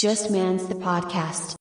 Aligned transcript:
Just 0.00 0.30
Man's 0.30 0.66
the 0.66 0.76
podcast. 0.76 1.56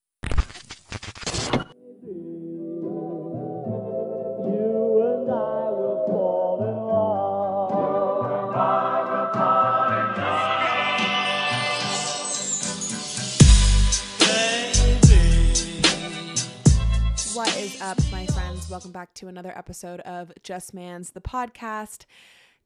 What 17.33 17.57
is 17.57 17.81
up, 17.81 17.97
my 18.09 18.25
friends? 18.27 18.69
Welcome 18.69 18.93
back 18.93 19.13
to 19.15 19.27
another 19.27 19.51
episode 19.53 19.99
of 19.99 20.31
Just 20.43 20.73
Man's 20.73 21.11
the 21.11 21.19
podcast. 21.19 22.05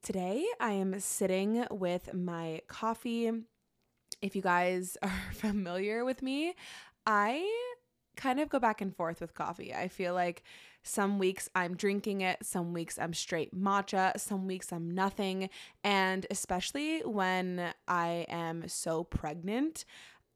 Today, 0.04 0.46
I 0.60 0.74
am 0.74 1.00
sitting 1.00 1.66
with 1.72 2.14
my 2.14 2.62
coffee. 2.68 3.32
If 4.24 4.38
you 4.38 4.42
guys 4.42 4.98
are 5.04 5.12
familiar 5.34 6.06
with 6.06 6.24
me, 6.24 6.56
I 7.06 7.48
kind 8.16 8.40
of 8.40 8.50
go 8.50 8.58
back 8.58 8.80
and 8.80 8.96
forth 8.96 9.20
with 9.20 9.34
coffee. 9.34 9.74
I 9.74 9.90
feel 9.90 10.14
like 10.14 10.44
some 10.82 11.20
weeks 11.20 11.50
I'm 11.56 11.76
drinking 11.76 12.22
it, 12.22 12.38
some 12.46 12.74
weeks 12.74 12.98
I'm 12.98 13.14
straight 13.14 13.54
matcha, 13.54 14.18
some 14.20 14.48
weeks 14.48 14.72
I'm 14.72 14.92
nothing. 14.92 15.50
And 15.84 16.26
especially 16.32 17.02
when 17.02 17.74
I 17.88 18.26
am 18.30 18.68
so 18.68 19.04
pregnant, 19.04 19.84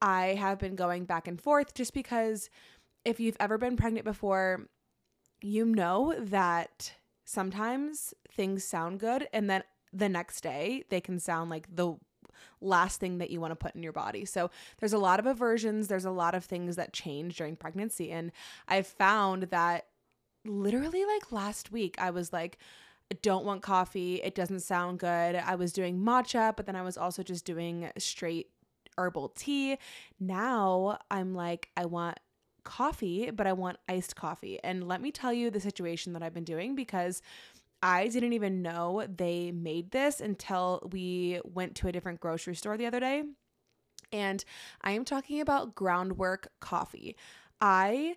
I 0.02 0.36
have 0.36 0.60
been 0.60 0.76
going 0.76 1.06
back 1.06 1.28
and 1.28 1.40
forth 1.40 1.74
just 1.74 1.94
because 1.94 2.50
if 3.06 3.20
you've 3.20 3.38
ever 3.40 3.58
been 3.58 3.78
pregnant 3.78 4.06
before, 4.06 4.68
you 5.42 5.66
know 5.66 6.14
that 6.18 6.94
sometimes 7.26 8.14
things 8.30 8.64
sound 8.64 9.00
good 9.00 9.28
and 9.32 9.50
then 9.50 9.64
the 9.94 10.10
next 10.10 10.42
day 10.42 10.84
they 10.90 11.00
can 11.00 11.20
sound 11.20 11.50
like 11.50 11.74
the 11.74 11.96
last 12.62 13.00
thing 13.00 13.18
that 13.18 13.30
you 13.30 13.40
want 13.40 13.52
to 13.52 13.56
put 13.56 13.76
in 13.76 13.84
your 13.84 13.94
body. 13.94 14.26
So 14.26 14.50
there's 14.80 14.94
a 14.94 14.98
lot 14.98 15.20
of 15.20 15.26
aversions, 15.26 15.88
there's 15.88 16.06
a 16.06 16.12
lot 16.12 16.36
of 16.36 16.44
things 16.44 16.76
that 16.76 16.94
change 16.94 17.38
during 17.38 17.56
pregnancy 17.56 18.12
and 18.12 18.32
I've 18.68 18.88
found 18.88 19.44
that 19.44 19.88
literally 20.46 21.04
like 21.06 21.32
last 21.32 21.72
week 21.72 21.96
I 22.00 22.10
was 22.10 22.32
like 22.32 22.58
don't 23.22 23.46
want 23.46 23.62
coffee, 23.62 24.16
it 24.16 24.36
doesn't 24.36 24.60
sound 24.60 25.00
good. 25.00 25.36
I 25.36 25.56
was 25.56 25.72
doing 25.72 25.98
matcha, 25.98 26.54
but 26.56 26.66
then 26.66 26.76
I 26.76 26.82
was 26.82 26.98
also 26.98 27.24
just 27.24 27.46
doing 27.46 27.90
straight 27.98 28.50
herbal 28.98 29.30
tea. 29.30 29.78
Now 30.20 31.00
I'm 31.10 31.34
like 31.34 31.70
I 31.78 31.86
want 31.86 32.20
coffee, 32.64 33.32
but 33.32 33.48
I 33.48 33.54
want 33.54 33.78
iced 33.88 34.18
coffee. 34.18 34.60
And 34.62 34.88
let 34.88 35.02
me 35.02 35.10
tell 35.12 35.32
you 35.32 35.50
the 35.50 35.60
situation 35.62 36.12
that 36.14 36.22
I've 36.22 36.34
been 36.34 36.44
doing 36.44 36.76
because 36.76 37.22
I 37.82 38.08
didn't 38.08 38.34
even 38.34 38.62
know 38.62 39.06
they 39.08 39.52
made 39.52 39.92
this 39.92 40.20
until 40.20 40.88
we 40.92 41.40
went 41.44 41.76
to 41.76 41.88
a 41.88 41.92
different 41.92 42.20
grocery 42.20 42.56
store 42.56 42.78
the 42.78 42.88
other 42.88 43.00
day. 43.00 43.24
And 44.12 44.44
I 44.82 44.92
am 44.92 45.06
talking 45.06 45.42
about 45.42 45.76
groundwork 45.76 46.50
coffee. 46.60 47.16
I 47.60 48.16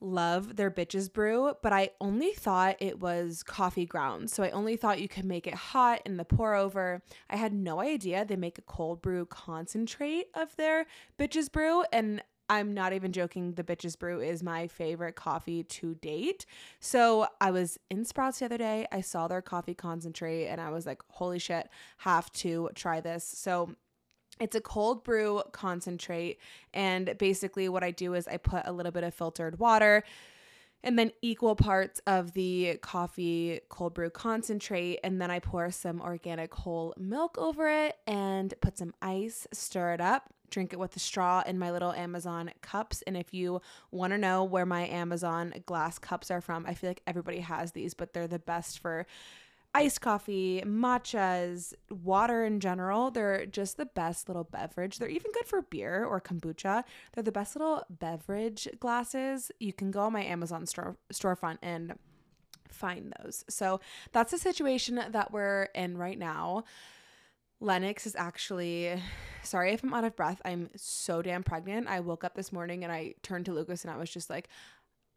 love 0.00 0.56
their 0.56 0.70
bitches 0.70 1.12
brew, 1.12 1.54
but 1.62 1.72
I 1.72 1.90
only 2.00 2.32
thought 2.32 2.76
it 2.80 3.00
was 3.00 3.42
coffee 3.42 3.86
grounds. 3.86 4.32
So 4.32 4.42
I 4.42 4.50
only 4.50 4.76
thought 4.76 5.00
you 5.00 5.08
could 5.08 5.24
make 5.24 5.46
it 5.46 5.54
hot 5.54 6.02
in 6.04 6.16
the 6.16 6.24
pour 6.24 6.54
over. 6.54 7.02
I 7.28 7.36
had 7.36 7.52
no 7.52 7.80
idea 7.80 8.24
they 8.24 8.36
make 8.36 8.58
a 8.58 8.62
cold 8.62 9.02
brew 9.02 9.26
concentrate 9.26 10.26
of 10.34 10.54
their 10.56 10.86
bitches 11.18 11.50
brew. 11.50 11.84
And 11.92 12.22
I'm 12.48 12.72
not 12.72 12.92
even 12.92 13.12
joking. 13.12 13.52
The 13.52 13.64
Bitches 13.64 13.98
Brew 13.98 14.20
is 14.20 14.42
my 14.42 14.66
favorite 14.66 15.16
coffee 15.16 15.62
to 15.64 15.94
date. 15.96 16.46
So 16.80 17.26
I 17.40 17.50
was 17.50 17.78
in 17.90 18.04
Sprouts 18.04 18.38
the 18.38 18.46
other 18.46 18.58
day. 18.58 18.86
I 18.90 19.00
saw 19.00 19.28
their 19.28 19.42
coffee 19.42 19.74
concentrate 19.74 20.46
and 20.46 20.60
I 20.60 20.70
was 20.70 20.86
like, 20.86 21.02
holy 21.08 21.38
shit, 21.38 21.68
have 21.98 22.30
to 22.32 22.70
try 22.74 23.00
this. 23.00 23.24
So 23.24 23.74
it's 24.40 24.56
a 24.56 24.60
cold 24.60 25.04
brew 25.04 25.42
concentrate. 25.52 26.38
And 26.72 27.16
basically, 27.18 27.68
what 27.68 27.84
I 27.84 27.90
do 27.90 28.14
is 28.14 28.28
I 28.28 28.36
put 28.36 28.62
a 28.64 28.72
little 28.72 28.92
bit 28.92 29.04
of 29.04 29.14
filtered 29.14 29.58
water 29.58 30.04
and 30.84 30.98
then 30.98 31.10
equal 31.22 31.56
parts 31.56 32.00
of 32.06 32.32
the 32.32 32.78
coffee 32.82 33.60
cold 33.68 33.94
brew 33.94 34.10
concentrate 34.10 35.00
and 35.02 35.20
then 35.20 35.30
I 35.30 35.40
pour 35.40 35.70
some 35.70 36.00
organic 36.00 36.54
whole 36.54 36.94
milk 36.96 37.36
over 37.36 37.68
it 37.68 37.96
and 38.06 38.54
put 38.60 38.78
some 38.78 38.94
ice, 39.02 39.46
stir 39.52 39.94
it 39.94 40.00
up, 40.00 40.32
drink 40.50 40.72
it 40.72 40.78
with 40.78 40.96
a 40.96 40.98
straw 40.98 41.42
in 41.46 41.58
my 41.58 41.70
little 41.70 41.92
Amazon 41.92 42.50
cups 42.62 43.02
and 43.06 43.16
if 43.16 43.32
you 43.34 43.60
want 43.90 44.12
to 44.12 44.18
know 44.18 44.44
where 44.44 44.66
my 44.66 44.86
Amazon 44.86 45.54
glass 45.66 45.98
cups 45.98 46.30
are 46.30 46.40
from, 46.40 46.66
I 46.66 46.74
feel 46.74 46.90
like 46.90 47.02
everybody 47.06 47.40
has 47.40 47.72
these, 47.72 47.94
but 47.94 48.12
they're 48.12 48.28
the 48.28 48.38
best 48.38 48.78
for 48.78 49.06
iced 49.74 50.00
coffee, 50.00 50.62
matchas, 50.64 51.74
water 51.90 52.44
in 52.44 52.60
general. 52.60 53.10
They're 53.10 53.46
just 53.46 53.76
the 53.76 53.86
best 53.86 54.28
little 54.28 54.44
beverage. 54.44 54.98
They're 54.98 55.08
even 55.08 55.30
good 55.32 55.46
for 55.46 55.62
beer 55.62 56.04
or 56.04 56.20
kombucha. 56.20 56.84
They're 57.12 57.22
the 57.22 57.32
best 57.32 57.54
little 57.54 57.84
beverage 57.90 58.68
glasses. 58.80 59.50
You 59.60 59.72
can 59.72 59.90
go 59.90 60.00
on 60.00 60.12
my 60.12 60.24
Amazon 60.24 60.66
store 60.66 60.96
storefront 61.12 61.58
and 61.62 61.94
find 62.68 63.14
those. 63.22 63.44
So 63.48 63.80
that's 64.12 64.32
the 64.32 64.38
situation 64.38 65.00
that 65.10 65.32
we're 65.32 65.64
in 65.74 65.98
right 65.98 66.18
now. 66.18 66.64
Lennox 67.60 68.06
is 68.06 68.14
actually 68.16 69.00
sorry 69.42 69.72
if 69.72 69.82
I'm 69.82 69.94
out 69.94 70.04
of 70.04 70.16
breath. 70.16 70.40
I'm 70.44 70.70
so 70.76 71.22
damn 71.22 71.42
pregnant. 71.42 71.88
I 71.88 72.00
woke 72.00 72.24
up 72.24 72.34
this 72.34 72.52
morning 72.52 72.84
and 72.84 72.92
I 72.92 73.14
turned 73.22 73.46
to 73.46 73.52
Lucas 73.52 73.84
and 73.84 73.92
I 73.92 73.96
was 73.96 74.10
just 74.10 74.30
like, 74.30 74.48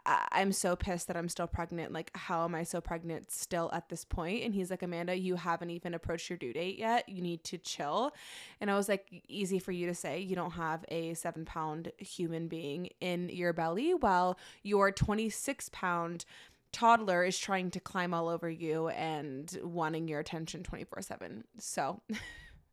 I- 0.06 0.28
I'm 0.32 0.52
so 0.52 0.76
pissed 0.76 1.08
that 1.08 1.18
I'm 1.18 1.30
still 1.30 1.48
pregnant. 1.48 1.92
Like, 1.94 2.10
how 2.16 2.44
am 2.44 2.56
I 2.56 2.64
so 2.64 2.82
pregnant 2.82 3.32
still 3.32 3.70
at 3.74 3.90
this 3.90 4.04
point? 4.04 4.44
And 4.44 4.54
he's 4.54 4.72
like, 4.72 4.82
Amanda, 4.82 5.16
you 5.16 5.36
haven't 5.36 5.70
even 5.70 5.94
approached 5.94 6.30
your 6.30 6.38
due 6.38 6.54
date 6.54 6.80
yet. 6.80 7.08
You 7.08 7.22
need 7.22 7.44
to 7.46 7.58
chill. 7.60 8.14
And 8.60 8.72
I 8.72 8.76
was 8.76 8.90
like, 8.90 9.06
easy 9.28 9.60
for 9.60 9.72
you 9.72 9.86
to 9.88 9.94
say. 9.94 10.20
You 10.20 10.36
don't 10.36 10.52
have 10.52 10.86
a 10.90 11.14
seven 11.14 11.46
pound 11.46 11.92
human 12.00 12.48
being 12.48 12.90
in 13.00 13.30
your 13.30 13.54
belly 13.54 13.94
while 13.94 14.40
your 14.64 14.92
26 14.92 15.70
pound 15.72 16.26
toddler 16.72 17.24
is 17.24 17.38
trying 17.38 17.72
to 17.72 17.80
climb 17.80 18.14
all 18.14 18.30
over 18.30 18.50
you 18.50 18.90
and 18.90 19.58
wanting 19.64 20.08
your 20.08 20.20
attention 20.20 20.64
24 20.64 21.02
7. 21.02 21.44
So 21.60 22.02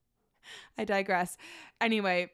I 0.78 0.84
digress. 0.84 1.36
Anyway, 1.80 2.30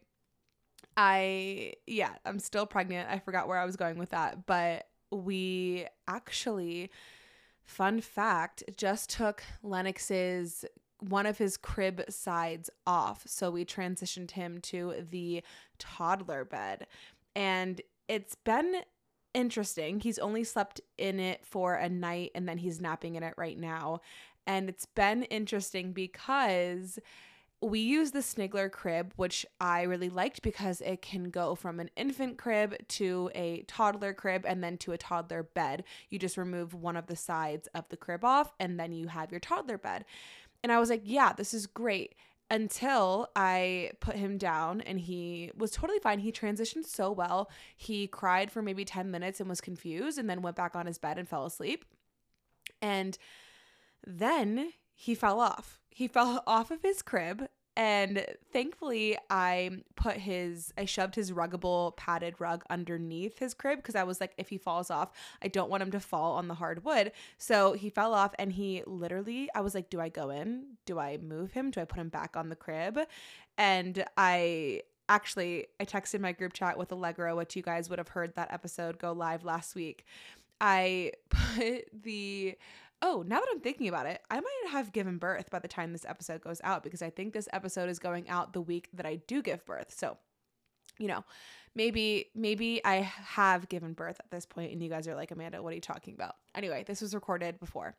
I, 0.96 1.74
yeah, 1.86 2.10
I'm 2.24 2.38
still 2.38 2.66
pregnant. 2.66 3.08
I 3.10 3.18
forgot 3.18 3.48
where 3.48 3.58
I 3.58 3.64
was 3.64 3.76
going 3.76 3.98
with 3.98 4.10
that. 4.10 4.46
But 4.46 4.88
we 5.10 5.86
actually, 6.06 6.90
fun 7.64 8.00
fact, 8.00 8.62
just 8.76 9.10
took 9.10 9.42
Lennox's 9.62 10.64
one 11.00 11.26
of 11.26 11.38
his 11.38 11.56
crib 11.56 12.02
sides 12.08 12.70
off. 12.86 13.22
So 13.26 13.50
we 13.50 13.64
transitioned 13.64 14.32
him 14.32 14.60
to 14.62 15.06
the 15.10 15.42
toddler 15.78 16.44
bed. 16.44 16.86
And 17.34 17.80
it's 18.08 18.34
been 18.36 18.76
interesting. 19.34 20.00
He's 20.00 20.18
only 20.18 20.44
slept 20.44 20.80
in 20.96 21.20
it 21.20 21.44
for 21.44 21.74
a 21.74 21.88
night 21.88 22.30
and 22.34 22.48
then 22.48 22.58
he's 22.58 22.80
napping 22.80 23.16
in 23.16 23.22
it 23.22 23.34
right 23.36 23.58
now. 23.58 24.00
And 24.46 24.68
it's 24.68 24.86
been 24.86 25.24
interesting 25.24 25.92
because 25.92 26.98
we 27.60 27.80
use 27.80 28.10
the 28.10 28.18
Sniglar 28.18 28.70
crib, 28.70 29.12
which 29.16 29.46
I 29.60 29.82
really 29.82 30.10
liked 30.10 30.42
because 30.42 30.80
it 30.82 31.00
can 31.02 31.30
go 31.30 31.54
from 31.54 31.80
an 31.80 31.90
infant 31.96 32.36
crib 32.36 32.76
to 32.88 33.30
a 33.34 33.62
toddler 33.62 34.12
crib 34.12 34.44
and 34.46 34.62
then 34.62 34.76
to 34.78 34.92
a 34.92 34.98
toddler 34.98 35.42
bed. 35.42 35.84
You 36.10 36.18
just 36.18 36.36
remove 36.36 36.74
one 36.74 36.96
of 36.96 37.06
the 37.06 37.16
sides 37.16 37.68
of 37.74 37.88
the 37.88 37.96
crib 37.96 38.24
off 38.24 38.52
and 38.60 38.78
then 38.78 38.92
you 38.92 39.08
have 39.08 39.30
your 39.30 39.40
toddler 39.40 39.78
bed. 39.78 40.04
And 40.62 40.72
I 40.72 40.78
was 40.78 40.90
like, 40.90 41.02
yeah, 41.04 41.32
this 41.32 41.54
is 41.54 41.66
great. 41.66 42.14
Until 42.50 43.28
I 43.34 43.92
put 44.00 44.16
him 44.16 44.36
down 44.36 44.80
and 44.82 45.00
he 45.00 45.50
was 45.56 45.70
totally 45.70 45.98
fine. 45.98 46.18
He 46.18 46.30
transitioned 46.30 46.84
so 46.84 47.10
well. 47.10 47.50
He 47.76 48.06
cried 48.06 48.50
for 48.50 48.62
maybe 48.62 48.84
10 48.84 49.10
minutes 49.10 49.40
and 49.40 49.48
was 49.48 49.60
confused 49.60 50.18
and 50.18 50.28
then 50.28 50.42
went 50.42 50.56
back 50.56 50.76
on 50.76 50.86
his 50.86 50.98
bed 50.98 51.18
and 51.18 51.28
fell 51.28 51.46
asleep. 51.46 51.84
And 52.82 53.16
then 54.06 54.72
he 54.94 55.14
fell 55.14 55.40
off. 55.40 55.80
He 55.90 56.06
fell 56.06 56.42
off 56.46 56.70
of 56.70 56.82
his 56.82 57.02
crib 57.02 57.48
and 57.76 58.24
thankfully 58.52 59.18
I 59.30 59.70
put 59.96 60.16
his 60.16 60.72
I 60.78 60.84
shoved 60.84 61.16
his 61.16 61.32
ruggable 61.32 61.96
padded 61.96 62.40
rug 62.40 62.64
underneath 62.70 63.38
his 63.38 63.52
crib 63.52 63.78
because 63.78 63.96
I 63.96 64.04
was 64.04 64.20
like 64.20 64.32
if 64.38 64.48
he 64.48 64.58
falls 64.58 64.90
off, 64.90 65.10
I 65.42 65.48
don't 65.48 65.70
want 65.70 65.82
him 65.82 65.90
to 65.92 66.00
fall 66.00 66.34
on 66.34 66.46
the 66.46 66.54
hard 66.54 66.84
wood. 66.84 67.12
So 67.36 67.72
he 67.72 67.90
fell 67.90 68.14
off 68.14 68.34
and 68.38 68.52
he 68.52 68.82
literally 68.86 69.48
I 69.54 69.60
was 69.60 69.74
like 69.74 69.90
do 69.90 70.00
I 70.00 70.08
go 70.08 70.30
in? 70.30 70.76
Do 70.86 70.98
I 70.98 71.18
move 71.18 71.52
him? 71.52 71.70
Do 71.70 71.80
I 71.80 71.84
put 71.84 71.98
him 71.98 72.10
back 72.10 72.36
on 72.36 72.48
the 72.48 72.56
crib? 72.56 72.98
And 73.58 74.04
I 74.16 74.82
actually 75.08 75.66
I 75.80 75.84
texted 75.84 76.20
my 76.20 76.32
group 76.32 76.52
chat 76.52 76.78
with 76.78 76.92
Allegra 76.92 77.34
which 77.34 77.56
you 77.56 77.62
guys 77.62 77.90
would 77.90 77.98
have 77.98 78.08
heard 78.08 78.36
that 78.36 78.52
episode 78.52 78.98
go 78.98 79.12
live 79.12 79.44
last 79.44 79.74
week. 79.74 80.04
I 80.60 81.12
put 81.28 81.86
the 82.04 82.56
Oh, 83.06 83.22
now 83.26 83.38
that 83.38 83.48
I'm 83.52 83.60
thinking 83.60 83.88
about 83.88 84.06
it, 84.06 84.22
I 84.30 84.40
might 84.40 84.70
have 84.70 84.90
given 84.90 85.18
birth 85.18 85.50
by 85.50 85.58
the 85.58 85.68
time 85.68 85.92
this 85.92 86.06
episode 86.08 86.40
goes 86.40 86.62
out 86.64 86.82
because 86.82 87.02
I 87.02 87.10
think 87.10 87.34
this 87.34 87.50
episode 87.52 87.90
is 87.90 87.98
going 87.98 88.30
out 88.30 88.54
the 88.54 88.62
week 88.62 88.88
that 88.94 89.04
I 89.04 89.16
do 89.26 89.42
give 89.42 89.62
birth. 89.66 89.92
So, 89.94 90.16
you 90.98 91.08
know, 91.08 91.22
maybe 91.74 92.30
maybe 92.34 92.80
I 92.82 93.02
have 93.02 93.68
given 93.68 93.92
birth 93.92 94.20
at 94.20 94.30
this 94.30 94.46
point 94.46 94.72
and 94.72 94.82
you 94.82 94.88
guys 94.88 95.06
are 95.06 95.14
like, 95.14 95.32
"Amanda, 95.32 95.62
what 95.62 95.72
are 95.72 95.74
you 95.74 95.82
talking 95.82 96.14
about?" 96.14 96.36
Anyway, 96.54 96.82
this 96.86 97.02
was 97.02 97.14
recorded 97.14 97.60
before. 97.60 97.94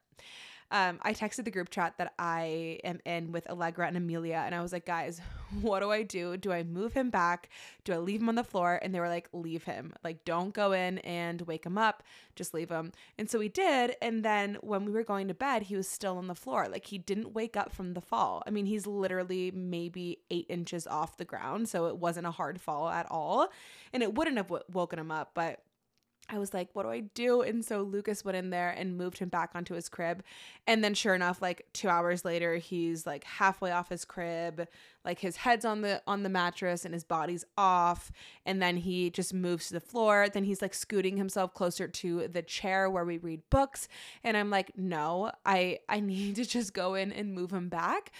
Um, 0.71 0.99
I 1.03 1.13
texted 1.13 1.45
the 1.45 1.51
group 1.51 1.69
chat 1.69 1.93
that 1.99 2.13
I 2.17 2.79
am 2.83 2.99
in 3.05 3.31
with 3.31 3.47
Allegra 3.49 3.87
and 3.87 3.95
Amelia, 3.95 4.43
and 4.45 4.55
I 4.55 4.61
was 4.61 4.73
like, 4.73 4.85
guys, 4.85 5.21
what 5.61 5.81
do 5.81 5.91
I 5.91 6.01
do? 6.03 6.37
Do 6.37 6.51
I 6.51 6.63
move 6.63 6.93
him 6.93 7.09
back? 7.09 7.49
Do 7.83 7.93
I 7.93 7.97
leave 7.97 8.21
him 8.21 8.29
on 8.29 8.35
the 8.35 8.43
floor? 8.43 8.79
And 8.81 8.93
they 8.93 8.99
were 8.99 9.07
like, 9.07 9.29
leave 9.31 9.63
him. 9.65 9.93
Like, 10.03 10.25
don't 10.25 10.53
go 10.53 10.71
in 10.71 10.97
and 10.99 11.41
wake 11.41 11.65
him 11.65 11.77
up. 11.77 12.03
Just 12.35 12.53
leave 12.53 12.69
him. 12.69 12.91
And 13.17 13.29
so 13.29 13.37
we 13.37 13.47
did. 13.47 13.95
And 14.01 14.25
then 14.25 14.57
when 14.61 14.85
we 14.85 14.91
were 14.91 15.03
going 15.03 15.27
to 15.27 15.33
bed, 15.35 15.63
he 15.63 15.75
was 15.75 15.87
still 15.87 16.17
on 16.17 16.27
the 16.27 16.35
floor. 16.35 16.67
Like, 16.67 16.87
he 16.87 16.97
didn't 16.97 17.33
wake 17.33 17.55
up 17.55 17.71
from 17.71 17.93
the 17.93 18.01
fall. 18.01 18.41
I 18.47 18.49
mean, 18.49 18.65
he's 18.65 18.87
literally 18.87 19.51
maybe 19.51 20.19
eight 20.31 20.47
inches 20.49 20.87
off 20.87 21.17
the 21.17 21.25
ground. 21.25 21.69
So 21.69 21.85
it 21.85 21.97
wasn't 21.97 22.25
a 22.25 22.31
hard 22.31 22.59
fall 22.59 22.89
at 22.89 23.05
all. 23.11 23.49
And 23.93 24.01
it 24.01 24.15
wouldn't 24.15 24.37
have 24.37 24.47
w- 24.47 24.63
woken 24.71 24.97
him 24.97 25.11
up, 25.11 25.31
but 25.35 25.61
I 26.27 26.39
was 26.39 26.53
like, 26.53 26.69
what 26.73 26.83
do 26.83 26.89
I 26.89 27.01
do? 27.01 27.41
And 27.41 27.63
so 27.63 27.81
Lucas 27.81 28.25
went 28.25 28.35
in 28.35 28.49
there 28.49 28.71
and 28.71 28.97
moved 28.97 29.19
him 29.19 29.29
back 29.29 29.51
onto 29.53 29.75
his 29.75 29.89
crib. 29.89 30.23
And 30.65 30.83
then 30.83 30.95
sure 30.95 31.13
enough, 31.13 31.41
like 31.41 31.67
2 31.73 31.87
hours 31.87 32.25
later, 32.25 32.55
he's 32.55 33.05
like 33.05 33.23
halfway 33.23 33.71
off 33.71 33.89
his 33.89 34.05
crib, 34.05 34.67
like 35.03 35.19
his 35.19 35.37
head's 35.37 35.65
on 35.65 35.81
the 35.81 36.01
on 36.07 36.23
the 36.23 36.29
mattress 36.29 36.83
and 36.83 36.93
his 36.93 37.03
body's 37.03 37.45
off, 37.57 38.11
and 38.45 38.61
then 38.61 38.77
he 38.77 39.11
just 39.11 39.33
moves 39.33 39.67
to 39.67 39.75
the 39.75 39.79
floor. 39.79 40.27
Then 40.27 40.43
he's 40.43 40.61
like 40.61 40.73
scooting 40.73 41.17
himself 41.17 41.53
closer 41.53 41.87
to 41.87 42.27
the 42.27 42.41
chair 42.41 42.89
where 42.89 43.05
we 43.05 43.17
read 43.19 43.41
books, 43.51 43.87
and 44.23 44.35
I'm 44.35 44.49
like, 44.49 44.75
"No, 44.75 45.31
I 45.45 45.79
I 45.87 45.99
need 45.99 46.37
to 46.37 46.45
just 46.45 46.73
go 46.73 46.95
in 46.95 47.11
and 47.11 47.35
move 47.35 47.51
him 47.51 47.69
back." 47.69 48.11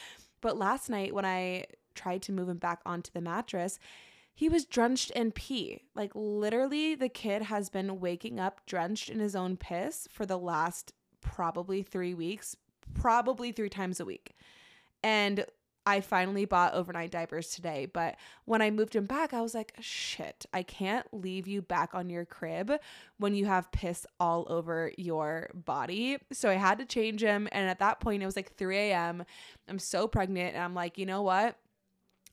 But 0.41 0.57
last 0.57 0.89
night 0.89 1.13
when 1.13 1.25
I 1.25 1.65
tried 1.95 2.21
to 2.23 2.31
move 2.31 2.49
him 2.49 2.57
back 2.57 2.81
onto 2.85 3.09
the 3.11 3.21
mattress, 3.21 3.79
he 4.35 4.49
was 4.49 4.65
drenched 4.65 5.09
in 5.11 5.31
pee. 5.31 5.81
Like 5.95 6.11
literally 6.13 6.93
the 6.93 7.09
kid 7.09 7.43
has 7.43 7.69
been 7.69 7.99
waking 7.99 8.39
up 8.39 8.65
drenched 8.65 9.09
in 9.09 9.19
his 9.19 9.35
own 9.35 9.57
piss 9.57 10.07
for 10.11 10.25
the 10.25 10.37
last 10.37 10.93
probably 11.21 11.81
3 11.81 12.13
weeks, 12.13 12.55
probably 12.93 13.51
3 13.51 13.69
times 13.69 13.99
a 13.99 14.05
week. 14.05 14.35
And 15.01 15.45
I 15.87 16.01
finally 16.01 16.45
bought 16.45 16.73
overnight 16.73 17.11
diapers 17.11 17.51
today, 17.51 17.85
but 17.85 18.15
when 18.45 18.59
I 18.59 18.71
moved 18.71 18.95
him 18.95 19.05
back, 19.05 19.35
I 19.35 19.41
was 19.41 19.53
like, 19.53 19.73
shit, 19.79 20.47
I 20.51 20.63
can't 20.63 21.05
leave 21.13 21.47
you 21.47 21.61
back 21.61 21.93
on 21.93 22.09
your 22.09 22.25
crib 22.25 22.71
when 23.19 23.35
you 23.35 23.45
have 23.45 23.71
piss 23.71 24.07
all 24.19 24.47
over 24.49 24.91
your 24.97 25.51
body. 25.53 26.17
So 26.31 26.49
I 26.49 26.55
had 26.55 26.79
to 26.79 26.85
change 26.85 27.21
him. 27.21 27.47
And 27.51 27.69
at 27.69 27.77
that 27.79 27.99
point, 27.99 28.23
it 28.23 28.25
was 28.25 28.35
like 28.35 28.55
3 28.55 28.75
a.m. 28.75 29.25
I'm 29.69 29.77
so 29.77 30.07
pregnant. 30.07 30.55
And 30.55 30.63
I'm 30.63 30.73
like, 30.73 30.97
you 30.97 31.05
know 31.05 31.21
what? 31.21 31.55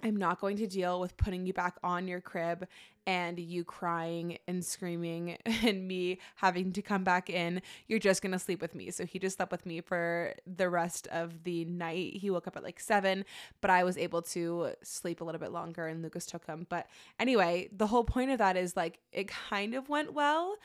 I'm 0.02 0.16
not 0.16 0.40
going 0.40 0.56
to 0.58 0.66
deal 0.66 1.00
with 1.00 1.16
putting 1.16 1.46
you 1.46 1.52
back 1.52 1.76
on 1.82 2.08
your 2.08 2.20
crib 2.20 2.66
and 3.06 3.38
you 3.38 3.64
crying 3.64 4.38
and 4.46 4.64
screaming 4.64 5.36
and 5.46 5.86
me 5.86 6.18
having 6.36 6.72
to 6.72 6.82
come 6.82 7.04
back 7.04 7.30
in. 7.30 7.62
You're 7.86 7.98
just 7.98 8.22
going 8.22 8.32
to 8.32 8.38
sleep 8.38 8.60
with 8.60 8.74
me. 8.74 8.90
So 8.90 9.04
he 9.04 9.18
just 9.18 9.36
slept 9.36 9.52
with 9.52 9.66
me 9.66 9.80
for 9.80 10.34
the 10.46 10.68
rest 10.68 11.06
of 11.08 11.44
the 11.44 11.64
night. 11.64 12.14
He 12.16 12.30
woke 12.30 12.46
up 12.46 12.56
at 12.56 12.62
like 12.62 12.80
seven, 12.80 13.24
but 13.60 13.70
I 13.70 13.84
was 13.84 13.96
able 13.96 14.22
to 14.22 14.72
sleep 14.82 15.20
a 15.20 15.24
little 15.24 15.40
bit 15.40 15.52
longer 15.52 15.86
and 15.86 16.02
Lucas 16.02 16.26
took 16.26 16.46
him. 16.46 16.66
But 16.68 16.86
anyway, 17.18 17.68
the 17.76 17.88
whole 17.88 18.04
point 18.04 18.30
of 18.30 18.38
that 18.38 18.56
is 18.56 18.76
like 18.76 18.98
it 19.12 19.28
kind 19.28 19.74
of 19.74 19.88
went 19.88 20.12
well 20.12 20.56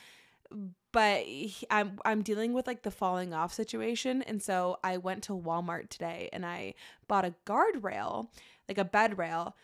but 0.91 1.25
I'm 1.69 1.99
I'm 2.05 2.21
dealing 2.21 2.53
with 2.53 2.67
like 2.67 2.83
the 2.83 2.91
falling 2.91 3.33
off 3.33 3.53
situation 3.53 4.21
and 4.21 4.41
so 4.41 4.79
I 4.83 4.97
went 4.97 5.23
to 5.23 5.33
Walmart 5.33 5.89
today 5.89 6.29
and 6.31 6.45
I 6.45 6.73
bought 7.07 7.25
a 7.25 7.33
guardrail 7.45 8.29
like 8.67 8.77
a 8.77 8.85
bed 8.85 9.17
rail. 9.17 9.55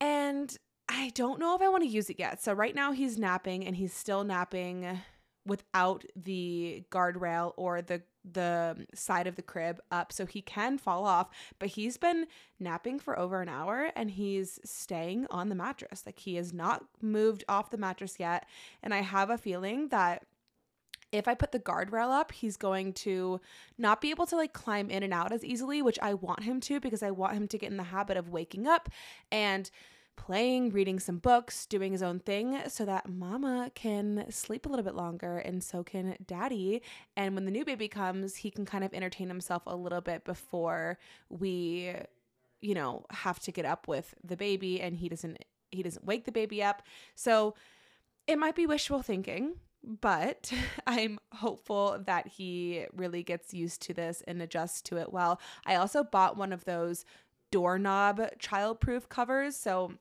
And 0.00 0.56
I 0.88 1.10
don't 1.14 1.38
know 1.38 1.54
if 1.54 1.62
I 1.62 1.68
want 1.68 1.84
to 1.84 1.88
use 1.88 2.10
it 2.10 2.18
yet. 2.18 2.42
So 2.42 2.52
right 2.52 2.74
now 2.74 2.92
he's 2.92 3.18
napping 3.18 3.66
and 3.66 3.76
he's 3.76 3.92
still 3.92 4.24
napping 4.24 5.00
without 5.46 6.04
the 6.14 6.84
guardrail 6.90 7.52
or 7.56 7.82
the 7.82 8.02
the 8.30 8.86
side 8.94 9.26
of 9.26 9.34
the 9.34 9.42
crib 9.42 9.80
up 9.90 10.12
so 10.12 10.24
he 10.24 10.40
can 10.40 10.78
fall 10.78 11.04
off 11.04 11.28
but 11.58 11.70
he's 11.70 11.96
been 11.96 12.26
napping 12.60 13.00
for 13.00 13.18
over 13.18 13.42
an 13.42 13.48
hour 13.48 13.90
and 13.96 14.12
he's 14.12 14.60
staying 14.64 15.26
on 15.28 15.48
the 15.48 15.56
mattress 15.56 16.04
like 16.06 16.20
he 16.20 16.36
has 16.36 16.52
not 16.52 16.84
moved 17.00 17.42
off 17.48 17.70
the 17.70 17.76
mattress 17.76 18.20
yet 18.20 18.46
and 18.80 18.94
i 18.94 19.00
have 19.00 19.28
a 19.28 19.36
feeling 19.36 19.88
that 19.88 20.24
if 21.12 21.28
I 21.28 21.34
put 21.34 21.52
the 21.52 21.58
guardrail 21.58 22.10
up, 22.10 22.32
he's 22.32 22.56
going 22.56 22.94
to 22.94 23.40
not 23.78 24.00
be 24.00 24.10
able 24.10 24.26
to 24.26 24.36
like 24.36 24.52
climb 24.52 24.90
in 24.90 25.02
and 25.02 25.12
out 25.12 25.32
as 25.32 25.44
easily, 25.44 25.82
which 25.82 25.98
I 26.00 26.14
want 26.14 26.42
him 26.42 26.60
to 26.60 26.80
because 26.80 27.02
I 27.02 27.10
want 27.10 27.34
him 27.34 27.46
to 27.48 27.58
get 27.58 27.70
in 27.70 27.76
the 27.76 27.84
habit 27.84 28.16
of 28.16 28.30
waking 28.30 28.66
up 28.66 28.88
and 29.30 29.70
playing, 30.16 30.70
reading 30.70 30.98
some 30.98 31.18
books, 31.18 31.66
doing 31.66 31.92
his 31.92 32.02
own 32.02 32.18
thing 32.18 32.60
so 32.68 32.84
that 32.84 33.08
mama 33.08 33.70
can 33.74 34.26
sleep 34.30 34.66
a 34.66 34.68
little 34.68 34.84
bit 34.84 34.94
longer 34.94 35.38
and 35.38 35.62
so 35.62 35.82
can 35.82 36.16
daddy. 36.26 36.82
And 37.16 37.34
when 37.34 37.44
the 37.44 37.50
new 37.50 37.64
baby 37.64 37.88
comes, 37.88 38.36
he 38.36 38.50
can 38.50 38.64
kind 38.64 38.84
of 38.84 38.92
entertain 38.92 39.28
himself 39.28 39.62
a 39.66 39.76
little 39.76 40.00
bit 40.00 40.24
before 40.24 40.98
we 41.28 41.94
you 42.62 42.74
know, 42.74 43.04
have 43.10 43.40
to 43.40 43.52
get 43.52 43.66
up 43.66 43.88
with 43.88 44.14
the 44.24 44.36
baby 44.36 44.80
and 44.80 44.96
he 44.96 45.08
doesn't 45.08 45.44
he 45.70 45.82
doesn't 45.82 46.04
wake 46.04 46.24
the 46.24 46.32
baby 46.32 46.62
up. 46.62 46.82
So 47.14 47.54
it 48.26 48.38
might 48.38 48.54
be 48.54 48.66
wishful 48.66 49.02
thinking 49.02 49.56
but 49.84 50.52
I'm 50.86 51.18
hopeful 51.32 52.02
that 52.06 52.28
he 52.28 52.86
really 52.94 53.22
gets 53.22 53.52
used 53.52 53.82
to 53.82 53.94
this 53.94 54.22
and 54.26 54.40
adjusts 54.40 54.82
to 54.82 54.96
it 54.98 55.12
well. 55.12 55.40
I 55.66 55.76
also 55.76 56.04
bought 56.04 56.36
one 56.36 56.52
of 56.52 56.64
those 56.64 57.04
doorknob 57.50 58.20
childproof 58.38 59.08
covers. 59.08 59.56
So 59.56 59.94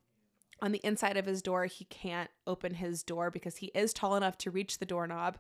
on 0.62 0.72
the 0.72 0.82
inside 0.84 1.18
of 1.18 1.26
his 1.26 1.42
door, 1.42 1.66
he 1.66 1.86
can't 1.86 2.30
open 2.48 2.76
his 2.76 3.04
door 3.04 3.32
because 3.32 3.58
he 3.58 3.68
is 3.74 3.94
tall 3.94 4.16
enough 4.16 4.38
to 4.40 4.52
reach 4.52 4.78
the 4.78 4.86
doorknob. 4.86 5.38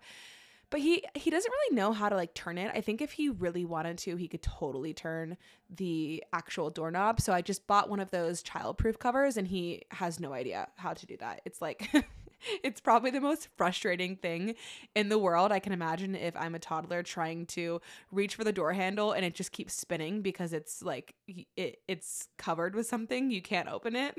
But 0.71 0.79
he 0.79 1.03
he 1.15 1.29
doesn't 1.29 1.51
really 1.51 1.75
know 1.75 1.91
how 1.91 2.07
to 2.07 2.15
like 2.15 2.33
turn 2.33 2.57
it. 2.57 2.71
I 2.73 2.79
think 2.79 3.01
if 3.01 3.11
he 3.11 3.27
really 3.29 3.65
wanted 3.65 3.97
to, 3.99 4.15
he 4.15 4.29
could 4.29 4.41
totally 4.41 4.93
turn 4.93 5.35
the 5.69 6.23
actual 6.31 6.69
doorknob. 6.69 7.19
So 7.19 7.33
I 7.33 7.41
just 7.41 7.67
bought 7.67 7.89
one 7.89 7.99
of 7.99 8.09
those 8.09 8.41
childproof 8.41 8.97
covers 8.97 9.35
and 9.35 9.47
he 9.47 9.83
has 9.91 10.19
no 10.19 10.31
idea 10.31 10.69
how 10.77 10.93
to 10.93 11.05
do 11.05 11.17
that. 11.17 11.41
It's 11.43 11.61
like 11.61 11.89
it's 12.63 12.81
probably 12.81 13.11
the 13.11 13.21
most 13.21 13.49
frustrating 13.57 14.15
thing 14.15 14.55
in 14.95 15.09
the 15.09 15.17
world. 15.17 15.51
I 15.51 15.59
can 15.59 15.73
imagine 15.73 16.15
if 16.15 16.35
I'm 16.35 16.55
a 16.55 16.59
toddler 16.59 17.03
trying 17.03 17.45
to 17.47 17.81
reach 18.11 18.35
for 18.35 18.43
the 18.43 18.51
door 18.51 18.73
handle 18.73 19.11
and 19.11 19.25
it 19.25 19.33
just 19.33 19.51
keeps 19.51 19.73
spinning 19.73 20.21
because 20.21 20.53
it's 20.53 20.81
like 20.81 21.15
it, 21.27 21.79
it's 21.88 22.27
covered 22.38 22.75
with 22.75 22.88
something, 22.88 23.31
you 23.31 23.41
can't 23.41 23.69
open 23.69 23.95
it. 23.95 24.17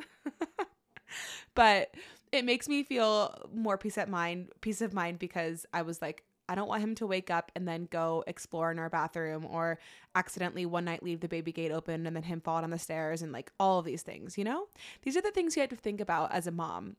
but 1.55 1.95
it 2.31 2.45
makes 2.45 2.69
me 2.69 2.83
feel 2.83 3.49
more 3.55 3.77
peace 3.77 3.99
of 3.99 4.09
mind, 4.09 4.49
peace 4.61 4.81
of 4.81 4.93
mind 4.93 5.19
because 5.19 5.67
I 5.73 5.83
was 5.83 6.01
like, 6.01 6.25
I 6.49 6.55
don't 6.55 6.69
want 6.69 6.83
him 6.83 6.95
to 6.97 7.07
wake 7.07 7.31
up 7.31 7.53
and 7.55 7.69
then 7.69 7.89
go 7.91 8.25
explore 8.27 8.71
in 8.71 8.79
our 8.79 8.91
bathroom 8.91 9.47
or 9.47 9.79
accidentally 10.15 10.67
one 10.67 10.85
night 10.85 11.03
leave 11.03 11.21
the 11.21 11.29
baby 11.29 11.53
gate 11.53 11.71
open 11.71 12.07
and 12.07 12.17
then 12.17 12.25
him 12.25 12.41
fall 12.41 12.61
down 12.61 12.71
the 12.71 12.79
stairs 12.79 13.23
and 13.23 13.33
like 13.33 13.53
all 13.61 13.79
of 13.79 13.85
these 13.85 14.03
things, 14.03 14.37
you 14.37 14.45
know? 14.45 14.67
These 15.03 15.17
are 15.17 15.23
the 15.23 15.31
things 15.31 15.57
you 15.57 15.61
have 15.61 15.71
to 15.71 15.77
think 15.77 16.01
about 16.01 16.33
as 16.33 16.47
a 16.47 16.51
mom. 16.51 16.97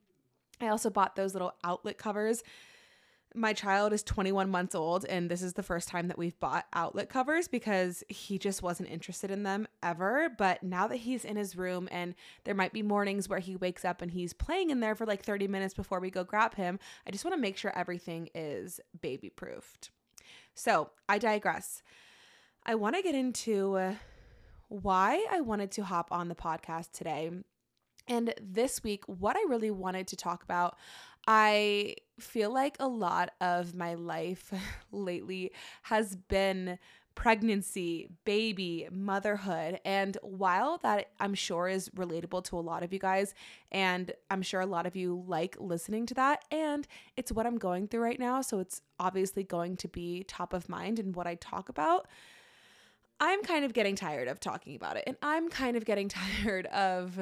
I 0.62 0.68
also 0.68 0.90
bought 0.90 1.16
those 1.16 1.34
little 1.34 1.54
outlet 1.64 1.98
covers. 1.98 2.44
My 3.36 3.54
child 3.54 3.94
is 3.94 4.04
21 4.04 4.52
months 4.52 4.76
old, 4.76 5.06
and 5.06 5.30
this 5.30 5.42
is 5.42 5.54
the 5.54 5.64
first 5.64 5.88
time 5.88 6.08
that 6.08 6.20
we've 6.20 6.40
bought 6.40 6.68
outlet 6.72 7.10
covers 7.10 7.48
because 7.48 8.04
he 8.08 8.38
just 8.38 8.62
wasn't 8.62 8.90
interested 8.90 9.32
in 9.32 9.42
them 9.42 9.68
ever. 9.82 10.30
But 10.38 10.62
now 10.62 10.86
that 10.88 10.98
he's 10.98 11.26
in 11.26 11.36
his 11.36 11.56
room, 11.56 11.90
and 11.92 12.14
there 12.44 12.54
might 12.54 12.74
be 12.74 12.84
mornings 12.84 13.28
where 13.28 13.40
he 13.40 13.56
wakes 13.56 13.84
up 13.84 14.04
and 14.04 14.12
he's 14.12 14.34
playing 14.34 14.70
in 14.70 14.82
there 14.82 14.94
for 14.94 15.08
like 15.08 15.24
30 15.24 15.48
minutes 15.48 15.74
before 15.74 16.00
we 16.00 16.12
go 16.12 16.24
grab 16.24 16.54
him, 16.54 16.78
I 17.08 17.12
just 17.12 17.26
want 17.26 17.34
to 17.34 17.42
make 17.42 17.58
sure 17.58 17.76
everything 17.76 18.30
is 18.36 18.80
baby 19.02 19.30
proofed. 19.30 19.90
So 20.54 20.92
I 21.10 21.18
digress. 21.18 21.82
I 22.66 22.76
want 22.76 22.96
to 22.96 23.02
get 23.02 23.16
into 23.16 23.76
uh, 23.76 23.96
why 24.70 25.26
I 25.32 25.42
wanted 25.42 25.72
to 25.72 25.84
hop 25.84 26.10
on 26.12 26.30
the 26.30 26.36
podcast 26.36 26.92
today 26.92 27.32
and 28.08 28.34
this 28.42 28.84
week, 28.84 29.04
what 29.08 29.36
I 29.36 29.44
really 29.48 29.72
wanted 29.72 30.08
to 30.08 30.16
talk 30.16 30.44
about, 30.44 30.78
I 31.26 31.96
feel 32.20 32.54
like 32.54 32.76
a 32.80 32.88
lot 32.88 33.32
of 33.40 33.76
my 33.76 33.94
life 33.94 34.54
lately 34.92 35.52
has 35.84 36.16
been 36.16 36.80
pregnancy, 37.16 38.10
baby, 38.26 38.88
motherhood. 38.92 39.80
And 39.86 40.18
while 40.24 40.80
that 40.80 41.10
I'm 41.20 41.36
sure 41.36 41.68
is 41.68 41.90
relatable 41.90 42.44
to 42.46 42.58
a 42.58 42.62
lot 42.62 42.84
of 42.84 42.92
you 42.92 43.00
guys, 43.00 43.34
and 43.72 44.12
I'm 44.32 44.42
sure 44.42 44.62
a 44.62 44.66
lot 44.66 44.86
of 44.86 44.96
you 44.96 45.24
like 45.28 45.56
listening 45.60 46.06
to 46.08 46.14
that, 46.16 46.44
and 46.52 46.88
it's 47.16 47.32
what 47.32 47.46
I'm 47.46 47.58
going 47.58 47.88
through 47.88 48.02
right 48.02 48.20
now. 48.20 48.42
So 48.42 48.60
it's 48.60 48.82
obviously 49.00 49.44
going 49.44 49.78
to 49.78 49.88
be 49.88 50.24
top 50.24 50.54
of 50.54 50.68
mind 50.70 51.00
in 51.00 51.14
what 51.14 51.28
I 51.28 51.36
talk 51.36 51.70
about. 51.70 52.08
I'm 53.20 53.44
kind 53.44 53.64
of 53.64 53.74
getting 53.74 53.96
tired 53.96 54.28
of 54.28 54.40
talking 54.40 54.76
about 54.76 54.98
it. 54.98 55.04
And 55.08 55.16
I'm 55.22 55.50
kind 55.50 55.78
of 55.78 55.86
getting 55.86 56.10
tired 56.44 56.66
of 56.68 57.20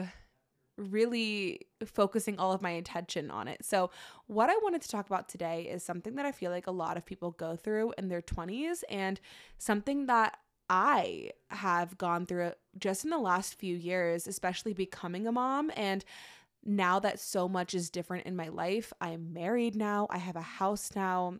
really 0.78 1.62
focusing 1.86 2.40
all 2.40 2.52
of 2.52 2.62
my 2.62 2.72
attention 2.72 3.30
on 3.30 3.48
it. 3.48 3.64
So, 3.64 3.92
what 4.28 4.50
I 4.50 4.56
wanted 4.64 4.82
to 4.82 4.90
talk 4.90 5.06
about 5.06 5.30
today 5.30 5.64
is 5.72 5.84
something 5.84 6.16
that 6.16 6.26
I 6.26 6.32
feel 6.32 6.52
like 6.52 6.68
a 6.68 6.72
lot 6.72 6.98
of 6.98 7.06
people 7.06 7.32
go 7.32 7.56
through 7.56 7.94
in 7.98 8.10
their 8.10 8.22
20s 8.22 8.84
and 8.90 9.20
something 9.58 10.06
that 10.08 10.38
I 10.70 11.32
have 11.50 11.98
gone 11.98 12.26
through 12.26 12.54
just 12.78 13.04
in 13.04 13.10
the 13.10 13.18
last 13.18 13.56
few 13.56 13.76
years, 13.76 14.28
especially 14.28 14.74
becoming 14.74 15.28
a 15.28 15.32
mom 15.32 15.72
and 15.76 16.06
now 16.64 17.00
that 17.00 17.20
so 17.20 17.48
much 17.50 17.74
is 17.74 17.90
different 17.90 18.26
in 18.26 18.36
my 18.36 18.50
life. 18.50 18.94
I'm 19.02 19.34
married 19.34 19.76
now, 19.76 20.08
I 20.10 20.18
have 20.18 20.36
a 20.36 20.42
house 20.42 20.92
now. 20.96 21.36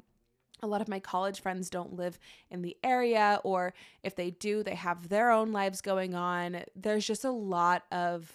a 0.64 0.68
lot 0.68 0.82
of 0.82 0.88
my 0.88 1.00
college 1.00 1.42
friends 1.42 1.72
don't 1.72 1.96
live 1.96 2.20
in 2.52 2.62
the 2.62 2.78
area, 2.84 3.40
or 3.44 3.74
if 4.04 4.16
they 4.16 4.30
do, 4.30 4.62
they 4.62 4.76
have 4.76 5.10
their 5.10 5.32
own 5.32 5.52
lives 5.52 5.82
going 5.82 6.14
on. 6.14 6.64
There's 6.76 7.06
just 7.06 7.26
a 7.26 7.32
lot 7.32 7.84
of 7.92 8.32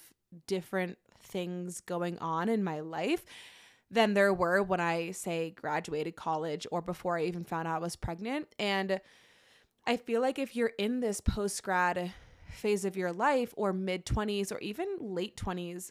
different 0.46 0.98
things 1.20 1.80
going 1.80 2.18
on 2.18 2.48
in 2.48 2.62
my 2.62 2.80
life 2.80 3.24
than 3.90 4.14
there 4.14 4.34
were 4.34 4.62
when 4.62 4.80
I, 4.80 5.12
say, 5.12 5.50
graduated 5.50 6.16
college 6.16 6.66
or 6.70 6.82
before 6.82 7.18
I 7.18 7.24
even 7.24 7.44
found 7.44 7.68
out 7.68 7.76
I 7.76 7.78
was 7.78 7.96
pregnant. 7.96 8.48
And 8.58 9.00
I 9.86 9.96
feel 9.96 10.20
like 10.20 10.38
if 10.38 10.56
you're 10.56 10.72
in 10.78 11.00
this 11.00 11.20
post 11.20 11.62
grad 11.62 12.12
phase 12.50 12.84
of 12.84 12.96
your 12.96 13.12
life, 13.12 13.52
or 13.56 13.72
mid 13.72 14.06
20s, 14.06 14.50
or 14.50 14.58
even 14.58 14.86
late 15.00 15.36
20s, 15.36 15.90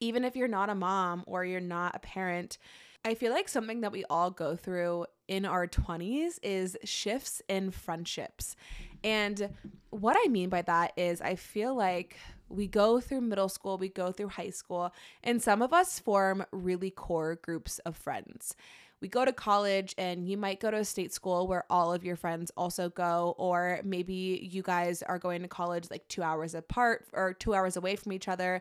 even 0.00 0.24
if 0.24 0.36
you're 0.36 0.48
not 0.48 0.70
a 0.70 0.74
mom 0.74 1.24
or 1.26 1.44
you're 1.44 1.60
not 1.60 1.96
a 1.96 1.98
parent, 1.98 2.58
I 3.04 3.14
feel 3.14 3.32
like 3.32 3.48
something 3.48 3.80
that 3.80 3.92
we 3.92 4.04
all 4.10 4.30
go 4.30 4.56
through 4.56 5.06
in 5.28 5.44
our 5.44 5.66
20s 5.66 6.38
is 6.42 6.76
shifts 6.84 7.40
in 7.48 7.70
friendships. 7.70 8.56
And 9.04 9.50
what 9.90 10.16
I 10.18 10.28
mean 10.28 10.48
by 10.48 10.62
that 10.62 10.92
is, 10.96 11.20
I 11.20 11.36
feel 11.36 11.74
like 11.74 12.16
we 12.48 12.66
go 12.66 13.00
through 13.00 13.22
middle 13.22 13.48
school, 13.48 13.78
we 13.78 13.88
go 13.88 14.12
through 14.12 14.28
high 14.28 14.50
school, 14.50 14.92
and 15.22 15.42
some 15.42 15.62
of 15.62 15.72
us 15.72 15.98
form 15.98 16.44
really 16.52 16.90
core 16.90 17.36
groups 17.36 17.78
of 17.80 17.96
friends. 17.96 18.56
We 19.00 19.06
go 19.06 19.24
to 19.24 19.32
college, 19.32 19.94
and 19.96 20.28
you 20.28 20.36
might 20.36 20.58
go 20.58 20.72
to 20.72 20.78
a 20.78 20.84
state 20.84 21.12
school 21.12 21.46
where 21.46 21.64
all 21.70 21.92
of 21.92 22.04
your 22.04 22.16
friends 22.16 22.50
also 22.56 22.88
go, 22.88 23.36
or 23.38 23.80
maybe 23.84 24.48
you 24.50 24.62
guys 24.62 25.02
are 25.02 25.20
going 25.20 25.42
to 25.42 25.48
college 25.48 25.88
like 25.90 26.08
two 26.08 26.22
hours 26.22 26.54
apart 26.54 27.06
or 27.12 27.32
two 27.32 27.54
hours 27.54 27.76
away 27.76 27.94
from 27.94 28.12
each 28.12 28.26
other 28.26 28.60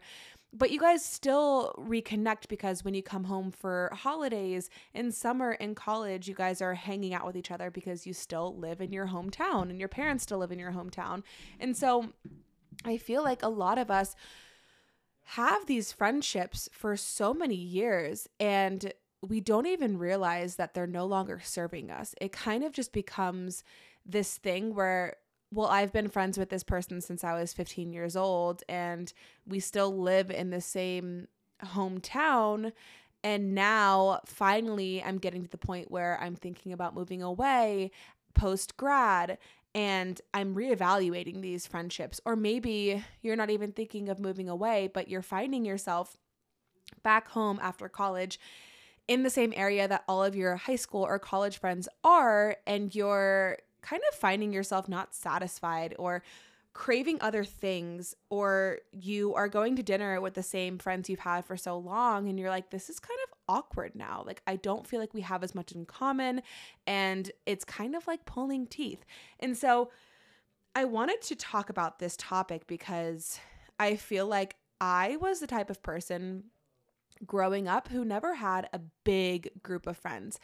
but 0.54 0.72
you 0.72 0.80
guys 0.80 1.04
still 1.04 1.74
reconnect 1.78 2.48
because 2.48 2.84
when 2.84 2.94
you 2.94 3.04
come 3.04 3.26
home 3.26 3.52
for 3.52 3.92
holidays 3.94 4.70
in 4.94 5.12
summer 5.12 5.54
in 5.54 5.76
college 5.76 6.28
you 6.28 6.34
guys 6.34 6.62
are 6.62 6.74
hanging 6.74 7.14
out 7.14 7.26
with 7.26 7.36
each 7.36 7.52
other 7.52 7.70
because 7.70 8.08
you 8.08 8.14
still 8.14 8.56
live 8.58 8.82
in 8.82 8.92
your 8.92 9.08
hometown 9.08 9.64
and 9.70 9.80
your 9.80 9.90
parents 9.90 10.24
still 10.24 10.38
live 10.38 10.52
in 10.52 10.60
your 10.60 10.72
hometown 10.72 11.22
and 11.60 11.76
so 11.76 12.10
i 12.86 12.98
feel 12.98 13.24
like 13.24 13.44
a 13.44 13.50
lot 13.50 13.78
of 13.78 13.90
us 13.92 14.16
have 15.24 15.66
these 15.66 15.92
friendships 15.92 16.70
for 16.72 16.96
so 16.96 17.34
many 17.34 17.56
years 17.56 18.28
and 18.40 18.94
we 19.28 19.42
don't 19.42 19.66
even 19.66 19.98
realize 19.98 20.56
that 20.56 20.74
they're 20.74 20.88
no 20.88 21.06
longer 21.06 21.42
serving 21.44 21.92
us 21.92 22.16
it 22.22 22.32
kind 22.32 22.64
of 22.64 22.72
just 22.72 22.94
becomes 22.94 23.64
this 24.06 24.38
thing 24.38 24.74
where 24.74 25.16
well, 25.52 25.68
I've 25.68 25.94
been 25.94 26.10
friends 26.10 26.38
with 26.38 26.50
this 26.50 26.64
person 26.64 27.00
since 27.02 27.24
I 27.24 27.40
was 27.40 27.54
15 27.54 27.94
years 27.94 28.16
old, 28.16 28.64
and 28.68 29.12
we 29.46 29.60
still 29.60 29.98
live 29.98 30.30
in 30.30 30.50
the 30.50 30.62
same 30.62 31.28
hometown. 31.64 32.74
And 33.24 33.56
now, 33.56 34.22
finally, 34.26 35.02
I'm 35.02 35.18
getting 35.18 35.44
to 35.44 35.50
the 35.50 35.58
point 35.58 35.90
where 35.90 36.20
I'm 36.22 36.36
thinking 36.36 36.74
about 36.74 36.96
moving 36.96 37.22
away 37.22 37.92
post 38.34 38.78
grad 38.78 39.40
and 39.78 40.20
I'm 40.34 40.56
reevaluating 40.56 41.42
these 41.42 41.68
friendships. 41.68 42.20
Or 42.26 42.36
maybe 42.36 43.06
you're 43.22 43.36
not 43.36 43.52
even 43.52 43.72
thinking 43.72 44.10
of 44.10 44.20
moving 44.20 44.50
away, 44.50 44.90
but 44.92 45.08
you're 45.08 45.22
finding 45.22 45.66
yourself 45.66 46.18
back 47.04 47.28
home 47.28 47.60
after 47.62 47.88
college 47.88 48.40
in 49.08 49.22
the 49.22 49.30
same 49.30 49.54
area 49.56 49.88
that 49.88 50.04
all 50.08 50.24
of 50.24 50.36
your 50.36 50.56
high 50.56 50.78
school 50.78 51.04
or 51.04 51.20
college 51.20 51.60
friends 51.60 51.88
are, 52.04 52.58
and 52.66 52.96
you're 52.96 53.60
kind 53.84 54.02
of 54.12 54.18
finding 54.18 54.52
yourself 54.52 54.90
not 54.90 55.14
satisfied 55.14 55.94
or 56.00 56.24
craving 56.74 57.20
other 57.22 57.44
things 57.44 58.16
or 58.32 58.80
you 58.92 59.36
are 59.36 59.48
going 59.48 59.76
to 59.76 59.84
dinner 59.84 60.20
with 60.20 60.34
the 60.34 60.44
same 60.44 60.80
friends 60.80 61.08
you've 61.08 61.20
had 61.20 61.46
for 61.46 61.58
so 61.58 61.78
long 61.78 62.30
and 62.30 62.40
you're 62.40 62.52
like 62.52 62.70
this 62.70 62.88
is 62.88 63.00
kind 63.00 63.18
of 63.24 63.37
awkward 63.48 63.94
now 63.96 64.24
like 64.26 64.42
i 64.48 64.56
don't 64.56 64.88
feel 64.88 65.00
like 65.00 65.14
we 65.14 65.22
have 65.22 65.44
as 65.44 65.56
much 65.56 65.72
in 65.72 65.86
common 65.86 66.42
and 66.86 67.32
it's 67.46 67.66
kind 67.66 67.96
of 67.96 68.06
like 68.08 68.26
pulling 68.26 68.68
teeth 68.68 69.06
and 69.40 69.58
so 69.58 69.90
i 70.76 70.84
wanted 70.84 71.22
to 71.22 71.36
talk 71.36 71.70
about 71.70 72.00
this 72.00 72.16
topic 72.18 72.68
because 72.68 73.40
i 73.80 73.96
feel 73.96 74.26
like 74.28 74.56
i 74.82 75.18
was 75.22 75.40
the 75.40 75.48
type 75.48 75.70
of 75.70 75.82
person 75.82 76.44
growing 77.26 77.68
up 77.68 77.88
who 77.88 78.06
never 78.06 78.36
had 78.36 78.70
a 78.74 78.80
big 79.04 79.50
group 79.64 79.88
of 79.88 79.98
friends. 79.98 80.40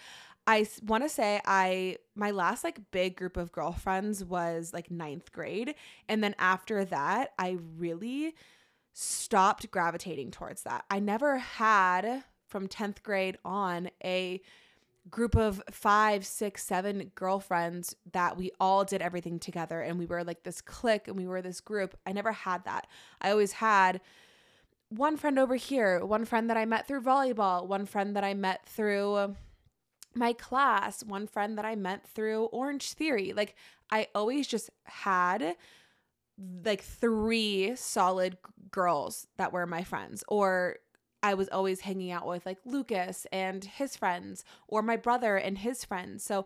I 0.45 0.67
want 0.85 1.03
to 1.03 1.09
say 1.09 1.39
I 1.45 1.97
my 2.15 2.31
last 2.31 2.63
like 2.63 2.91
big 2.91 3.15
group 3.15 3.37
of 3.37 3.51
girlfriends 3.51 4.25
was 4.25 4.73
like 4.73 4.91
ninth 4.91 5.31
grade, 5.31 5.75
and 6.09 6.23
then 6.23 6.35
after 6.37 6.83
that, 6.85 7.31
I 7.39 7.57
really 7.77 8.35
stopped 8.93 9.71
gravitating 9.71 10.31
towards 10.31 10.63
that. 10.63 10.85
I 10.89 10.99
never 10.99 11.37
had 11.37 12.23
from 12.53 12.67
tenth 12.67 13.01
grade 13.01 13.35
on 13.43 13.89
a 14.03 14.39
group 15.09 15.35
of 15.35 15.59
five, 15.71 16.23
six, 16.23 16.63
seven 16.63 17.11
girlfriends 17.15 17.95
that 18.11 18.37
we 18.37 18.51
all 18.59 18.85
did 18.85 19.01
everything 19.01 19.39
together, 19.39 19.81
and 19.81 19.97
we 19.97 20.05
were 20.05 20.23
like 20.23 20.43
this 20.43 20.61
clique, 20.61 21.07
and 21.07 21.17
we 21.17 21.25
were 21.25 21.41
this 21.41 21.59
group. 21.59 21.97
I 22.05 22.11
never 22.11 22.31
had 22.31 22.63
that. 22.65 22.85
I 23.19 23.31
always 23.31 23.53
had 23.53 24.01
one 24.89 25.17
friend 25.17 25.39
over 25.39 25.55
here, 25.55 26.05
one 26.05 26.25
friend 26.25 26.47
that 26.51 26.57
I 26.57 26.65
met 26.65 26.87
through 26.87 27.01
volleyball, 27.01 27.65
one 27.65 27.87
friend 27.87 28.15
that 28.15 28.23
I 28.23 28.35
met 28.35 28.67
through 28.67 29.35
my 30.13 30.33
class, 30.33 31.03
one 31.03 31.25
friend 31.25 31.57
that 31.57 31.65
I 31.65 31.73
met 31.75 32.05
through 32.05 32.45
Orange 32.45 32.93
Theory. 32.93 33.33
Like 33.35 33.55
I 33.89 34.09
always 34.13 34.47
just 34.47 34.69
had 34.83 35.55
like 36.63 36.81
three 36.81 37.75
solid 37.75 38.37
girls 38.69 39.25
that 39.37 39.51
were 39.51 39.65
my 39.65 39.83
friends 39.83 40.23
or 40.27 40.77
I 41.23 41.33
was 41.33 41.47
always 41.49 41.79
hanging 41.79 42.11
out 42.11 42.27
with 42.27 42.45
like 42.45 42.59
Lucas 42.65 43.25
and 43.31 43.63
his 43.63 43.95
friends 43.95 44.43
or 44.67 44.81
my 44.81 44.97
brother 44.97 45.37
and 45.37 45.57
his 45.57 45.85
friends. 45.85 46.23
So 46.23 46.45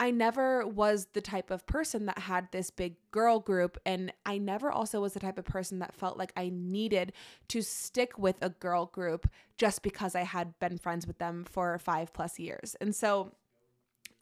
I 0.00 0.10
never 0.10 0.66
was 0.66 1.06
the 1.12 1.20
type 1.20 1.50
of 1.50 1.66
person 1.66 2.06
that 2.06 2.18
had 2.18 2.50
this 2.52 2.70
big 2.70 2.96
girl 3.10 3.40
group. 3.40 3.78
And 3.86 4.12
I 4.26 4.38
never 4.38 4.70
also 4.70 5.00
was 5.00 5.14
the 5.14 5.20
type 5.20 5.38
of 5.38 5.44
person 5.44 5.78
that 5.78 5.94
felt 5.94 6.18
like 6.18 6.32
I 6.36 6.50
needed 6.52 7.12
to 7.48 7.62
stick 7.62 8.18
with 8.18 8.36
a 8.42 8.50
girl 8.50 8.86
group 8.86 9.28
just 9.56 9.82
because 9.82 10.14
I 10.14 10.22
had 10.22 10.58
been 10.58 10.78
friends 10.78 11.06
with 11.06 11.18
them 11.18 11.44
for 11.48 11.78
five 11.78 12.12
plus 12.12 12.38
years. 12.38 12.76
And 12.80 12.94
so 12.94 13.32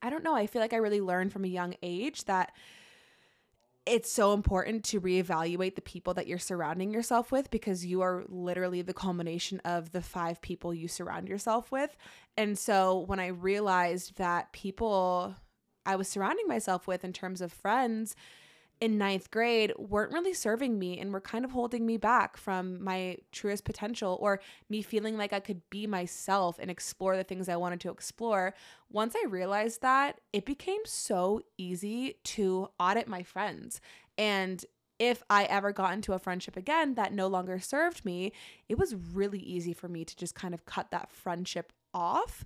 I 0.02 0.10
don't 0.10 0.24
know. 0.24 0.34
I 0.34 0.46
feel 0.46 0.62
like 0.62 0.72
I 0.72 0.78
really 0.78 1.00
learned 1.00 1.32
from 1.32 1.44
a 1.44 1.48
young 1.48 1.74
age 1.82 2.24
that 2.24 2.52
it's 3.86 4.10
so 4.10 4.32
important 4.32 4.84
to 4.84 5.00
reevaluate 5.00 5.76
the 5.76 5.80
people 5.80 6.12
that 6.14 6.26
you're 6.26 6.38
surrounding 6.38 6.92
yourself 6.92 7.30
with 7.30 7.50
because 7.50 7.86
you 7.86 8.02
are 8.02 8.24
literally 8.28 8.82
the 8.82 8.92
culmination 8.92 9.60
of 9.64 9.92
the 9.92 10.02
five 10.02 10.42
people 10.42 10.74
you 10.74 10.88
surround 10.88 11.28
yourself 11.28 11.70
with. 11.70 11.96
And 12.36 12.58
so 12.58 12.98
when 12.98 13.20
I 13.20 13.28
realized 13.28 14.16
that 14.18 14.52
people 14.52 15.36
I 15.86 15.94
was 15.94 16.08
surrounding 16.08 16.48
myself 16.48 16.88
with 16.88 17.04
in 17.04 17.12
terms 17.12 17.40
of 17.40 17.52
friends 17.52 18.16
in 18.80 18.98
ninth 18.98 19.30
grade 19.30 19.72
weren't 19.78 20.12
really 20.12 20.34
serving 20.34 20.78
me 20.78 20.98
and 20.98 21.12
were 21.12 21.20
kind 21.20 21.44
of 21.44 21.52
holding 21.52 21.86
me 21.86 21.96
back 21.96 22.36
from 22.36 22.82
my 22.82 23.16
truest 23.32 23.64
potential 23.64 24.18
or 24.20 24.40
me 24.68 24.82
feeling 24.82 25.16
like 25.16 25.32
I 25.32 25.40
could 25.40 25.62
be 25.70 25.86
myself 25.86 26.58
and 26.58 26.70
explore 26.70 27.16
the 27.16 27.24
things 27.24 27.48
I 27.48 27.56
wanted 27.56 27.80
to 27.80 27.90
explore. 27.90 28.54
Once 28.90 29.14
I 29.16 29.26
realized 29.28 29.80
that, 29.82 30.20
it 30.32 30.44
became 30.44 30.82
so 30.84 31.40
easy 31.56 32.16
to 32.24 32.68
audit 32.78 33.08
my 33.08 33.22
friends. 33.22 33.80
And 34.18 34.64
if 34.98 35.22
I 35.30 35.44
ever 35.44 35.72
got 35.72 35.94
into 35.94 36.12
a 36.12 36.18
friendship 36.18 36.56
again 36.56 36.94
that 36.94 37.12
no 37.12 37.28
longer 37.28 37.58
served 37.58 38.04
me, 38.04 38.32
it 38.68 38.78
was 38.78 38.94
really 38.94 39.40
easy 39.40 39.72
for 39.72 39.88
me 39.88 40.04
to 40.04 40.16
just 40.16 40.34
kind 40.34 40.52
of 40.52 40.66
cut 40.66 40.90
that 40.90 41.10
friendship 41.10 41.72
off 41.94 42.44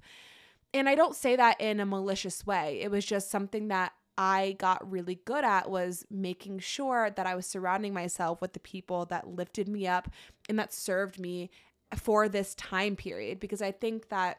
and 0.73 0.89
I 0.89 0.95
don't 0.95 1.17
say 1.17 1.37
that 1.37 1.61
in 1.61 1.81
a 1.81 1.87
malicious 1.87 2.47
way. 2.47 2.81
It 2.81 2.91
was 2.91 3.05
just 3.05 3.31
something 3.31 3.69
that 3.69 3.93
I 4.23 4.55
got 4.59 4.91
really 4.91 5.19
good 5.25 5.45
at 5.45 5.71
was 5.71 6.05
making 6.11 6.59
sure 6.59 7.09
that 7.09 7.27
I 7.27 7.35
was 7.35 7.47
surrounding 7.47 7.95
myself 7.95 8.43
with 8.43 8.53
the 8.53 8.61
people 8.61 9.07
that 9.07 9.35
lifted 9.35 9.67
me 9.67 9.87
up 9.87 10.11
and 10.47 10.59
that 10.59 10.75
served 10.75 11.19
me 11.19 11.49
for 11.97 12.29
this 12.29 12.55
time 12.55 12.97
period. 12.97 13.41
Because 13.41 13.63
I 13.63 13.73
think 13.73 14.11
that 14.11 14.37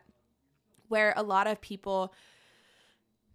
where 0.87 1.15
a 1.17 1.23
lot 1.23 1.47
of 1.47 1.61
people 1.61 2.13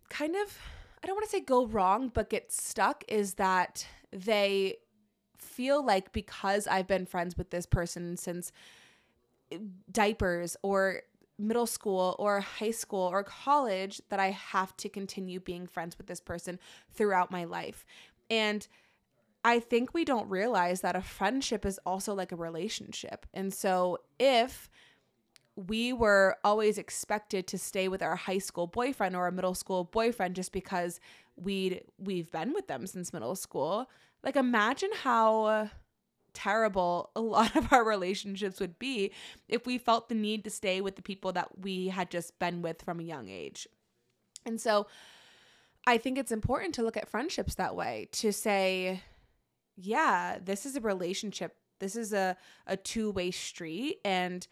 kind 0.08 0.36
of 0.36 0.56
I 1.02 1.08
don't 1.08 1.16
want 1.16 1.24
to 1.24 1.30
say 1.30 1.40
go 1.40 1.66
wrong 1.66 2.12
but 2.14 2.30
get 2.30 2.52
stuck 2.52 3.02
is 3.08 3.34
that 3.34 3.84
they 4.12 4.76
feel 5.38 5.84
like 5.84 6.12
because 6.12 6.68
I've 6.68 6.86
been 6.86 7.06
friends 7.06 7.36
with 7.36 7.50
this 7.50 7.66
person 7.66 8.16
since 8.16 8.52
diapers 9.90 10.56
or 10.62 11.02
middle 11.38 11.66
school 11.66 12.16
or 12.18 12.40
high 12.40 12.70
school 12.70 13.08
or 13.12 13.22
college 13.22 14.00
that 14.08 14.20
I 14.20 14.30
have 14.30 14.76
to 14.78 14.88
continue 14.88 15.40
being 15.40 15.66
friends 15.66 15.98
with 15.98 16.06
this 16.06 16.20
person 16.20 16.58
throughout 16.92 17.30
my 17.30 17.44
life. 17.44 17.84
And 18.30 18.66
I 19.44 19.60
think 19.60 19.94
we 19.94 20.04
don't 20.04 20.28
realize 20.28 20.80
that 20.80 20.96
a 20.96 21.02
friendship 21.02 21.64
is 21.64 21.78
also 21.86 22.14
like 22.14 22.32
a 22.32 22.36
relationship. 22.36 23.26
And 23.32 23.52
so 23.54 23.98
if 24.18 24.68
we 25.54 25.92
were 25.92 26.36
always 26.44 26.78
expected 26.78 27.46
to 27.46 27.58
stay 27.58 27.88
with 27.88 28.02
our 28.02 28.16
high 28.16 28.38
school 28.38 28.66
boyfriend 28.66 29.16
or 29.16 29.26
a 29.26 29.32
middle 29.32 29.54
school 29.54 29.84
boyfriend 29.84 30.34
just 30.36 30.52
because 30.52 31.00
we'd 31.36 31.82
we've 31.98 32.30
been 32.30 32.52
with 32.52 32.66
them 32.66 32.86
since 32.86 33.12
middle 33.12 33.36
school, 33.36 33.88
like 34.22 34.36
imagine 34.36 34.90
how 35.02 35.70
terrible 36.36 37.10
a 37.16 37.20
lot 37.20 37.56
of 37.56 37.72
our 37.72 37.82
relationships 37.82 38.60
would 38.60 38.78
be 38.78 39.10
if 39.48 39.66
we 39.66 39.78
felt 39.78 40.10
the 40.10 40.14
need 40.14 40.44
to 40.44 40.50
stay 40.50 40.82
with 40.82 40.94
the 40.94 41.02
people 41.02 41.32
that 41.32 41.58
we 41.58 41.88
had 41.88 42.10
just 42.10 42.38
been 42.38 42.60
with 42.60 42.82
from 42.82 43.00
a 43.00 43.04
young 43.04 43.28
age. 43.28 43.66
And 44.44 44.60
so 44.60 44.86
I 45.86 45.96
think 45.96 46.18
it's 46.18 46.32
important 46.32 46.74
to 46.74 46.82
look 46.82 46.96
at 46.96 47.08
friendships 47.08 47.54
that 47.54 47.74
way 47.74 48.08
to 48.12 48.32
say, 48.32 49.02
yeah, 49.76 50.36
this 50.44 50.66
is 50.66 50.76
a 50.76 50.80
relationship. 50.80 51.56
This 51.78 51.96
is 51.96 52.12
a, 52.12 52.36
a 52.66 52.76
two 52.76 53.10
way 53.10 53.30
street. 53.30 54.00
And 54.04 54.46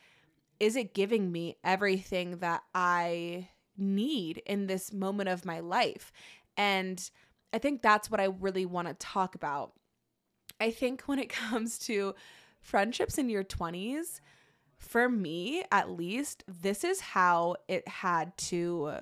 is 0.59 0.77
it 0.77 0.95
giving 0.95 1.31
me 1.31 1.59
everything 1.63 2.39
that 2.39 2.63
I 2.75 3.49
need 3.77 4.43
in 4.47 4.69
this 4.69 4.91
moment 4.93 5.29
of 5.29 5.45
my 5.45 5.61
life? 5.61 6.13
And 6.57 7.11
I 7.53 7.59
think 7.59 7.83
that's 7.83 8.11
what 8.11 8.21
I 8.21 8.25
really 8.25 8.65
want 8.65 8.89
to 8.89 8.95
talk 8.95 9.35
about. 9.35 9.73
I 10.61 10.71
think 10.71 11.03
when 11.03 11.19
it 11.19 11.29
comes 11.29 11.79
to 11.81 12.15
friendships 12.61 13.19
in 13.19 13.29
your 13.29 13.45
20s, 13.45 14.21
for 14.79 15.09
me 15.09 15.65
at 15.71 15.91
least, 15.91 16.45
this 16.47 16.85
is 16.85 17.01
how 17.01 17.57
it 17.69 17.87
had 17.89 18.37
to 18.37 18.97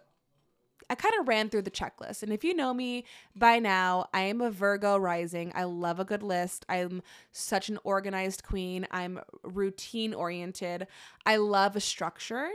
I 0.92 0.94
kind 0.94 1.14
of 1.18 1.26
ran 1.26 1.48
through 1.48 1.62
the 1.62 1.70
checklist. 1.70 2.22
And 2.22 2.34
if 2.34 2.44
you 2.44 2.52
know 2.52 2.74
me 2.74 3.06
by 3.34 3.58
now, 3.58 4.10
I 4.12 4.22
am 4.22 4.42
a 4.42 4.50
Virgo 4.50 4.98
rising. 4.98 5.50
I 5.54 5.64
love 5.64 5.98
a 5.98 6.04
good 6.04 6.22
list. 6.22 6.66
I'm 6.68 7.02
such 7.30 7.70
an 7.70 7.78
organized 7.82 8.42
queen. 8.42 8.86
I'm 8.90 9.20
routine 9.42 10.12
oriented. 10.12 10.86
I 11.24 11.36
love 11.36 11.76
a 11.76 11.80
structure. 11.80 12.46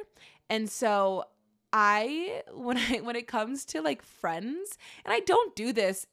And 0.52 0.70
so 0.70 1.26
I 1.74 2.44
when 2.54 2.78
I 2.78 3.00
when 3.02 3.16
it 3.16 3.28
comes 3.28 3.66
to 3.66 3.82
like 3.82 4.04
friends, 4.04 4.78
and 5.04 5.12
I 5.12 5.22
don't 5.22 5.56
do 5.56 5.74
this 5.74 6.06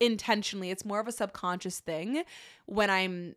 intentionally. 0.00 0.70
It's 0.70 0.84
more 0.84 1.00
of 1.00 1.08
a 1.08 1.12
subconscious 1.12 1.80
thing 1.80 2.24
when 2.66 2.90
I'm 2.90 3.36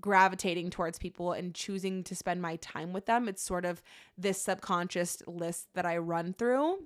gravitating 0.00 0.70
towards 0.70 0.98
people 0.98 1.32
and 1.32 1.54
choosing 1.54 2.04
to 2.04 2.14
spend 2.14 2.40
my 2.40 2.56
time 2.56 2.92
with 2.92 3.06
them. 3.06 3.28
It's 3.28 3.42
sort 3.42 3.64
of 3.64 3.82
this 4.16 4.40
subconscious 4.40 5.22
list 5.26 5.68
that 5.74 5.86
I 5.86 5.96
run 5.96 6.32
through. 6.32 6.84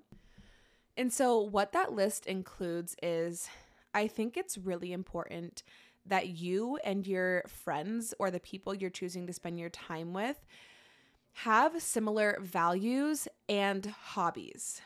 And 0.97 1.13
so, 1.13 1.39
what 1.39 1.73
that 1.73 1.93
list 1.93 2.27
includes 2.27 2.97
is 3.03 3.49
I 3.93 4.07
think 4.07 4.37
it's 4.37 4.57
really 4.57 4.93
important 4.93 5.63
that 6.07 6.29
you 6.29 6.79
and 6.85 7.07
your 7.07 7.43
friends 7.47 8.15
or 8.19 8.31
the 8.31 8.41
people 8.41 8.75
you're 8.75 8.91
choosing 8.91 9.27
to 9.27 9.33
spend 9.33 9.59
your 9.59 9.71
time 9.71 10.13
with 10.13 10.45
have 11.39 11.83
similar 11.83 12.39
values 12.41 13.27
and 13.49 13.87
hobbies. 13.87 14.83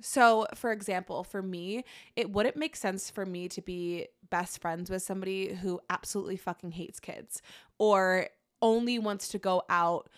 So, 0.00 0.46
for 0.54 0.72
example, 0.72 1.24
for 1.24 1.42
me, 1.42 1.84
it 2.16 2.30
wouldn't 2.30 2.56
make 2.56 2.76
sense 2.76 3.10
for 3.10 3.24
me 3.24 3.48
to 3.48 3.62
be 3.62 4.08
best 4.28 4.60
friends 4.60 4.90
with 4.90 5.02
somebody 5.02 5.54
who 5.54 5.80
absolutely 5.88 6.36
fucking 6.36 6.72
hates 6.72 7.00
kids 7.00 7.40
or 7.78 8.28
only 8.60 8.98
wants 8.98 9.28
to 9.28 9.38
go 9.38 9.62
out 9.68 10.08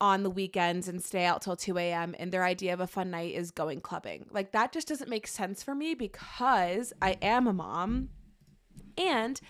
on 0.00 0.22
the 0.22 0.30
weekends 0.30 0.86
and 0.86 1.02
stay 1.02 1.24
out 1.24 1.42
till 1.42 1.56
2 1.56 1.76
a.m. 1.78 2.14
and 2.18 2.30
their 2.30 2.44
idea 2.44 2.72
of 2.72 2.80
a 2.80 2.86
fun 2.86 3.10
night 3.10 3.34
is 3.34 3.50
going 3.50 3.80
clubbing. 3.80 4.26
Like 4.30 4.52
that 4.52 4.72
just 4.72 4.86
doesn't 4.86 5.10
make 5.10 5.26
sense 5.26 5.62
for 5.62 5.74
me 5.74 5.94
because 5.94 6.92
I 7.02 7.16
am 7.20 7.48
a 7.48 7.52
mom 7.52 8.10
and 8.96 9.40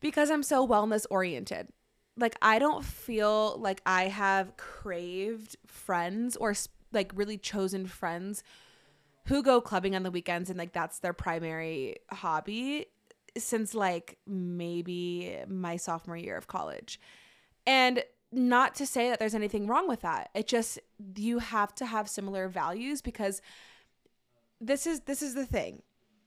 because 0.00 0.30
I'm 0.30 0.42
so 0.42 0.66
wellness 0.66 1.04
oriented. 1.10 1.68
Like 2.16 2.36
I 2.40 2.58
don't 2.58 2.84
feel 2.84 3.58
like 3.58 3.82
I 3.84 4.04
have 4.04 4.56
craved 4.56 5.56
friends 5.66 6.36
or 6.36 6.54
like 6.92 7.12
really 7.14 7.36
chosen 7.36 7.86
friends 7.86 8.42
who 9.28 9.42
go 9.42 9.60
clubbing 9.60 9.94
on 9.94 10.02
the 10.02 10.10
weekends 10.10 10.48
and 10.48 10.58
like 10.58 10.72
that's 10.72 11.00
their 11.00 11.12
primary 11.12 11.96
hobby 12.10 12.86
since 13.36 13.74
like 13.74 14.16
maybe 14.26 15.36
my 15.46 15.76
sophomore 15.76 16.16
year 16.16 16.36
of 16.36 16.46
college. 16.46 16.98
And 17.66 18.02
not 18.32 18.74
to 18.76 18.86
say 18.86 19.10
that 19.10 19.18
there's 19.18 19.34
anything 19.34 19.66
wrong 19.66 19.86
with 19.86 20.00
that. 20.00 20.30
It 20.34 20.46
just 20.46 20.78
you 21.14 21.40
have 21.40 21.74
to 21.76 21.86
have 21.86 22.08
similar 22.08 22.48
values 22.48 23.02
because 23.02 23.42
this 24.62 24.86
is 24.86 25.00
this 25.00 25.20
is 25.20 25.34
the 25.34 25.46
thing. 25.46 25.82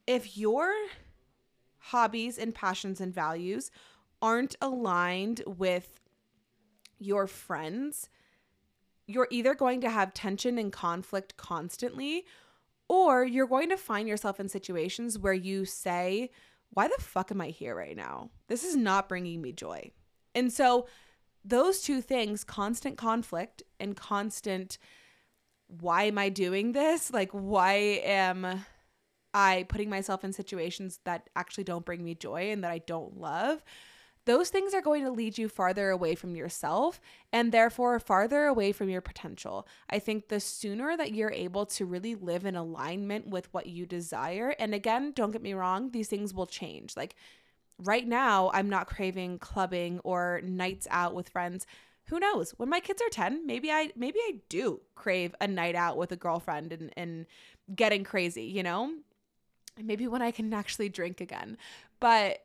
If 0.06 0.38
your 0.38 0.72
hobbies 1.78 2.38
and 2.38 2.54
passions 2.54 3.00
and 3.00 3.12
values 3.12 3.72
aren't 4.20 4.54
aligned 4.60 5.42
with 5.44 6.00
your 7.00 7.26
friends, 7.26 8.08
you're 9.08 9.28
either 9.32 9.54
going 9.54 9.80
to 9.80 9.90
have 9.90 10.14
tension 10.14 10.56
and 10.56 10.72
conflict 10.72 11.36
constantly 11.36 12.24
or 12.92 13.24
you're 13.24 13.46
going 13.46 13.70
to 13.70 13.76
find 13.78 14.06
yourself 14.06 14.38
in 14.38 14.50
situations 14.50 15.18
where 15.18 15.32
you 15.32 15.64
say, 15.64 16.30
"Why 16.68 16.88
the 16.88 17.02
fuck 17.02 17.30
am 17.30 17.40
I 17.40 17.48
here 17.48 17.74
right 17.74 17.96
now? 17.96 18.28
This 18.48 18.64
is 18.64 18.76
not 18.76 19.08
bringing 19.08 19.40
me 19.40 19.52
joy." 19.52 19.92
And 20.34 20.52
so 20.52 20.86
those 21.42 21.80
two 21.80 22.02
things, 22.02 22.44
constant 22.44 22.98
conflict 22.98 23.62
and 23.80 23.96
constant, 23.96 24.76
why 25.68 26.04
am 26.04 26.18
I 26.18 26.28
doing 26.28 26.72
this? 26.72 27.10
Like, 27.10 27.30
why 27.32 27.72
am 28.04 28.66
I 29.32 29.64
putting 29.70 29.88
myself 29.88 30.22
in 30.22 30.34
situations 30.34 31.00
that 31.04 31.30
actually 31.34 31.64
don't 31.64 31.86
bring 31.86 32.04
me 32.04 32.14
joy 32.14 32.50
and 32.50 32.62
that 32.62 32.70
I 32.70 32.78
don't 32.78 33.18
love? 33.18 33.64
Those 34.24 34.50
things 34.50 34.72
are 34.72 34.80
going 34.80 35.04
to 35.04 35.10
lead 35.10 35.36
you 35.36 35.48
farther 35.48 35.90
away 35.90 36.14
from 36.14 36.36
yourself 36.36 37.00
and 37.32 37.50
therefore 37.50 37.98
farther 37.98 38.44
away 38.44 38.70
from 38.70 38.88
your 38.88 39.00
potential. 39.00 39.66
I 39.90 39.98
think 39.98 40.28
the 40.28 40.38
sooner 40.38 40.96
that 40.96 41.12
you're 41.12 41.32
able 41.32 41.66
to 41.66 41.84
really 41.84 42.14
live 42.14 42.46
in 42.46 42.54
alignment 42.54 43.26
with 43.26 43.52
what 43.52 43.66
you 43.66 43.84
desire, 43.84 44.54
and 44.58 44.74
again, 44.74 45.12
don't 45.12 45.32
get 45.32 45.42
me 45.42 45.54
wrong, 45.54 45.90
these 45.90 46.08
things 46.08 46.32
will 46.32 46.46
change. 46.46 46.96
Like, 46.96 47.16
right 47.78 48.06
now 48.06 48.50
I'm 48.54 48.68
not 48.68 48.86
craving 48.86 49.38
clubbing 49.38 49.98
or 50.04 50.40
nights 50.44 50.86
out 50.90 51.14
with 51.14 51.28
friends. 51.28 51.66
Who 52.06 52.20
knows? 52.20 52.52
When 52.56 52.68
my 52.68 52.80
kids 52.80 53.02
are 53.02 53.08
10, 53.08 53.46
maybe 53.46 53.70
I 53.70 53.90
maybe 53.96 54.18
I 54.20 54.40
do 54.48 54.80
crave 54.94 55.34
a 55.40 55.48
night 55.48 55.74
out 55.74 55.96
with 55.96 56.12
a 56.12 56.16
girlfriend 56.16 56.72
and 56.72 56.92
and 56.96 57.26
getting 57.74 58.04
crazy, 58.04 58.44
you 58.44 58.62
know? 58.62 58.92
Maybe 59.82 60.06
when 60.06 60.22
I 60.22 60.30
can 60.30 60.52
actually 60.52 60.90
drink 60.90 61.20
again. 61.20 61.56
But 62.00 62.44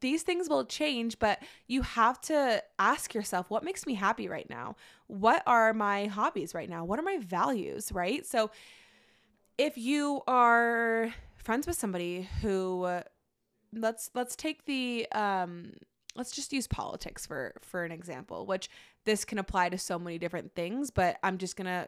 these 0.00 0.22
things 0.22 0.48
will 0.48 0.64
change, 0.64 1.18
but 1.18 1.40
you 1.66 1.82
have 1.82 2.20
to 2.22 2.62
ask 2.78 3.14
yourself 3.14 3.50
what 3.50 3.64
makes 3.64 3.86
me 3.86 3.94
happy 3.94 4.28
right 4.28 4.48
now? 4.50 4.76
What 5.06 5.42
are 5.46 5.72
my 5.72 6.06
hobbies 6.06 6.54
right 6.54 6.68
now? 6.68 6.84
What 6.84 6.98
are 6.98 7.02
my 7.02 7.18
values, 7.18 7.92
right? 7.92 8.26
So 8.26 8.50
if 9.56 9.78
you 9.78 10.22
are 10.26 11.14
friends 11.36 11.66
with 11.66 11.76
somebody 11.76 12.28
who 12.42 13.02
let's 13.72 14.10
let's 14.14 14.36
take 14.36 14.64
the 14.66 15.06
um 15.12 15.72
let's 16.16 16.30
just 16.30 16.52
use 16.52 16.66
politics 16.66 17.26
for 17.26 17.54
for 17.60 17.84
an 17.84 17.92
example 17.92 18.46
which 18.46 18.68
this 19.04 19.24
can 19.24 19.38
apply 19.38 19.68
to 19.68 19.78
so 19.78 19.98
many 19.98 20.18
different 20.18 20.54
things 20.54 20.90
but 20.90 21.18
i'm 21.22 21.38
just 21.38 21.56
gonna 21.56 21.86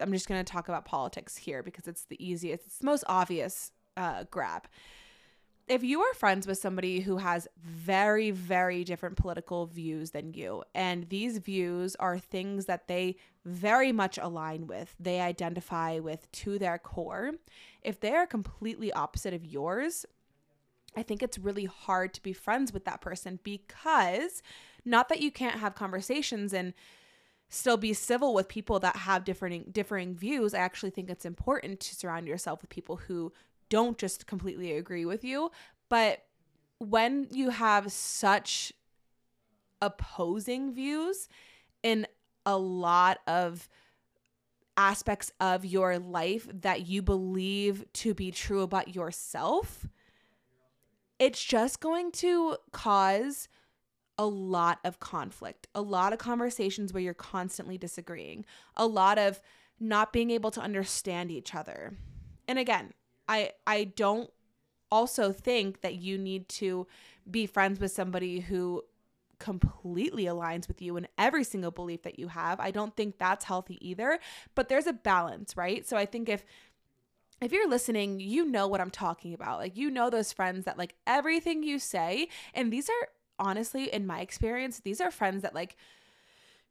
i'm 0.00 0.12
just 0.12 0.28
gonna 0.28 0.44
talk 0.44 0.68
about 0.68 0.84
politics 0.84 1.36
here 1.36 1.62
because 1.62 1.86
it's 1.86 2.04
the 2.04 2.24
easiest 2.24 2.66
it's 2.66 2.78
the 2.78 2.86
most 2.86 3.04
obvious 3.06 3.72
uh, 3.96 4.24
grab 4.30 4.66
if 5.68 5.82
you 5.82 6.00
are 6.00 6.14
friends 6.14 6.46
with 6.46 6.58
somebody 6.58 7.00
who 7.00 7.16
has 7.16 7.48
very 7.62 8.30
very 8.30 8.84
different 8.84 9.16
political 9.16 9.66
views 9.66 10.10
than 10.10 10.32
you 10.32 10.62
and 10.74 11.08
these 11.08 11.38
views 11.38 11.96
are 11.96 12.18
things 12.18 12.66
that 12.66 12.88
they 12.88 13.16
very 13.44 13.92
much 13.92 14.18
align 14.18 14.66
with 14.66 14.94
they 15.00 15.20
identify 15.20 15.98
with 15.98 16.30
to 16.32 16.58
their 16.58 16.78
core 16.78 17.32
if 17.82 18.00
they 18.00 18.14
are 18.14 18.26
completely 18.26 18.92
opposite 18.92 19.34
of 19.34 19.44
yours 19.44 20.06
I 20.96 21.02
think 21.02 21.22
it's 21.22 21.38
really 21.38 21.66
hard 21.66 22.14
to 22.14 22.22
be 22.22 22.32
friends 22.32 22.72
with 22.72 22.86
that 22.86 23.02
person 23.02 23.38
because 23.42 24.42
not 24.84 25.08
that 25.10 25.20
you 25.20 25.30
can't 25.30 25.60
have 25.60 25.74
conversations 25.74 26.54
and 26.54 26.72
still 27.48 27.76
be 27.76 27.92
civil 27.92 28.34
with 28.34 28.48
people 28.48 28.80
that 28.80 28.96
have 28.96 29.24
different 29.24 29.72
differing 29.72 30.14
views. 30.14 30.54
I 30.54 30.58
actually 30.58 30.90
think 30.90 31.10
it's 31.10 31.24
important 31.24 31.80
to 31.80 31.94
surround 31.94 32.26
yourself 32.26 32.62
with 32.62 32.70
people 32.70 32.96
who 32.96 33.32
don't 33.68 33.98
just 33.98 34.26
completely 34.26 34.72
agree 34.76 35.04
with 35.04 35.24
you, 35.24 35.50
but 35.88 36.24
when 36.78 37.26
you 37.30 37.50
have 37.50 37.90
such 37.90 38.72
opposing 39.80 40.72
views 40.72 41.28
in 41.82 42.06
a 42.44 42.56
lot 42.56 43.18
of 43.26 43.68
aspects 44.76 45.32
of 45.40 45.64
your 45.64 45.98
life 45.98 46.46
that 46.52 46.86
you 46.86 47.02
believe 47.02 47.84
to 47.92 48.14
be 48.14 48.30
true 48.30 48.60
about 48.60 48.94
yourself, 48.94 49.86
it's 51.18 51.42
just 51.42 51.80
going 51.80 52.12
to 52.12 52.56
cause 52.72 53.48
a 54.18 54.26
lot 54.26 54.78
of 54.84 55.00
conflict, 55.00 55.66
a 55.74 55.80
lot 55.80 56.12
of 56.12 56.18
conversations 56.18 56.92
where 56.92 57.02
you're 57.02 57.14
constantly 57.14 57.78
disagreeing, 57.78 58.44
a 58.76 58.86
lot 58.86 59.18
of 59.18 59.40
not 59.78 60.12
being 60.12 60.30
able 60.30 60.50
to 60.50 60.60
understand 60.60 61.30
each 61.30 61.54
other. 61.54 61.94
And 62.48 62.58
again, 62.58 62.92
I 63.28 63.52
I 63.66 63.84
don't 63.84 64.30
also 64.90 65.32
think 65.32 65.80
that 65.80 65.96
you 65.96 66.18
need 66.18 66.48
to 66.48 66.86
be 67.30 67.46
friends 67.46 67.80
with 67.80 67.90
somebody 67.92 68.40
who 68.40 68.84
completely 69.38 70.24
aligns 70.24 70.66
with 70.68 70.80
you 70.80 70.96
in 70.96 71.06
every 71.18 71.44
single 71.44 71.70
belief 71.70 72.02
that 72.02 72.18
you 72.18 72.28
have. 72.28 72.58
I 72.60 72.70
don't 72.70 72.96
think 72.96 73.18
that's 73.18 73.44
healthy 73.44 73.78
either, 73.86 74.18
but 74.54 74.68
there's 74.68 74.86
a 74.86 74.92
balance, 74.92 75.56
right? 75.56 75.86
So 75.86 75.96
I 75.96 76.06
think 76.06 76.28
if 76.28 76.44
if 77.40 77.52
you're 77.52 77.68
listening, 77.68 78.18
you 78.20 78.46
know 78.46 78.66
what 78.66 78.80
I'm 78.80 78.90
talking 78.90 79.34
about. 79.34 79.58
Like, 79.58 79.76
you 79.76 79.90
know 79.90 80.08
those 80.08 80.32
friends 80.32 80.64
that, 80.64 80.78
like, 80.78 80.94
everything 81.06 81.62
you 81.62 81.78
say, 81.78 82.28
and 82.54 82.72
these 82.72 82.88
are 82.88 83.08
honestly, 83.38 83.92
in 83.92 84.06
my 84.06 84.20
experience, 84.20 84.80
these 84.80 85.02
are 85.02 85.10
friends 85.10 85.42
that, 85.42 85.54
like, 85.54 85.76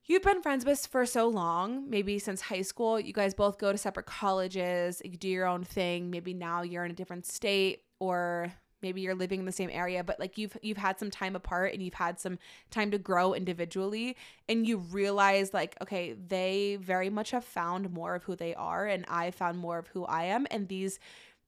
you've 0.05 0.23
been 0.23 0.41
friends 0.41 0.65
with 0.65 0.85
for 0.87 1.05
so 1.05 1.27
long, 1.27 1.89
maybe 1.89 2.19
since 2.19 2.41
high 2.41 2.61
school. 2.61 2.99
You 2.99 3.13
guys 3.13 3.33
both 3.33 3.57
go 3.57 3.71
to 3.71 3.77
separate 3.77 4.05
colleges, 4.05 5.01
you 5.03 5.17
do 5.17 5.29
your 5.29 5.47
own 5.47 5.63
thing. 5.63 6.09
Maybe 6.09 6.33
now 6.33 6.61
you're 6.61 6.85
in 6.85 6.91
a 6.91 6.95
different 6.95 7.25
state 7.25 7.83
or 7.99 8.53
maybe 8.81 9.01
you're 9.01 9.15
living 9.15 9.39
in 9.39 9.45
the 9.45 9.51
same 9.51 9.69
area 9.71 10.03
but 10.03 10.19
like 10.19 10.37
you've 10.37 10.55
you've 10.61 10.77
had 10.77 10.99
some 10.99 11.09
time 11.09 11.35
apart 11.35 11.73
and 11.73 11.81
you've 11.81 11.95
had 11.95 12.19
some 12.19 12.37
time 12.69 12.91
to 12.91 12.99
grow 12.99 13.33
individually 13.33 14.15
and 14.47 14.67
you 14.67 14.77
realize 14.77 15.55
like 15.55 15.75
okay 15.81 16.13
they 16.13 16.77
very 16.79 17.09
much 17.09 17.31
have 17.31 17.43
found 17.43 17.91
more 17.91 18.13
of 18.13 18.23
who 18.23 18.35
they 18.35 18.53
are 18.53 18.85
and 18.85 19.03
I 19.07 19.31
found 19.31 19.57
more 19.57 19.79
of 19.79 19.87
who 19.87 20.05
I 20.05 20.25
am 20.25 20.45
and 20.51 20.67
these 20.67 20.99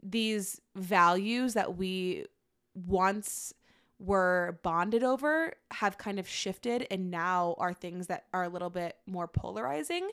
these 0.02 0.60
values 0.76 1.54
that 1.54 1.78
we 1.78 2.26
once 2.74 3.54
were 4.00 4.60
bonded 4.64 5.04
over 5.04 5.54
have 5.72 5.98
kind 5.98 6.20
of 6.20 6.28
shifted 6.28 6.86
and 6.92 7.10
now 7.10 7.56
are 7.58 7.74
things 7.74 8.08
that 8.08 8.26
are 8.34 8.44
a 8.44 8.50
little 8.50 8.70
bit 8.70 8.96
more 9.06 9.28
polarizing. 9.28 10.10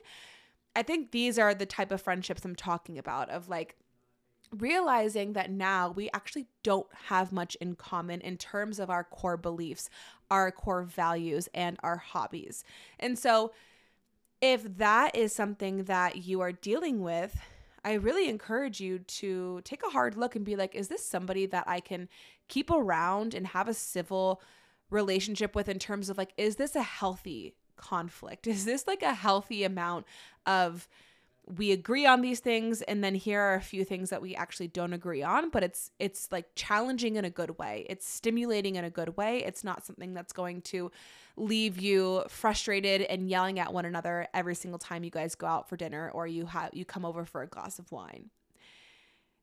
I 0.75 0.83
think 0.83 1.11
these 1.11 1.37
are 1.37 1.53
the 1.53 1.65
type 1.65 1.91
of 1.91 2.01
friendships 2.01 2.43
I'm 2.43 2.55
talking 2.55 2.97
about 2.97 3.29
of 3.29 3.47
like 3.47 3.75
realizing 4.51 5.33
that 5.33 5.49
now 5.49 5.91
we 5.91 6.09
actually 6.13 6.47
don't 6.63 6.87
have 7.07 7.31
much 7.31 7.55
in 7.55 7.75
common 7.75 8.21
in 8.21 8.37
terms 8.37 8.79
of 8.79 8.89
our 8.89 9.03
core 9.03 9.37
beliefs, 9.37 9.89
our 10.31 10.51
core 10.51 10.83
values, 10.83 11.47
and 11.53 11.77
our 11.83 11.97
hobbies. 11.97 12.63
And 12.99 13.17
so, 13.17 13.51
if 14.41 14.77
that 14.77 15.15
is 15.15 15.33
something 15.33 15.85
that 15.85 16.25
you 16.25 16.41
are 16.41 16.51
dealing 16.51 17.01
with, 17.01 17.39
I 17.85 17.93
really 17.93 18.27
encourage 18.27 18.81
you 18.81 18.99
to 18.99 19.61
take 19.63 19.83
a 19.85 19.91
hard 19.91 20.17
look 20.17 20.35
and 20.35 20.43
be 20.43 20.55
like, 20.55 20.73
is 20.73 20.87
this 20.87 21.05
somebody 21.05 21.45
that 21.45 21.65
I 21.67 21.79
can 21.79 22.09
keep 22.47 22.71
around 22.71 23.35
and 23.35 23.45
have 23.47 23.67
a 23.67 23.75
civil 23.75 24.41
relationship 24.89 25.55
with 25.55 25.69
in 25.69 25.77
terms 25.77 26.09
of 26.09 26.17
like, 26.17 26.33
is 26.35 26.55
this 26.55 26.75
a 26.75 26.81
healthy 26.81 27.53
conflict? 27.77 28.47
Is 28.55 28.65
this 28.65 28.87
like 28.87 29.03
a 29.03 29.13
healthy 29.13 29.63
amount 29.63 30.05
of 30.45 30.87
we 31.47 31.71
agree 31.71 32.05
on 32.05 32.21
these 32.21 32.39
things 32.39 32.81
and 32.81 33.03
then 33.03 33.13
here 33.13 33.39
are 33.39 33.55
a 33.55 33.61
few 33.61 33.83
things 33.83 34.09
that 34.09 34.21
we 34.21 34.35
actually 34.35 34.67
don't 34.67 34.93
agree 34.93 35.21
on 35.21 35.49
but 35.49 35.63
it's 35.63 35.91
it's 35.99 36.31
like 36.31 36.47
challenging 36.55 37.17
in 37.17 37.25
a 37.25 37.29
good 37.29 37.57
way. 37.59 37.85
It's 37.89 38.07
stimulating 38.07 38.75
in 38.75 38.85
a 38.85 38.89
good 38.89 39.15
way. 39.15 39.43
It's 39.43 39.63
not 39.63 39.85
something 39.85 40.13
that's 40.13 40.33
going 40.33 40.61
to 40.63 40.91
leave 41.37 41.79
you 41.79 42.23
frustrated 42.29 43.01
and 43.01 43.29
yelling 43.29 43.59
at 43.59 43.73
one 43.73 43.85
another 43.85 44.27
every 44.33 44.55
single 44.55 44.79
time 44.79 45.03
you 45.03 45.11
guys 45.11 45.35
go 45.35 45.47
out 45.47 45.69
for 45.69 45.77
dinner 45.77 46.09
or 46.11 46.25
you 46.25 46.47
have 46.47 46.71
you 46.73 46.85
come 46.85 47.05
over 47.05 47.25
for 47.25 47.41
a 47.41 47.47
glass 47.47 47.77
of 47.77 47.91
wine. 47.91 48.31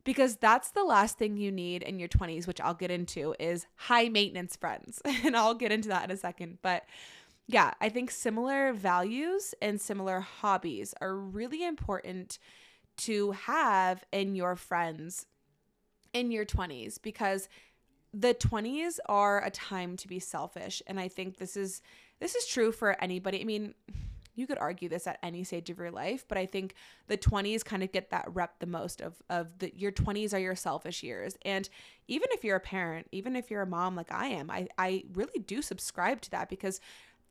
Because 0.05 0.35
that's 0.37 0.73
the 0.73 0.83
last 0.83 1.17
thing 1.17 1.37
you 1.37 1.53
need 1.53 1.85
in 1.85 2.01
your 2.01 2.09
20s 2.09 2.49
which 2.49 2.61
I'll 2.61 2.75
get 2.75 2.91
into 2.91 3.37
is 3.39 3.67
high 3.77 4.09
maintenance 4.09 4.57
friends. 4.57 5.01
And 5.25 5.37
I'll 5.37 5.55
get 5.55 5.71
into 5.71 5.91
that 5.91 6.05
in 6.05 6.11
a 6.11 6.17
second 6.17 6.59
but 6.63 6.85
yeah, 7.47 7.73
I 7.81 7.89
think 7.89 8.11
similar 8.11 8.73
values 8.73 9.55
and 9.61 9.81
similar 9.81 10.21
hobbies 10.21 10.95
are 11.01 11.17
really 11.17 11.65
important 11.65 12.39
to 12.99 13.33
have 13.33 14.05
in 14.13 14.35
your 14.35 14.57
friends 14.57 15.27
in 16.13 16.31
your 16.31 16.45
20s 16.45 17.01
because 17.01 17.49
the 18.13 18.35
20s 18.35 18.99
are 19.07 19.43
a 19.43 19.51
time 19.51 19.97
to 19.97 20.07
be 20.07 20.19
selfish 20.19 20.83
and 20.87 21.01
I 21.01 21.09
think 21.09 21.39
this 21.39 21.57
is 21.57 21.81
this 22.21 22.37
is 22.37 22.47
true 22.47 22.71
for 22.71 23.03
anybody. 23.03 23.41
I 23.41 23.45
mean, 23.45 23.75
you 24.35 24.47
could 24.47 24.59
argue 24.59 24.89
this 24.89 25.07
at 25.07 25.19
any 25.23 25.43
stage 25.43 25.71
of 25.71 25.79
your 25.79 25.91
life, 25.91 26.25
but 26.29 26.39
I 26.39 26.47
think 26.47 26.75
the 27.09 27.19
20s 27.19 27.65
kind 27.65 27.83
of 27.83 27.91
get 27.91 28.11
that 28.11 28.27
rep 28.33 28.59
the 28.61 28.67
most 28.67 29.01
of 29.01 29.21
of 29.29 29.59
the 29.59 29.73
your 29.75 29.93
20s 29.93 30.33
are 30.33 30.39
your 30.39 30.55
selfish 30.55 31.03
years. 31.03 31.37
And 31.43 31.69
even 32.09 32.29
if 32.33 32.45
you're 32.45 32.57
a 32.57 32.61
parent, 32.61 33.09
even 33.13 33.37
if 33.37 33.51
you're 33.51 33.63
a 33.63 33.67
mom 33.67 33.97
like 33.97 34.13
I 34.13 34.29
am, 34.29 34.51
I 34.51 34.69
I 34.79 35.05
really 35.15 35.41
do 35.41 35.61
subscribe 35.63 36.21
to 36.23 36.31
that 36.31 36.49
because 36.49 36.81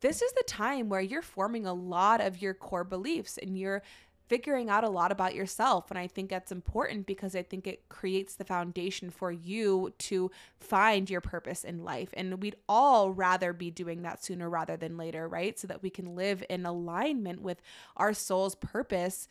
this 0.02 0.20
is 0.20 0.32
the 0.32 0.44
time 0.46 0.88
where 0.88 1.00
you're 1.00 1.22
forming 1.22 1.64
a 1.64 1.72
lot 1.72 2.20
of 2.20 2.42
your 2.42 2.54
core 2.54 2.84
beliefs 2.84 3.38
and 3.38 3.56
you're 3.56 3.82
figuring 4.28 4.70
out 4.70 4.84
a 4.84 4.88
lot 4.88 5.12
about 5.12 5.34
yourself. 5.34 5.90
And 5.90 5.98
I 5.98 6.06
think 6.06 6.30
that's 6.30 6.52
important 6.52 7.06
because 7.06 7.36
I 7.36 7.42
think 7.42 7.66
it 7.66 7.88
creates 7.88 8.34
the 8.34 8.44
foundation 8.44 9.10
for 9.10 9.30
you 9.30 9.92
to 9.98 10.30
find 10.58 11.08
your 11.08 11.20
purpose 11.20 11.64
in 11.64 11.84
life. 11.84 12.08
And 12.14 12.42
we'd 12.42 12.56
all 12.68 13.12
rather 13.12 13.52
be 13.52 13.70
doing 13.70 14.02
that 14.02 14.24
sooner 14.24 14.48
rather 14.48 14.76
than 14.76 14.96
later, 14.96 15.28
right? 15.28 15.58
So 15.58 15.66
that 15.68 15.82
we 15.82 15.90
can 15.90 16.16
live 16.16 16.42
in 16.48 16.66
alignment 16.66 17.42
with 17.42 17.60
our 17.96 18.12
soul's 18.12 18.54
purpose 18.54 19.28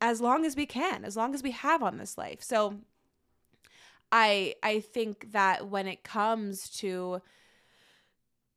as 0.00 0.20
long 0.20 0.44
as 0.44 0.56
we 0.56 0.66
can, 0.66 1.04
as 1.04 1.16
long 1.16 1.34
as 1.34 1.42
we 1.42 1.50
have 1.50 1.82
on 1.82 1.98
this 1.98 2.16
life. 2.16 2.42
So 2.42 2.78
I 4.12 4.54
I 4.62 4.80
think 4.80 5.32
that 5.32 5.68
when 5.68 5.86
it 5.86 6.02
comes 6.02 6.68
to 6.78 7.22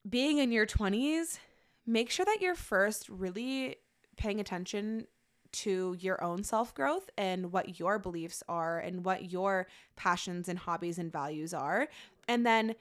being 0.10 0.38
in 0.38 0.52
your 0.52 0.66
20s, 0.66 1.40
make 1.86 2.10
sure 2.10 2.26
that 2.26 2.42
you're 2.42 2.56
first 2.56 3.10
really 3.10 3.78
paying 4.18 4.40
attention 4.40 5.08
to 5.52 5.96
your 6.00 6.22
own 6.24 6.44
self 6.44 6.74
growth 6.74 7.10
and 7.18 7.52
what 7.52 7.80
your 7.80 8.00
beliefs 8.00 8.44
are 8.50 8.80
and 8.80 9.06
what 9.06 9.32
your 9.32 9.68
passions 9.96 10.50
and 10.50 10.60
hobbies 10.60 10.98
and 10.98 11.12
values 11.12 11.54
are. 11.54 11.88
And 12.28 12.46
then 12.46 12.76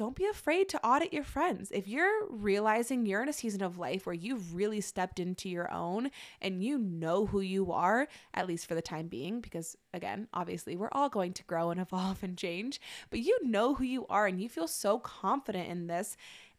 don't 0.00 0.16
be 0.16 0.24
afraid 0.24 0.66
to 0.66 0.82
audit 0.82 1.12
your 1.12 1.22
friends. 1.22 1.70
If 1.70 1.86
you're 1.86 2.26
realizing 2.30 3.04
you're 3.04 3.22
in 3.22 3.28
a 3.28 3.34
season 3.34 3.62
of 3.62 3.76
life 3.76 4.06
where 4.06 4.14
you've 4.14 4.54
really 4.54 4.80
stepped 4.80 5.20
into 5.20 5.50
your 5.50 5.70
own 5.70 6.10
and 6.40 6.64
you 6.64 6.78
know 6.78 7.26
who 7.26 7.42
you 7.42 7.70
are, 7.70 8.08
at 8.32 8.48
least 8.48 8.66
for 8.66 8.74
the 8.74 8.80
time 8.80 9.08
being, 9.08 9.42
because 9.42 9.76
again, 9.92 10.26
obviously, 10.32 10.74
we're 10.74 10.88
all 10.92 11.10
going 11.10 11.34
to 11.34 11.44
grow 11.44 11.70
and 11.70 11.78
evolve 11.82 12.22
and 12.22 12.38
change, 12.38 12.80
but 13.10 13.18
you 13.18 13.36
know 13.42 13.74
who 13.74 13.84
you 13.84 14.06
are 14.06 14.26
and 14.26 14.40
you 14.40 14.48
feel 14.48 14.66
so 14.66 14.98
confident 14.98 15.68
in 15.68 15.86
this. 15.86 16.16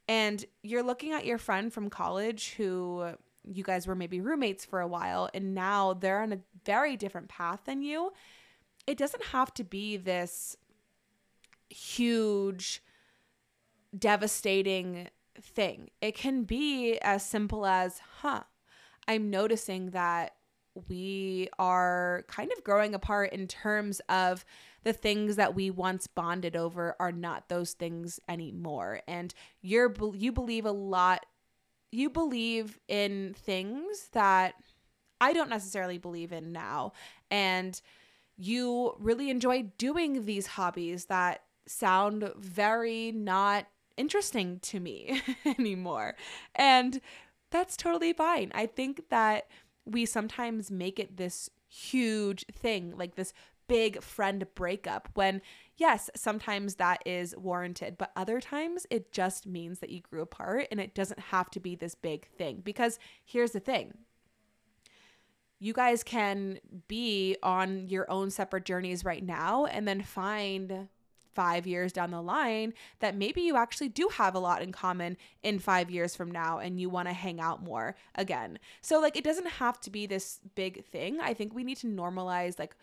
And 0.07 0.45
you're 0.61 0.83
looking 0.83 1.11
at 1.11 1.25
your 1.25 1.39
friend 1.39 1.73
from 1.73 1.89
college 1.89 2.53
who 2.57 3.15
you 3.43 3.63
guys 3.63 3.87
were 3.87 3.95
maybe 3.95 4.21
roommates 4.21 4.65
for 4.65 4.81
a 4.81 4.87
while 4.87 5.31
and 5.33 5.55
now 5.55 5.93
they're 5.93 6.21
on 6.21 6.31
a 6.31 6.39
very 6.63 6.95
different 6.95 7.27
path 7.27 7.61
than 7.65 7.81
you. 7.81 8.13
It 8.85 8.99
doesn't 8.99 9.23
have 9.23 9.51
to 9.55 9.63
be 9.63 9.97
this 9.97 10.57
huge 11.69 12.83
devastating 13.97 15.09
thing. 15.39 15.89
It 16.01 16.15
can 16.15 16.43
be 16.43 16.97
as 16.99 17.25
simple 17.25 17.65
as, 17.65 18.01
huh, 18.19 18.43
I'm 19.07 19.29
noticing 19.29 19.91
that 19.91 20.35
we 20.87 21.49
are 21.59 22.23
kind 22.27 22.51
of 22.55 22.63
growing 22.63 22.93
apart 22.93 23.33
in 23.33 23.47
terms 23.47 23.99
of 24.07 24.45
the 24.83 24.93
things 24.93 25.35
that 25.35 25.53
we 25.53 25.69
once 25.69 26.07
bonded 26.07 26.55
over 26.55 26.95
are 26.99 27.11
not 27.11 27.49
those 27.49 27.73
things 27.73 28.19
anymore 28.29 29.01
and 29.07 29.33
you're 29.61 29.93
you 30.15 30.31
believe 30.31 30.65
a 30.65 30.71
lot 30.71 31.25
you 31.91 32.09
believe 32.09 32.79
in 32.87 33.35
things 33.37 34.07
that 34.13 34.53
I 35.19 35.33
don't 35.33 35.49
necessarily 35.49 35.97
believe 35.97 36.31
in 36.31 36.53
now 36.53 36.93
and 37.29 37.79
you 38.37 38.95
really 38.97 39.29
enjoy 39.29 39.63
doing 39.77 40.25
these 40.25 40.47
hobbies 40.47 41.05
that 41.05 41.43
sound 41.67 42.31
very 42.37 43.11
not 43.11 43.67
interesting 43.97 44.59
to 44.59 44.79
me 44.79 45.21
anymore. 45.45 46.15
And 46.55 47.01
that's 47.49 47.77
totally 47.77 48.13
fine. 48.13 48.51
I 48.55 48.65
think 48.65 49.09
that 49.09 49.47
we 49.85 50.05
sometimes 50.05 50.71
make 50.71 50.99
it 50.99 51.17
this 51.17 51.49
huge 51.67 52.45
thing, 52.51 52.93
like 52.97 53.15
this 53.15 53.33
big 53.67 54.01
friend 54.03 54.45
breakup, 54.55 55.09
when 55.13 55.41
yes, 55.77 56.09
sometimes 56.15 56.75
that 56.75 57.01
is 57.05 57.35
warranted, 57.37 57.97
but 57.97 58.11
other 58.15 58.39
times 58.41 58.85
it 58.89 59.11
just 59.11 59.47
means 59.47 59.79
that 59.79 59.89
you 59.89 60.01
grew 60.01 60.21
apart 60.21 60.67
and 60.71 60.79
it 60.79 60.93
doesn't 60.93 61.19
have 61.19 61.49
to 61.51 61.59
be 61.59 61.75
this 61.75 61.95
big 61.95 62.27
thing. 62.27 62.61
Because 62.63 62.99
here's 63.25 63.51
the 63.51 63.59
thing 63.59 63.93
you 65.61 65.73
guys 65.73 66.03
can 66.03 66.57
be 66.87 67.37
on 67.43 67.87
your 67.87 68.09
own 68.09 68.31
separate 68.31 68.65
journeys 68.65 69.05
right 69.05 69.23
now 69.23 69.65
and 69.65 69.87
then 69.87 70.01
find 70.01 70.87
five 71.33 71.65
years 71.65 71.91
down 71.91 72.11
the 72.11 72.21
line 72.21 72.73
that 72.99 73.15
maybe 73.15 73.41
you 73.41 73.57
actually 73.57 73.89
do 73.89 74.09
have 74.13 74.35
a 74.35 74.39
lot 74.39 74.61
in 74.61 74.71
common 74.71 75.17
in 75.43 75.59
five 75.59 75.89
years 75.89 76.15
from 76.15 76.31
now 76.31 76.59
and 76.59 76.79
you 76.79 76.89
want 76.89 77.07
to 77.07 77.13
hang 77.13 77.39
out 77.39 77.63
more 77.63 77.95
again. 78.15 78.59
So, 78.81 78.99
like, 78.99 79.15
it 79.15 79.23
doesn't 79.23 79.47
have 79.47 79.79
to 79.81 79.89
be 79.89 80.05
this 80.05 80.39
big 80.55 80.85
thing. 80.85 81.19
I 81.19 81.33
think 81.33 81.53
we 81.53 81.63
need 81.63 81.77
to 81.77 81.87
normalize, 81.87 82.59
like, 82.59 82.75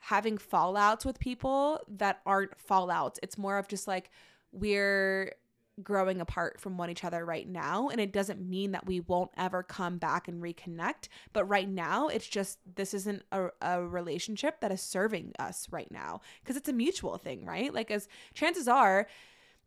having 0.00 0.38
fallouts 0.38 1.04
with 1.04 1.18
people 1.18 1.80
that 1.88 2.20
aren't 2.24 2.52
fallouts. 2.58 3.18
It's 3.22 3.36
more 3.36 3.58
of 3.58 3.68
just 3.68 3.88
like, 3.88 4.10
we're 4.52 5.34
growing 5.82 6.20
apart 6.20 6.60
from 6.60 6.78
one 6.78 6.88
each 6.88 7.04
other 7.04 7.24
right 7.24 7.48
now 7.48 7.88
and 7.88 8.00
it 8.00 8.12
doesn't 8.12 8.40
mean 8.40 8.72
that 8.72 8.86
we 8.86 9.00
won't 9.00 9.30
ever 9.36 9.62
come 9.62 9.98
back 9.98 10.26
and 10.26 10.42
reconnect 10.42 11.08
but 11.34 11.44
right 11.44 11.68
now 11.68 12.08
it's 12.08 12.26
just 12.26 12.58
this 12.76 12.94
isn't 12.94 13.22
a, 13.32 13.48
a 13.60 13.82
relationship 13.82 14.60
that 14.60 14.72
is 14.72 14.80
serving 14.80 15.32
us 15.38 15.66
right 15.70 15.90
now 15.90 16.20
because 16.42 16.56
it's 16.56 16.68
a 16.68 16.72
mutual 16.72 17.18
thing 17.18 17.44
right? 17.44 17.74
Like 17.74 17.90
as 17.90 18.08
chances 18.34 18.68
are 18.68 19.06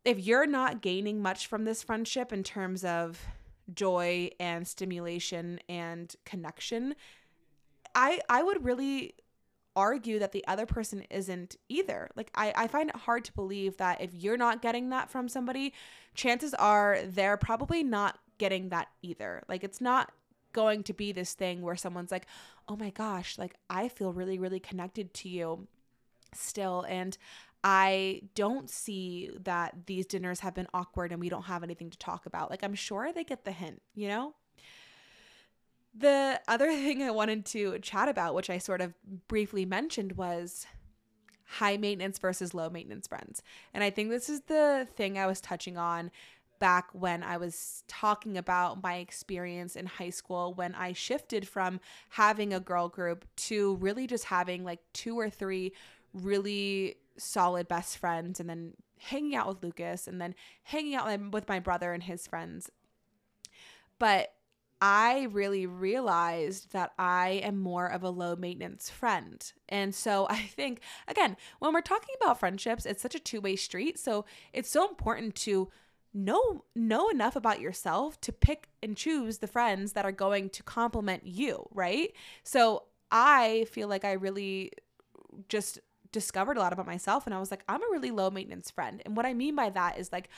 if 0.06 0.20
you're 0.20 0.48
not 0.48 0.82
gaining 0.82 1.22
much 1.22 1.48
from 1.48 1.66
this 1.66 1.84
friendship 1.84 2.34
in 2.34 2.44
terms 2.44 2.84
of 2.84 3.20
joy 3.74 4.30
and 4.40 4.68
stimulation 4.68 5.60
and 5.70 6.16
connection 6.26 6.96
i 7.94 8.20
i 8.30 8.42
would 8.42 8.66
really 8.66 9.14
argue 9.80 10.20
that 10.20 10.34
the 10.34 10.46
other 10.46 10.66
person 10.66 11.04
isn't 11.10 11.56
either. 11.70 12.10
Like 12.14 12.30
I, 12.36 12.52
I 12.54 12.68
find 12.68 12.90
it 12.90 12.96
hard 12.98 13.24
to 13.26 13.34
believe 13.34 13.78
that 13.78 14.02
if 14.02 14.14
you're 14.14 14.36
not 14.36 14.62
getting 14.62 14.90
that 14.90 15.10
from 15.10 15.30
somebody, 15.30 15.74
chances 16.14 16.54
are 16.56 17.00
they're 17.06 17.38
probably 17.38 17.82
not 17.82 18.20
getting 18.40 18.70
that 18.70 18.90
either. 19.02 19.42
Like 19.48 19.64
it's 19.64 19.80
not 19.80 20.12
going 20.52 20.84
to 20.84 20.94
be 20.94 21.14
this 21.14 21.34
thing 21.34 21.62
where 21.62 21.78
someone's 21.78 22.12
like, 22.12 22.26
"Oh 22.68 22.76
my 22.76 22.90
gosh, 22.90 23.38
like 23.38 23.56
I 23.70 23.88
feel 23.88 24.12
really 24.12 24.38
really 24.38 24.60
connected 24.60 25.14
to 25.16 25.30
you 25.30 25.68
still 26.34 26.86
and 26.88 27.18
I 27.64 28.22
don't 28.36 28.70
see 28.70 29.32
that 29.44 29.86
these 29.86 30.06
dinners 30.06 30.42
have 30.42 30.56
been 30.56 30.68
awkward 30.74 31.12
and 31.12 31.20
we 31.20 31.30
don't 31.30 31.44
have 31.44 31.64
anything 31.64 31.90
to 31.90 31.98
talk 31.98 32.26
about. 32.26 32.50
Like 32.50 32.64
I'm 32.64 32.76
sure 32.76 33.12
they 33.14 33.24
get 33.24 33.46
the 33.46 33.52
hint, 33.52 33.82
you 33.96 34.10
know? 34.10 34.34
The 35.96 36.42
other 36.48 36.68
thing 36.72 37.04
I 37.04 37.12
wanted 37.12 37.46
to 37.48 37.80
chat 37.80 38.10
about, 38.10 38.36
which 38.36 38.50
I 38.50 38.58
sort 38.58 38.82
of 38.82 38.94
briefly 39.28 39.66
mentioned, 39.66 40.14
was 40.14 40.66
high 41.46 41.78
maintenance 41.78 42.20
versus 42.20 42.54
low 42.54 42.70
maintenance 42.70 43.08
friends. 43.08 43.42
And 43.74 43.84
I 43.84 43.90
think 43.90 44.10
this 44.10 44.30
is 44.30 44.42
the 44.42 44.88
thing 44.96 45.18
I 45.18 45.26
was 45.26 45.42
touching 45.42 45.78
on 45.78 46.12
back 46.60 46.90
when 46.92 47.24
I 47.24 47.38
was 47.38 47.84
talking 47.88 48.38
about 48.38 48.84
my 48.84 48.96
experience 48.96 49.76
in 49.76 49.86
high 49.86 50.10
school 50.10 50.54
when 50.54 50.76
I 50.76 50.94
shifted 50.94 51.48
from 51.48 51.80
having 52.10 52.54
a 52.54 52.60
girl 52.60 52.90
group 52.90 53.26
to 53.38 53.76
really 53.78 54.06
just 54.06 54.26
having 54.26 54.64
like 54.64 54.80
two 54.94 55.18
or 55.18 55.30
three 55.30 55.74
really 56.14 56.98
solid 57.18 57.68
best 57.68 57.98
friends 57.98 58.40
and 58.40 58.50
then 58.50 58.74
hanging 59.00 59.36
out 59.36 59.48
with 59.48 59.64
Lucas 59.64 60.08
and 60.08 60.20
then 60.22 60.36
hanging 60.64 60.96
out 60.96 61.32
with 61.32 61.48
my 61.48 61.60
brother 61.60 61.94
and 61.94 62.04
his 62.04 62.28
friends. 62.28 62.70
But 63.98 64.34
I 64.82 65.28
really 65.32 65.66
realized 65.66 66.72
that 66.72 66.94
I 66.98 67.42
am 67.44 67.60
more 67.60 67.88
of 67.88 68.04
a 68.04 68.10
low 68.10 68.36
maintenance 68.36 68.90
friend. 68.90 69.52
And 69.68 69.94
so 69.94 70.28
I 70.30 70.40
think, 70.40 70.82
again, 71.08 71.36
when 71.60 71.74
we're 71.74 71.82
talking 71.82 72.16
about 72.22 72.40
friendships, 72.40 72.86
it's 72.86 73.02
such 73.02 73.16
a 73.16 73.20
two 73.20 73.42
way 73.42 73.56
street. 73.56 74.00
So 74.00 74.26
it's 74.54 74.70
so 74.70 74.88
important 74.88 75.36
to 75.36 75.70
know 76.12 76.64
know 76.76 77.10
enough 77.10 77.36
about 77.36 77.60
yourself 77.60 78.20
to 78.22 78.32
pick 78.32 78.68
and 78.82 78.98
choose 78.98 79.38
the 79.38 79.48
friends 79.48 79.94
that 79.94 80.06
are 80.06 80.12
going 80.12 80.50
to 80.50 80.64
complement 80.64 81.26
you, 81.26 81.68
right? 81.72 82.14
So 82.44 82.84
I 83.12 83.68
feel 83.72 83.88
like 83.88 84.06
I 84.06 84.14
really 84.14 84.72
just 85.50 85.80
discovered 86.12 86.58
a 86.58 86.60
lot 86.60 86.74
about 86.74 86.88
myself 86.88 87.28
and 87.28 87.36
I 87.36 87.40
was 87.40 87.52
like, 87.52 87.64
I'm 87.68 87.84
a 87.84 87.92
really 87.92 88.12
low 88.12 88.32
maintenance 88.32 88.72
friend. 88.72 89.02
And 89.06 89.16
what 89.16 89.26
I 89.26 89.34
mean 89.34 89.56
by 89.56 89.70
that 89.70 90.00
is 90.00 90.12
like, 90.12 90.30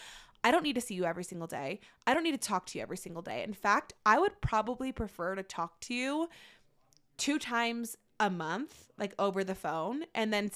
I 0.44 0.52
don't 0.52 0.64
need 0.64 0.76
to 0.76 0.82
see 0.82 0.96
you 0.96 1.06
every 1.06 1.24
single 1.24 1.48
day. 1.48 1.80
I 2.08 2.14
don't 2.14 2.24
need 2.24 2.40
to 2.40 2.48
talk 2.48 2.66
to 2.68 2.78
you 2.78 2.82
every 2.82 2.98
single 2.98 3.22
day. 3.22 3.44
In 3.44 3.54
fact, 3.54 3.94
I 4.06 4.20
would 4.20 4.42
probably 4.42 4.92
prefer 4.92 5.36
to 5.36 5.44
talk 5.44 5.80
to 5.82 5.94
you 5.94 6.30
two 7.18 7.38
times 7.38 7.98
a 8.20 8.30
month, 8.30 8.90
like 8.98 9.14
over 9.20 9.44
the 9.44 9.56
phone, 9.56 10.04
and 10.14 10.34
then 10.34 10.52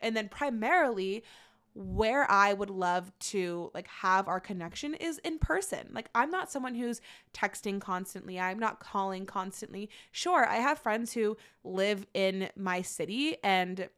and 0.00 0.16
then 0.16 0.28
primarily 0.28 1.24
where 1.74 2.28
I 2.30 2.52
would 2.52 2.70
love 2.70 3.12
to 3.20 3.70
like 3.74 3.86
have 3.88 4.26
our 4.26 4.40
connection 4.40 4.94
is 4.94 5.18
in 5.18 5.38
person. 5.38 5.88
Like 5.92 6.10
I'm 6.14 6.30
not 6.30 6.50
someone 6.50 6.74
who's 6.74 7.00
texting 7.32 7.80
constantly. 7.80 8.40
I'm 8.40 8.58
not 8.58 8.80
calling 8.80 9.24
constantly. 9.24 9.88
Sure, 10.10 10.46
I 10.46 10.56
have 10.56 10.78
friends 10.78 11.12
who 11.12 11.36
live 11.62 12.06
in 12.12 12.48
my 12.56 12.82
city 12.82 13.36
and 13.44 13.88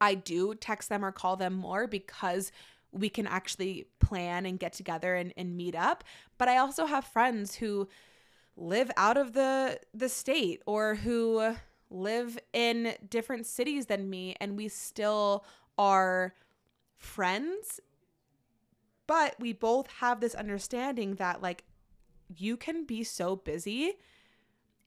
I 0.00 0.14
do 0.14 0.54
text 0.54 0.90
them 0.90 1.04
or 1.04 1.12
call 1.12 1.36
them 1.36 1.54
more 1.54 1.86
because 1.86 2.52
we 2.94 3.08
can 3.08 3.26
actually 3.26 3.86
plan 3.98 4.46
and 4.46 4.58
get 4.58 4.72
together 4.72 5.14
and, 5.14 5.32
and 5.36 5.56
meet 5.56 5.74
up. 5.74 6.04
But 6.38 6.48
I 6.48 6.58
also 6.58 6.86
have 6.86 7.04
friends 7.04 7.56
who 7.56 7.88
live 8.56 8.90
out 8.96 9.16
of 9.16 9.32
the 9.32 9.80
the 9.92 10.08
state 10.08 10.62
or 10.64 10.94
who 10.94 11.54
live 11.90 12.38
in 12.52 12.94
different 13.10 13.46
cities 13.46 13.86
than 13.86 14.08
me 14.08 14.36
and 14.40 14.56
we 14.56 14.68
still 14.68 15.44
are 15.76 16.34
friends 16.96 17.80
but 19.06 19.34
we 19.40 19.52
both 19.52 19.88
have 19.98 20.20
this 20.20 20.36
understanding 20.36 21.16
that 21.16 21.42
like 21.42 21.64
you 22.36 22.56
can 22.56 22.84
be 22.84 23.02
so 23.02 23.34
busy 23.34 23.94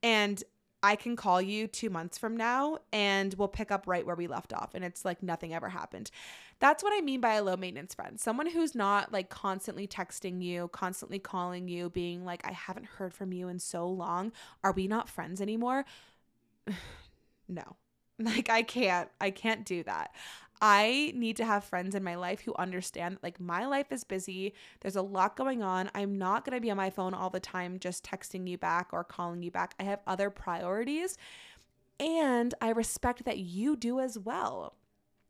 and 0.02 0.44
I 0.84 0.96
can 0.96 1.16
call 1.16 1.42
you 1.42 1.68
two 1.68 1.90
months 1.90 2.18
from 2.18 2.38
now 2.38 2.80
and 2.94 3.34
we'll 3.34 3.48
pick 3.48 3.72
up 3.72 3.88
right 3.88 4.06
where 4.06 4.16
we 4.16 4.28
left 4.28 4.54
off. 4.54 4.76
And 4.76 4.86
it's 4.86 5.04
like 5.04 5.24
nothing 5.24 5.54
ever 5.54 5.70
happened. 5.70 6.12
That's 6.60 6.84
what 6.84 6.94
I 6.96 7.02
mean 7.02 7.22
by 7.22 7.36
a 7.36 7.44
low 7.44 7.56
maintenance 7.56 7.94
friend. 7.94 8.20
Someone 8.20 8.50
who's 8.50 8.74
not 8.74 9.12
like 9.12 9.30
constantly 9.30 9.88
texting 9.88 10.42
you, 10.42 10.70
constantly 10.70 11.20
calling 11.20 11.68
you, 11.68 11.90
being 11.90 12.26
like, 12.26 12.46
I 12.48 12.52
haven't 12.52 12.86
heard 12.86 13.14
from 13.14 13.32
you 13.32 13.48
in 13.48 13.60
so 13.60 13.88
long. 13.88 14.32
Are 14.64 14.72
we 14.72 14.88
not 14.88 15.10
friends 15.10 15.42
anymore? 15.42 15.86
no. 17.48 17.76
Like, 18.20 18.50
I 18.50 18.64
can't, 18.64 19.10
I 19.22 19.30
can't 19.30 19.64
do 19.64 19.84
that. 19.84 20.10
I 20.60 21.12
need 21.16 21.38
to 21.38 21.46
have 21.46 21.64
friends 21.64 21.94
in 21.94 22.04
my 22.04 22.16
life 22.16 22.42
who 22.42 22.56
understand 22.58 23.16
that, 23.16 23.24
like, 23.24 23.40
my 23.40 23.68
life 23.68 23.92
is 23.92 24.04
busy. 24.04 24.56
There's 24.80 24.96
a 24.96 25.04
lot 25.04 25.36
going 25.36 25.62
on. 25.62 25.92
I'm 25.94 26.18
not 26.18 26.44
going 26.44 26.58
to 26.58 26.62
be 26.62 26.72
on 26.72 26.78
my 26.78 26.90
phone 26.90 27.14
all 27.14 27.30
the 27.30 27.40
time, 27.40 27.78
just 27.78 28.04
texting 28.04 28.50
you 28.50 28.58
back 28.58 28.90
or 28.92 29.04
calling 29.04 29.44
you 29.44 29.52
back. 29.52 29.76
I 29.80 29.84
have 29.84 30.00
other 30.08 30.32
priorities. 30.32 31.16
And 32.00 32.56
I 32.60 32.70
respect 32.70 33.24
that 33.26 33.38
you 33.38 33.76
do 33.76 34.00
as 34.00 34.18
well. 34.18 34.77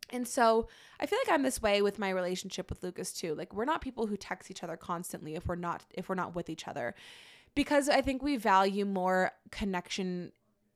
And 0.09 0.27
so 0.27 0.67
I 0.99 1.05
feel 1.05 1.19
like 1.25 1.33
I'm 1.33 1.43
this 1.43 1.61
way 1.61 1.81
with 1.81 1.99
my 1.99 2.09
relationship 2.09 2.69
with 2.69 2.83
Lucas 2.83 3.13
too. 3.13 3.35
Like 3.35 3.53
we're 3.53 3.65
not 3.65 3.81
people 3.81 4.07
who 4.07 4.17
text 4.17 4.49
each 4.49 4.63
other 4.63 4.77
constantly 4.77 5.35
if 5.35 5.47
we're 5.47 5.55
not 5.55 5.83
if 5.93 6.09
we're 6.09 6.15
not 6.15 6.35
with 6.35 6.49
each 6.49 6.67
other. 6.67 6.95
Because 7.55 7.89
I 7.89 8.01
think 8.01 8.21
we 8.21 8.37
value 8.37 8.85
more 8.85 9.31
connection 9.51 10.31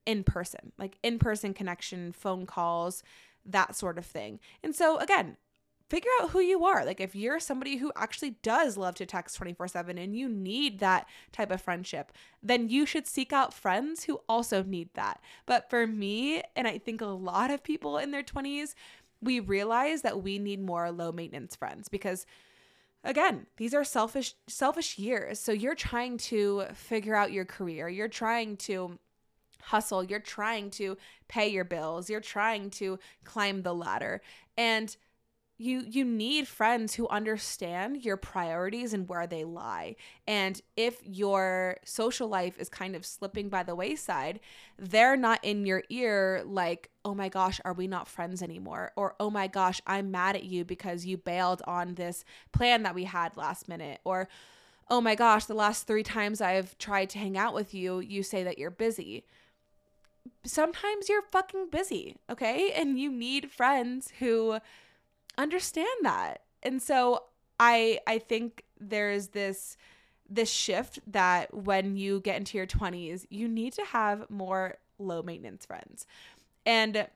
in 0.05 0.23
person, 0.23 0.71
like 0.77 0.97
in 1.03 1.19
person 1.19 1.53
connection, 1.53 2.11
phone 2.11 2.45
calls, 2.45 3.03
that 3.45 3.75
sort 3.75 3.97
of 3.97 4.05
thing. 4.05 4.39
And 4.63 4.75
so, 4.75 4.97
again, 4.97 5.37
figure 5.89 6.09
out 6.21 6.29
who 6.29 6.39
you 6.39 6.63
are. 6.63 6.85
Like, 6.85 7.01
if 7.01 7.15
you're 7.15 7.39
somebody 7.39 7.77
who 7.77 7.91
actually 7.95 8.31
does 8.41 8.77
love 8.77 8.95
to 8.95 9.05
text 9.05 9.35
24 9.35 9.67
7 9.67 9.97
and 9.97 10.15
you 10.15 10.29
need 10.29 10.79
that 10.79 11.07
type 11.31 11.51
of 11.51 11.61
friendship, 11.61 12.11
then 12.41 12.69
you 12.69 12.85
should 12.85 13.07
seek 13.07 13.33
out 13.33 13.53
friends 13.53 14.05
who 14.05 14.21
also 14.29 14.63
need 14.63 14.89
that. 14.93 15.21
But 15.45 15.69
for 15.69 15.85
me, 15.85 16.41
and 16.55 16.67
I 16.67 16.77
think 16.77 17.01
a 17.01 17.05
lot 17.05 17.51
of 17.51 17.63
people 17.63 17.97
in 17.97 18.11
their 18.11 18.23
20s, 18.23 18.73
we 19.21 19.39
realize 19.39 20.01
that 20.01 20.23
we 20.23 20.39
need 20.39 20.61
more 20.61 20.91
low 20.91 21.11
maintenance 21.11 21.55
friends 21.55 21.87
because 21.87 22.25
again 23.03 23.45
these 23.57 23.73
are 23.73 23.83
selfish 23.83 24.33
selfish 24.47 24.97
years. 24.97 25.39
So 25.39 25.51
you're 25.51 25.75
trying 25.75 26.17
to 26.17 26.65
figure 26.73 27.15
out 27.15 27.31
your 27.31 27.45
career. 27.45 27.87
You're 27.89 28.07
trying 28.07 28.57
to 28.57 28.97
hustle, 29.61 30.03
you're 30.03 30.19
trying 30.19 30.69
to 30.71 30.97
pay 31.27 31.47
your 31.47 31.63
bills, 31.63 32.09
you're 32.09 32.19
trying 32.19 32.69
to 32.71 32.99
climb 33.23 33.61
the 33.61 33.73
ladder. 33.73 34.21
And 34.57 34.95
you 35.61 35.83
you 35.87 36.03
need 36.03 36.47
friends 36.47 36.95
who 36.95 37.07
understand 37.09 38.03
your 38.03 38.17
priorities 38.17 38.93
and 38.93 39.07
where 39.07 39.27
they 39.27 39.43
lie. 39.43 39.95
And 40.27 40.59
if 40.75 40.97
your 41.05 41.77
social 41.85 42.27
life 42.27 42.57
is 42.59 42.69
kind 42.69 42.95
of 42.95 43.05
slipping 43.05 43.49
by 43.49 43.63
the 43.63 43.75
wayside, 43.75 44.39
they're 44.77 45.15
not 45.15 45.39
in 45.43 45.65
your 45.65 45.83
ear 45.89 46.41
like, 46.45 46.89
"Oh 47.05 47.13
my 47.13 47.29
gosh, 47.29 47.61
are 47.63 47.73
we 47.73 47.87
not 47.87 48.07
friends 48.07 48.41
anymore?" 48.41 48.91
or 48.95 49.15
"Oh 49.19 49.29
my 49.29 49.47
gosh, 49.47 49.81
I'm 49.85 50.11
mad 50.11 50.35
at 50.35 50.43
you 50.45 50.65
because 50.65 51.05
you 51.05 51.17
bailed 51.17 51.61
on 51.67 51.95
this 51.95 52.25
plan 52.51 52.83
that 52.83 52.95
we 52.95 53.03
had 53.05 53.37
last 53.37 53.69
minute." 53.69 54.01
or 54.03 54.27
"Oh 54.89 55.01
my 55.01 55.15
gosh, 55.15 55.45
the 55.45 55.53
last 55.53 55.87
3 55.87 56.03
times 56.03 56.41
I've 56.41 56.77
tried 56.77 57.09
to 57.11 57.19
hang 57.19 57.37
out 57.37 57.53
with 57.53 57.73
you, 57.73 57.99
you 57.99 58.23
say 58.23 58.43
that 58.43 58.57
you're 58.57 58.71
busy." 58.71 59.25
sometimes 60.45 61.09
you're 61.09 61.21
fucking 61.21 61.69
busy, 61.69 62.17
okay? 62.29 62.71
And 62.71 62.99
you 62.99 63.11
need 63.11 63.51
friends 63.51 64.11
who 64.19 64.59
understand 65.37 65.87
that. 66.03 66.41
And 66.63 66.81
so 66.81 67.23
I 67.59 67.99
I 68.07 68.19
think 68.19 68.63
there's 68.79 69.29
this 69.29 69.77
this 70.29 70.49
shift 70.49 70.99
that 71.07 71.53
when 71.53 71.97
you 71.97 72.21
get 72.21 72.37
into 72.37 72.57
your 72.57 72.67
20s, 72.67 73.25
you 73.29 73.47
need 73.47 73.73
to 73.73 73.83
have 73.83 74.29
more 74.29 74.77
low 74.97 75.21
maintenance 75.21 75.65
friends. 75.65 76.05
And 76.65 77.07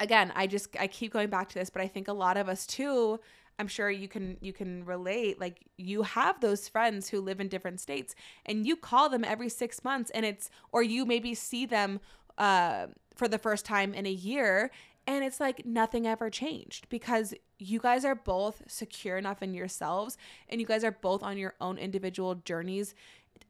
again, 0.00 0.32
I 0.34 0.46
just 0.46 0.76
I 0.78 0.86
keep 0.86 1.12
going 1.12 1.28
back 1.28 1.48
to 1.50 1.54
this, 1.54 1.70
but 1.70 1.80
I 1.82 1.88
think 1.88 2.08
a 2.08 2.12
lot 2.12 2.36
of 2.36 2.48
us 2.48 2.66
too 2.66 3.20
I'm 3.58 3.68
sure 3.68 3.90
you 3.90 4.08
can 4.08 4.36
you 4.40 4.52
can 4.52 4.84
relate 4.84 5.40
like 5.40 5.64
you 5.76 6.02
have 6.02 6.40
those 6.40 6.68
friends 6.68 7.08
who 7.08 7.20
live 7.20 7.40
in 7.40 7.48
different 7.48 7.80
states 7.80 8.14
and 8.46 8.66
you 8.66 8.76
call 8.76 9.08
them 9.08 9.24
every 9.24 9.48
6 9.48 9.84
months 9.84 10.10
and 10.10 10.24
it's 10.26 10.50
or 10.72 10.82
you 10.82 11.04
maybe 11.04 11.34
see 11.34 11.66
them 11.66 12.00
uh, 12.38 12.86
for 13.14 13.28
the 13.28 13.38
first 13.38 13.64
time 13.64 13.94
in 13.94 14.06
a 14.06 14.10
year 14.10 14.70
and 15.06 15.24
it's 15.24 15.40
like 15.40 15.66
nothing 15.66 16.06
ever 16.06 16.30
changed 16.30 16.88
because 16.88 17.34
you 17.58 17.78
guys 17.78 18.04
are 18.04 18.14
both 18.14 18.62
secure 18.66 19.18
enough 19.18 19.42
in 19.42 19.54
yourselves 19.54 20.16
and 20.48 20.60
you 20.60 20.66
guys 20.66 20.84
are 20.84 20.92
both 20.92 21.22
on 21.22 21.36
your 21.36 21.54
own 21.60 21.78
individual 21.78 22.34
journeys 22.36 22.94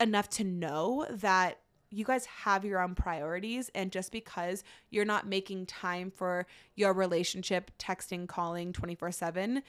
enough 0.00 0.28
to 0.28 0.44
know 0.44 1.06
that 1.10 1.58
you 1.90 2.04
guys 2.04 2.26
have 2.26 2.64
your 2.64 2.80
own 2.80 2.94
priorities 2.94 3.70
and 3.74 3.92
just 3.92 4.10
because 4.10 4.64
you're 4.90 5.04
not 5.04 5.28
making 5.28 5.64
time 5.66 6.10
for 6.10 6.46
your 6.74 6.92
relationship 6.92 7.70
texting 7.78 8.26
calling 8.26 8.72
24/7 8.72 9.62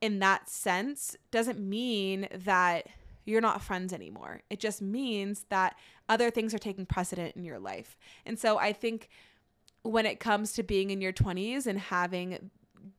in 0.00 0.18
that 0.18 0.48
sense 0.48 1.16
doesn't 1.30 1.60
mean 1.60 2.26
that 2.32 2.86
you're 3.24 3.40
not 3.40 3.62
friends 3.62 3.92
anymore. 3.92 4.42
It 4.50 4.58
just 4.58 4.82
means 4.82 5.44
that 5.50 5.76
other 6.08 6.30
things 6.30 6.54
are 6.54 6.58
taking 6.58 6.86
precedent 6.86 7.36
in 7.36 7.44
your 7.44 7.58
life. 7.58 7.96
And 8.26 8.38
so 8.38 8.58
I 8.58 8.72
think 8.72 9.08
when 9.82 10.06
it 10.06 10.20
comes 10.20 10.52
to 10.52 10.62
being 10.62 10.90
in 10.90 11.00
your 11.00 11.12
20s 11.12 11.66
and 11.66 11.78
having 11.78 12.50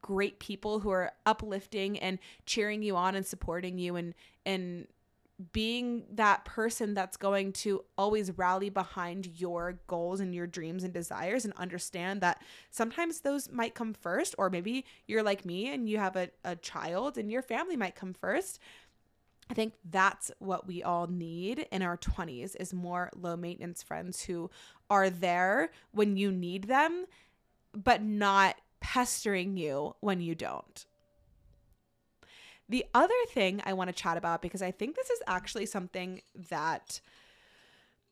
great 0.01 0.39
people 0.39 0.79
who 0.79 0.89
are 0.89 1.11
uplifting 1.25 1.99
and 1.99 2.19
cheering 2.45 2.83
you 2.83 2.95
on 2.95 3.15
and 3.15 3.25
supporting 3.25 3.77
you 3.77 3.95
and 3.95 4.13
and 4.45 4.87
being 5.53 6.03
that 6.13 6.45
person 6.45 6.93
that's 6.93 7.17
going 7.17 7.51
to 7.51 7.83
always 7.97 8.37
rally 8.37 8.69
behind 8.69 9.25
your 9.39 9.79
goals 9.87 10.19
and 10.19 10.35
your 10.35 10.45
dreams 10.45 10.83
and 10.83 10.93
desires 10.93 11.45
and 11.45 11.53
understand 11.57 12.21
that 12.21 12.41
sometimes 12.69 13.21
those 13.21 13.49
might 13.51 13.73
come 13.73 13.93
first 13.93 14.35
or 14.37 14.49
maybe 14.49 14.85
you're 15.07 15.23
like 15.23 15.43
me 15.43 15.73
and 15.73 15.89
you 15.89 15.97
have 15.97 16.15
a, 16.15 16.29
a 16.43 16.55
child 16.57 17.17
and 17.17 17.31
your 17.31 17.41
family 17.41 17.75
might 17.75 17.95
come 17.95 18.13
first 18.13 18.59
i 19.49 19.54
think 19.54 19.73
that's 19.89 20.32
what 20.39 20.67
we 20.67 20.84
all 20.84 21.08
need 21.08 21.67
in 21.71 21.82
our 21.82 21.97
20s 21.97 22.56
is 22.60 22.73
more 22.73 23.10
low 23.15 23.36
maintenance 23.36 23.82
friends 23.84 24.23
who 24.23 24.49
are 24.89 25.10
there 25.10 25.71
when 25.91 26.17
you 26.17 26.32
need 26.32 26.65
them 26.65 27.06
but 27.73 28.01
not 28.01 28.56
pestering 28.80 29.58
you 29.58 29.95
when 29.99 30.21
you 30.21 30.36
don't 30.36 30.86
the 32.71 32.86
other 32.93 33.13
thing 33.27 33.62
I 33.65 33.73
want 33.73 33.89
to 33.89 33.93
chat 33.93 34.15
about, 34.15 34.41
because 34.41 34.62
I 34.62 34.71
think 34.71 34.95
this 34.95 35.10
is 35.10 35.21
actually 35.27 35.65
something 35.65 36.21
that 36.49 37.01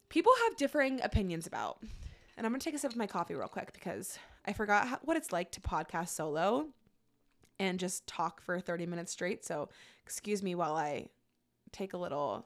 people 0.10 0.34
have 0.44 0.58
differing 0.58 1.00
opinions 1.02 1.48
about. 1.48 1.82
And 2.36 2.46
I'm 2.46 2.52
going 2.52 2.60
to 2.60 2.66
take 2.66 2.76
a 2.76 2.78
sip 2.78 2.92
of 2.92 2.98
my 2.98 3.08
coffee 3.08 3.36
real 3.36 3.48
quick 3.48 3.72
because 3.72 4.20
I 4.46 4.52
forgot 4.52 4.90
how, 4.90 5.00
what 5.04 5.16
it's 5.16 5.32
like 5.32 5.52
to 5.52 5.62
podcast 5.62 6.10
solo 6.10 6.68
and 7.58 7.80
just 7.80 8.06
talk 8.06 8.42
for 8.42 8.60
30 8.60 8.86
minutes 8.86 9.14
straight. 9.14 9.46
So, 9.46 9.70
excuse 10.04 10.44
me 10.44 10.56
while 10.56 10.76
I 10.76 11.08
take 11.72 11.94
a 11.94 11.98
little 11.98 12.46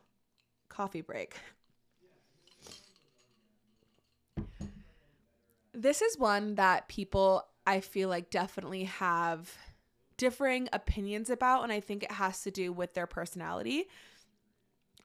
coffee 0.69 1.01
break. 1.01 1.35
This 5.73 6.01
is 6.01 6.17
one 6.17 6.55
that 6.55 6.87
people 6.87 7.45
I 7.65 7.79
feel 7.79 8.09
like 8.09 8.29
definitely 8.29 8.83
have 8.83 9.57
differing 10.17 10.69
opinions 10.71 11.29
about, 11.29 11.63
and 11.63 11.71
I 11.71 11.79
think 11.79 12.03
it 12.03 12.11
has 12.11 12.43
to 12.43 12.51
do 12.51 12.71
with 12.71 12.93
their 12.93 13.07
personality. 13.07 13.87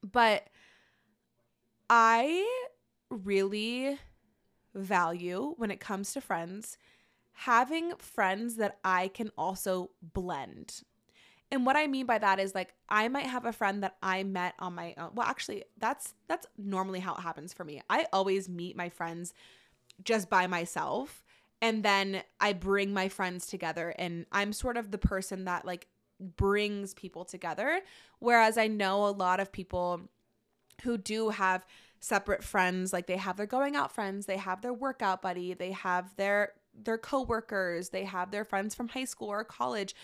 But 0.02 0.48
I 1.88 2.46
really 3.10 3.98
value 4.74 5.54
when 5.56 5.70
it 5.70 5.80
comes 5.80 6.12
to 6.12 6.20
friends 6.20 6.76
having 7.32 7.94
friends 7.98 8.56
that 8.56 8.78
I 8.84 9.08
can 9.08 9.30
also 9.38 9.90
blend. 10.02 10.82
And 11.50 11.64
what 11.64 11.76
I 11.76 11.86
mean 11.86 12.06
by 12.06 12.18
that 12.18 12.38
is 12.38 12.54
like 12.54 12.74
I 12.88 13.08
might 13.08 13.26
have 13.26 13.46
a 13.46 13.52
friend 13.52 13.82
that 13.82 13.96
I 14.02 14.22
met 14.22 14.54
on 14.58 14.74
my 14.74 14.94
own. 14.98 15.10
Well, 15.14 15.26
actually, 15.26 15.64
that's 15.78 16.14
that's 16.28 16.46
normally 16.56 17.00
how 17.00 17.14
it 17.14 17.20
happens 17.20 17.52
for 17.52 17.64
me. 17.64 17.82
I 17.88 18.06
always 18.12 18.48
meet 18.48 18.76
my 18.76 18.88
friends 18.88 19.32
just 20.04 20.28
by 20.28 20.46
myself 20.46 21.24
and 21.60 21.82
then 21.82 22.22
I 22.40 22.52
bring 22.52 22.92
my 22.92 23.08
friends 23.08 23.46
together 23.46 23.94
and 23.98 24.26
I'm 24.30 24.52
sort 24.52 24.76
of 24.76 24.90
the 24.90 24.98
person 24.98 25.44
that 25.46 25.64
like 25.64 25.88
brings 26.20 26.94
people 26.94 27.24
together 27.24 27.80
whereas 28.18 28.58
I 28.58 28.68
know 28.68 29.06
a 29.06 29.10
lot 29.10 29.40
of 29.40 29.50
people 29.50 30.02
who 30.82 30.96
do 30.96 31.30
have 31.30 31.66
separate 32.00 32.44
friends 32.44 32.92
like 32.92 33.06
they 33.06 33.16
have 33.16 33.36
their 33.36 33.46
going 33.46 33.76
out 33.76 33.92
friends, 33.92 34.26
they 34.26 34.36
have 34.36 34.62
their 34.62 34.72
workout 34.72 35.22
buddy, 35.22 35.54
they 35.54 35.72
have 35.72 36.14
their 36.16 36.52
their 36.80 36.98
coworkers, 36.98 37.88
they 37.88 38.04
have 38.04 38.30
their 38.30 38.44
friends 38.44 38.74
from 38.74 38.88
high 38.88 39.04
school 39.04 39.28
or 39.28 39.42
college. 39.44 39.94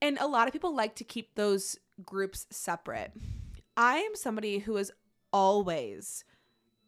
And 0.00 0.18
a 0.18 0.26
lot 0.26 0.46
of 0.46 0.52
people 0.52 0.74
like 0.74 0.94
to 0.96 1.04
keep 1.04 1.34
those 1.34 1.78
groups 2.04 2.46
separate. 2.50 3.12
I 3.76 3.98
am 3.98 4.14
somebody 4.14 4.58
who 4.58 4.76
has 4.76 4.90
always 5.32 6.24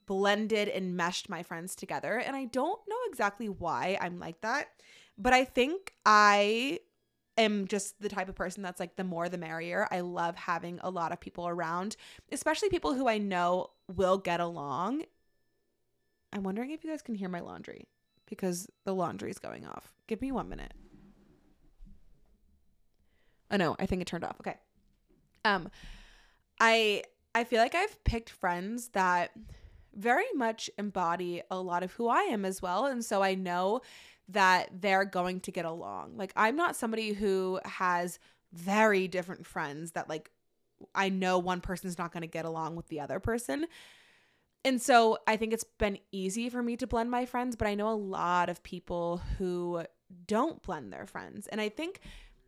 blended 0.06 0.68
and 0.68 0.96
meshed 0.96 1.28
my 1.28 1.42
friends 1.42 1.74
together. 1.74 2.18
And 2.18 2.34
I 2.34 2.46
don't 2.46 2.80
know 2.88 2.96
exactly 3.08 3.48
why 3.48 3.98
I'm 4.00 4.18
like 4.18 4.40
that, 4.40 4.68
but 5.16 5.32
I 5.32 5.44
think 5.44 5.92
I 6.04 6.80
am 7.36 7.68
just 7.68 8.00
the 8.00 8.08
type 8.08 8.28
of 8.28 8.34
person 8.34 8.62
that's 8.62 8.80
like 8.80 8.96
the 8.96 9.04
more 9.04 9.28
the 9.28 9.38
merrier. 9.38 9.86
I 9.90 10.00
love 10.00 10.34
having 10.36 10.80
a 10.82 10.90
lot 10.90 11.12
of 11.12 11.20
people 11.20 11.46
around, 11.46 11.96
especially 12.32 12.70
people 12.70 12.94
who 12.94 13.08
I 13.08 13.18
know 13.18 13.68
will 13.86 14.18
get 14.18 14.40
along. 14.40 15.02
I'm 16.32 16.42
wondering 16.42 16.72
if 16.72 16.84
you 16.84 16.90
guys 16.90 17.02
can 17.02 17.14
hear 17.14 17.28
my 17.28 17.40
laundry 17.40 17.86
because 18.26 18.66
the 18.84 18.94
laundry 18.94 19.30
is 19.30 19.38
going 19.38 19.66
off. 19.66 19.94
Give 20.06 20.20
me 20.20 20.32
one 20.32 20.48
minute. 20.48 20.72
Oh 23.50 23.56
no, 23.56 23.76
I 23.78 23.86
think 23.86 24.02
it 24.02 24.06
turned 24.06 24.24
off. 24.24 24.36
Okay. 24.40 24.56
Um 25.44 25.70
I 26.60 27.04
I 27.34 27.44
feel 27.44 27.60
like 27.60 27.74
I've 27.74 28.02
picked 28.04 28.30
friends 28.30 28.88
that 28.88 29.30
very 29.94 30.26
much 30.34 30.70
embody 30.78 31.42
a 31.50 31.60
lot 31.60 31.82
of 31.82 31.92
who 31.92 32.08
I 32.08 32.22
am 32.22 32.44
as 32.44 32.62
well. 32.62 32.86
And 32.86 33.04
so 33.04 33.22
I 33.22 33.34
know 33.34 33.80
that 34.28 34.68
they're 34.80 35.04
going 35.04 35.40
to 35.40 35.50
get 35.50 35.64
along. 35.64 36.16
Like, 36.16 36.32
I'm 36.36 36.56
not 36.56 36.76
somebody 36.76 37.12
who 37.12 37.58
has 37.64 38.18
very 38.52 39.08
different 39.08 39.46
friends 39.46 39.92
that, 39.92 40.08
like, 40.08 40.30
I 40.94 41.08
know 41.08 41.38
one 41.38 41.60
person's 41.60 41.98
not 41.98 42.12
going 42.12 42.20
to 42.22 42.28
get 42.28 42.44
along 42.44 42.76
with 42.76 42.88
the 42.88 43.00
other 43.00 43.18
person. 43.18 43.66
And 44.64 44.80
so 44.80 45.18
I 45.26 45.36
think 45.36 45.52
it's 45.52 45.64
been 45.64 45.98
easy 46.12 46.48
for 46.50 46.62
me 46.62 46.76
to 46.76 46.86
blend 46.86 47.10
my 47.10 47.24
friends, 47.26 47.56
but 47.56 47.66
I 47.66 47.74
know 47.74 47.88
a 47.88 47.94
lot 47.94 48.48
of 48.48 48.62
people 48.62 49.22
who 49.38 49.82
don't 50.26 50.62
blend 50.62 50.92
their 50.92 51.06
friends. 51.06 51.46
And 51.46 51.60
I 51.60 51.68
think 51.68 52.00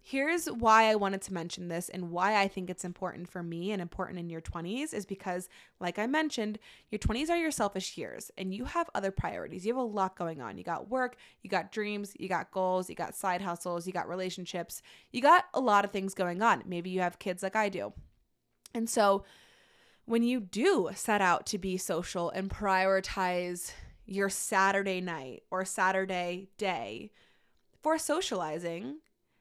Here's 0.03 0.47
why 0.47 0.85
I 0.85 0.95
wanted 0.95 1.21
to 1.23 1.35
mention 1.35 1.69
this 1.69 1.89
and 1.89 2.11
why 2.11 2.41
I 2.41 2.49
think 2.49 2.71
it's 2.71 2.85
important 2.85 3.29
for 3.29 3.43
me 3.43 3.71
and 3.71 3.83
important 3.83 4.19
in 4.19 4.31
your 4.31 4.41
20s 4.41 4.95
is 4.95 5.05
because, 5.05 5.49
like 5.79 5.99
I 5.99 6.07
mentioned, 6.07 6.59
your 6.91 6.99
20s 6.99 7.29
are 7.29 7.37
your 7.37 7.51
selfish 7.51 7.99
years 7.99 8.31
and 8.39 8.55
you 8.55 8.65
have 8.65 8.89
other 8.95 9.11
priorities. 9.11 9.67
You 9.67 9.75
have 9.75 9.83
a 9.83 9.87
lot 9.87 10.17
going 10.17 10.41
on. 10.41 10.57
You 10.57 10.65
got 10.65 10.89
work, 10.89 11.17
you 11.43 11.51
got 11.51 11.71
dreams, 11.71 12.15
you 12.19 12.29
got 12.29 12.51
goals, 12.51 12.89
you 12.89 12.97
got 12.97 13.15
side 13.15 13.43
hustles, 13.43 13.87
you 13.87 13.93
got 13.93 14.09
relationships, 14.09 14.81
you 15.13 15.21
got 15.21 15.45
a 15.53 15.61
lot 15.61 15.85
of 15.85 15.91
things 15.91 16.15
going 16.15 16.41
on. 16.43 16.63
Maybe 16.67 16.89
you 16.91 17.01
have 17.01 17.19
kids 17.19 17.43
like 17.43 17.57
I 17.57 17.69
do. 17.69 17.93
And 18.75 18.89
so, 18.89 19.25
when 20.07 20.23
you 20.23 20.41
do 20.41 20.91
set 20.95 21.21
out 21.21 21.47
to 21.47 21.59
be 21.59 21.77
social 21.77 22.31
and 22.31 22.51
prioritize 22.51 23.73
your 24.07 24.29
Saturday 24.29 25.01
night 25.01 25.45
or 25.51 25.65
Saturday 25.65 26.49
day 26.59 27.13
for 27.81 27.97
socializing, 27.97 28.97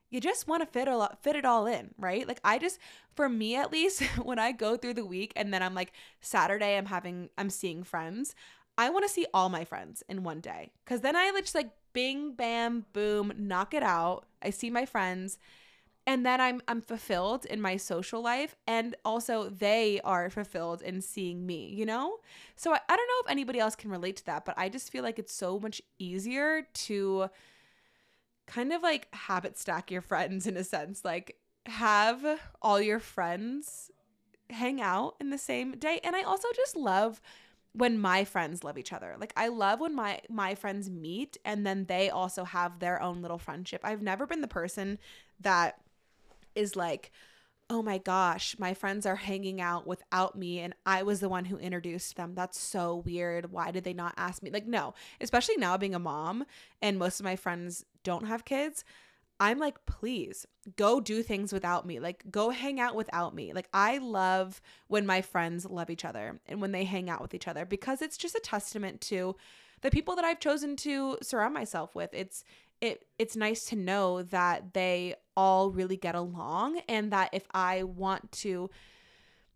you 0.09 0.19
just 0.19 0.47
want 0.47 0.61
to 0.61 0.65
fit 0.65 0.87
a 0.87 0.97
lot, 0.97 1.21
fit 1.21 1.35
it 1.35 1.45
all 1.45 1.67
in, 1.67 1.93
right? 1.97 2.27
Like 2.27 2.39
I 2.43 2.57
just 2.57 2.79
for 3.15 3.29
me 3.29 3.55
at 3.55 3.71
least 3.71 4.01
when 4.23 4.39
I 4.39 4.51
go 4.51 4.77
through 4.77 4.95
the 4.95 5.05
week 5.05 5.33
and 5.35 5.53
then 5.53 5.63
I'm 5.63 5.75
like 5.75 5.93
Saturday 6.21 6.77
I'm 6.77 6.87
having 6.87 7.29
I'm 7.37 7.49
seeing 7.49 7.83
friends, 7.83 8.35
I 8.77 8.89
want 8.89 9.05
to 9.05 9.13
see 9.13 9.25
all 9.33 9.49
my 9.49 9.65
friends 9.65 10.03
in 10.09 10.23
one 10.23 10.39
day 10.39 10.71
cuz 10.85 11.01
then 11.01 11.15
I 11.15 11.31
just 11.39 11.55
like 11.55 11.71
bing 11.93 12.33
bam 12.33 12.85
boom 12.93 13.33
knock 13.37 13.73
it 13.73 13.83
out. 13.83 14.25
I 14.41 14.49
see 14.51 14.69
my 14.69 14.85
friends 14.85 15.37
and 16.09 16.25
then 16.25 16.41
I'm 16.41 16.61
I'm 16.67 16.81
fulfilled 16.81 17.45
in 17.45 17.61
my 17.61 17.77
social 17.77 18.21
life 18.21 18.55
and 18.65 18.95
also 19.05 19.49
they 19.49 20.01
are 20.03 20.29
fulfilled 20.31 20.81
in 20.81 21.01
seeing 21.01 21.45
me, 21.45 21.67
you 21.67 21.85
know? 21.85 22.17
So 22.55 22.73
I, 22.73 22.79
I 22.89 22.95
don't 22.95 23.07
know 23.07 23.25
if 23.25 23.31
anybody 23.31 23.59
else 23.59 23.75
can 23.75 23.91
relate 23.91 24.15
to 24.17 24.25
that, 24.25 24.43
but 24.43 24.55
I 24.57 24.69
just 24.69 24.91
feel 24.91 25.03
like 25.03 25.19
it's 25.19 25.33
so 25.33 25.59
much 25.59 25.81
easier 25.99 26.63
to 26.85 27.29
kind 28.49 28.73
of 28.73 28.81
like 28.81 29.07
habit 29.13 29.57
stack 29.57 29.91
your 29.91 30.01
friends 30.01 30.47
in 30.47 30.57
a 30.57 30.63
sense. 30.63 31.05
Like 31.05 31.37
have 31.65 32.25
all 32.61 32.81
your 32.81 32.99
friends 32.99 33.91
hang 34.49 34.81
out 34.81 35.15
in 35.19 35.29
the 35.29 35.37
same 35.37 35.73
day. 35.73 35.99
And 36.03 36.15
I 36.15 36.23
also 36.23 36.47
just 36.55 36.75
love 36.75 37.21
when 37.73 37.99
my 37.99 38.25
friends 38.25 38.63
love 38.63 38.77
each 38.77 38.91
other. 38.91 39.15
Like 39.19 39.33
I 39.37 39.49
love 39.49 39.79
when 39.79 39.93
my 39.93 40.21
my 40.29 40.55
friends 40.55 40.89
meet 40.89 41.37
and 41.45 41.65
then 41.65 41.85
they 41.85 42.09
also 42.09 42.43
have 42.43 42.79
their 42.79 43.01
own 43.01 43.21
little 43.21 43.37
friendship. 43.37 43.81
I've 43.83 44.01
never 44.01 44.25
been 44.25 44.41
the 44.41 44.47
person 44.47 44.97
that 45.39 45.79
is 46.55 46.75
like 46.75 47.11
oh 47.69 47.83
my 47.83 47.99
gosh, 47.99 48.55
my 48.57 48.73
friends 48.73 49.05
are 49.05 49.15
hanging 49.15 49.61
out 49.61 49.85
without 49.85 50.35
me 50.35 50.59
and 50.59 50.73
I 50.85 51.03
was 51.03 51.19
the 51.19 51.29
one 51.29 51.45
who 51.45 51.57
introduced 51.57 52.15
them. 52.15 52.33
That's 52.33 52.59
so 52.59 53.03
weird. 53.05 53.51
Why 53.51 53.69
did 53.69 53.83
they 53.83 53.93
not 53.93 54.15
ask 54.17 54.41
me? 54.41 54.49
Like, 54.49 54.65
no, 54.65 54.95
especially 55.21 55.57
now 55.57 55.77
being 55.77 55.93
a 55.93 55.99
mom 55.99 56.45
and 56.81 56.97
most 56.97 57.19
of 57.19 57.23
my 57.25 57.35
friends 57.35 57.85
don't 58.03 58.25
have 58.25 58.43
kids. 58.43 58.83
I'm 59.39 59.59
like, 59.59 59.85
please 59.85 60.45
go 60.75 60.99
do 60.99 61.21
things 61.23 61.53
without 61.53 61.85
me. 61.85 61.99
Like, 61.99 62.23
go 62.29 62.49
hang 62.49 62.79
out 62.79 62.95
without 62.95 63.33
me. 63.33 63.53
Like, 63.53 63.69
I 63.73 63.99
love 63.99 64.61
when 64.87 65.05
my 65.05 65.21
friends 65.21 65.65
love 65.65 65.89
each 65.89 66.03
other 66.03 66.41
and 66.47 66.61
when 66.61 66.71
they 66.71 66.83
hang 66.83 67.09
out 67.09 67.21
with 67.21 67.33
each 67.33 67.47
other 67.47 67.65
because 67.65 68.01
it's 68.01 68.17
just 68.17 68.35
a 68.35 68.41
testament 68.43 68.99
to 69.01 69.35
the 69.81 69.91
people 69.91 70.15
that 70.15 70.25
I've 70.25 70.41
chosen 70.41 70.75
to 70.77 71.17
surround 71.21 71.53
myself 71.53 71.95
with. 71.95 72.09
It's 72.13 72.43
it 72.81 73.05
it's 73.17 73.35
nice 73.35 73.65
to 73.65 73.75
know 73.75 74.23
that 74.23 74.73
they 74.73 75.15
all 75.35 75.71
really 75.71 75.97
get 75.97 76.15
along 76.15 76.81
and 76.87 77.11
that 77.11 77.29
if 77.33 77.45
I 77.53 77.83
want 77.83 78.31
to 78.33 78.69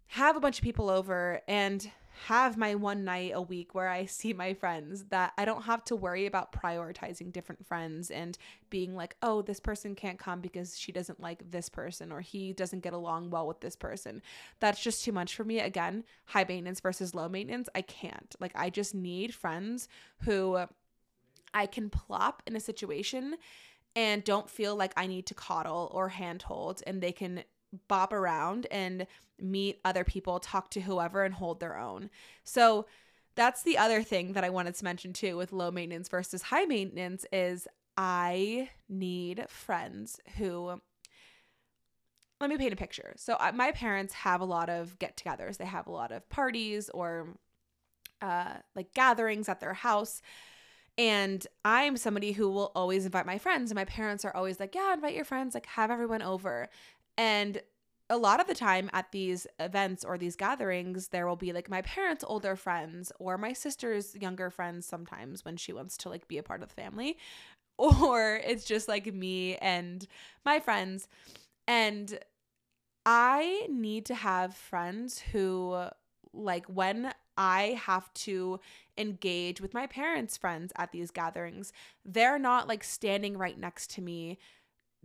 have 0.08 0.36
a 0.36 0.40
bunch 0.40 0.60
of 0.60 0.64
people 0.64 0.90
over 0.90 1.42
and 1.48 1.90
have 2.28 2.58
my 2.58 2.76
one 2.76 3.04
night 3.04 3.32
a 3.34 3.42
week 3.42 3.74
where 3.74 3.90
I 3.90 4.06
see 4.06 4.34
my 4.34 4.54
friends 4.54 5.06
that 5.06 5.34
I 5.38 5.46
don't 5.46 5.64
have 5.64 5.84
to 5.86 5.96
worry 5.96 6.26
about 6.26 6.52
prioritizing 6.52 7.34
different 7.34 7.66
friends 7.66 8.12
and 8.12 8.38
being 8.70 8.96
like, 8.96 9.16
oh, 9.22 9.42
this 9.42 9.60
person 9.60 9.96
can't 9.96 10.20
come 10.20 10.40
because 10.40 10.78
she 10.78 10.92
doesn't 10.92 11.20
like 11.20 11.50
this 11.50 11.70
person 11.70 12.12
or 12.12 12.22
he 12.22 12.54
doesn't 12.54 12.84
get 12.84 12.94
along 12.94 13.32
well 13.32 13.48
with 13.48 13.62
this 13.62 13.76
person. 13.76 14.22
That's 14.60 14.82
just 14.82 15.04
too 15.04 15.12
much 15.12 15.36
for 15.36 15.44
me. 15.44 15.60
Again, 15.60 16.04
high 16.26 16.46
maintenance 16.48 16.80
versus 16.80 17.16
low 17.16 17.28
maintenance. 17.28 17.68
I 17.74 17.82
can't. 17.82 18.36
Like, 18.40 18.54
I 18.56 18.70
just 18.70 18.94
need 18.94 19.34
friends 19.34 19.88
who 20.20 20.66
I 21.54 21.66
can 21.66 21.90
plop 21.90 22.44
in 22.48 22.56
a 22.56 22.60
situation 22.60 23.36
and 23.96 24.24
don't 24.24 24.50
feel 24.50 24.76
like 24.76 24.94
I 24.98 25.08
need 25.08 25.28
to 25.28 25.34
coddle 25.34 25.92
or 25.94 26.10
handhold 26.10 26.82
and 26.88 27.02
they 27.02 27.12
can 27.12 27.44
bop 27.88 28.14
around 28.14 28.68
and 28.72 29.08
meet 29.40 29.80
other 29.84 30.04
people, 30.04 30.40
talk 30.40 30.70
to 30.72 30.82
whoever, 30.82 31.24
and 31.24 31.34
hold 31.34 31.60
their 31.60 31.78
own. 31.78 32.10
So 32.44 32.86
that's 33.36 33.64
the 33.64 33.78
other 33.78 34.04
thing 34.04 34.34
that 34.34 34.44
I 34.44 34.50
wanted 34.50 34.76
to 34.76 34.84
mention 34.84 35.14
too 35.14 35.38
with 35.38 35.52
low 35.52 35.72
maintenance 35.72 36.08
versus 36.08 36.44
high 36.44 36.66
maintenance 36.66 37.26
is 37.32 37.68
I 37.98 38.70
need 38.88 39.46
friends 39.50 40.20
who 40.38 40.80
let 42.40 42.50
me 42.50 42.58
paint 42.58 42.74
a 42.74 42.76
picture. 42.78 43.14
So 43.16 43.38
I, 43.40 43.52
my 43.52 43.72
parents 43.72 44.14
have 44.14 44.42
a 44.42 44.46
lot 44.46 44.70
of 44.70 45.00
get-togethers. 45.00 45.58
They 45.58 45.66
have 45.66 45.88
a 45.88 45.92
lot 45.92 46.12
of 46.12 46.28
parties 46.30 46.90
or 46.90 47.30
uh, 48.22 48.56
like 48.76 48.94
gatherings 48.94 49.50
at 49.50 49.60
their 49.60 49.74
house. 49.74 50.22
And 50.98 51.46
I'm 51.66 51.98
somebody 51.98 52.34
who 52.34 52.50
will 52.50 52.72
always 52.76 53.06
invite 53.06 53.26
my 53.26 53.38
friends. 53.38 53.72
And 53.72 53.76
my 53.76 53.86
parents 53.86 54.24
are 54.26 54.36
always 54.36 54.60
like, 54.60 54.76
yeah, 54.76 54.94
invite 54.94 55.16
your 55.16 55.26
friends, 55.26 55.54
like 55.56 55.66
have 55.66 55.90
everyone 55.90 56.22
over. 56.22 56.70
And 57.18 57.62
a 58.10 58.18
lot 58.18 58.40
of 58.40 58.48
the 58.48 58.54
time 58.54 58.90
at 58.94 59.12
these 59.12 59.48
events 59.60 60.04
or 60.04 60.18
these 60.18 60.36
gatherings, 60.36 61.08
there 61.08 61.26
will 61.26 61.36
be 61.36 61.52
like 61.52 61.70
my 61.70 61.82
parents' 61.82 62.24
older 62.28 62.56
friends 62.56 63.12
or 63.18 63.38
my 63.38 63.54
sister's 63.54 64.16
younger 64.16 64.50
friends 64.50 64.86
sometimes 64.86 65.44
when 65.44 65.58
she 65.58 65.74
wants 65.74 65.98
to 65.98 66.10
like 66.10 66.28
be 66.28 66.38
a 66.38 66.44
part 66.44 66.62
of 66.62 66.70
the 66.70 66.76
family. 66.76 67.18
Or 67.76 68.40
it's 68.46 68.66
just 68.66 68.88
like 68.88 69.12
me 69.12 69.56
and 69.56 70.06
my 70.46 70.60
friends. 70.60 71.08
And 71.68 72.20
I 73.04 73.66
need 73.68 74.06
to 74.06 74.16
have 74.16 74.54
friends 74.54 75.20
who, 75.20 75.88
like, 76.34 76.66
when 76.66 77.14
I 77.38 77.80
have 77.86 78.14
to 78.14 78.60
engage 78.98 79.62
with 79.62 79.74
my 79.74 79.88
parents' 79.88 80.38
friends 80.38 80.74
at 80.76 80.92
these 80.92 81.12
gatherings, 81.12 81.74
they're 82.06 82.40
not 82.40 82.68
like 82.68 82.84
standing 82.84 83.38
right 83.38 83.58
next 83.58 83.92
to 83.92 84.02
me 84.02 84.38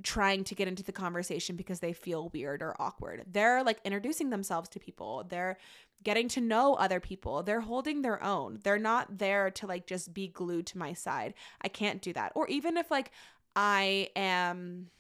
trying 0.03 0.45
to 0.45 0.55
get 0.55 0.69
into 0.69 0.83
the 0.83 0.93
conversation 0.93 1.57
because 1.57 1.81
they 1.81 1.93
feel 1.93 2.29
weird 2.29 2.63
or 2.63 2.81
awkward. 2.81 3.25
They're 3.31 3.65
like 3.65 3.81
introducing 3.85 4.31
themselves 4.31 4.69
to 4.71 4.79
people. 4.79 5.27
They're 5.29 5.59
getting 6.05 6.29
to 6.29 6.41
know 6.41 6.75
other 6.75 7.01
people. 7.01 7.43
They're 7.43 7.61
holding 7.61 8.03
their 8.03 8.23
own. 8.23 8.61
They're 8.63 8.79
not 8.79 9.19
there 9.19 9.51
to 9.51 9.67
like 9.67 9.87
just 9.87 10.15
be 10.15 10.29
glued 10.29 10.67
to 10.67 10.79
my 10.79 10.93
side. 10.93 11.35
I 11.63 11.69
can't 11.69 12.01
do 12.01 12.13
that. 12.13 12.33
Or 12.35 12.47
even 12.49 12.77
if 12.77 12.91
like 12.91 13.11
I 13.57 14.11
am 14.15 14.91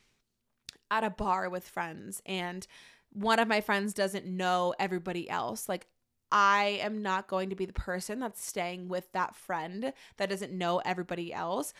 at 0.91 1.05
a 1.05 1.11
bar 1.11 1.49
with 1.49 1.69
friends 1.69 2.21
and 2.27 2.67
one 3.13 3.39
of 3.39 3.47
my 3.47 3.61
friends 3.61 3.95
doesn't 3.95 4.27
know 4.27 4.75
everybody 4.79 5.31
else, 5.31 5.69
like 5.69 5.87
I 6.31 6.81
am 6.83 7.03
not 7.03 7.29
going 7.29 7.51
to 7.51 7.57
be 7.57 7.65
the 7.65 7.73
person 7.73 8.21
that's 8.21 8.45
staying 8.45 8.89
with 8.89 9.11
that 9.13 9.35
friend 9.35 9.93
that 10.17 10.29
doesn't 10.29 10.53
know 10.53 10.79
everybody 10.85 11.33
else. 11.33 11.73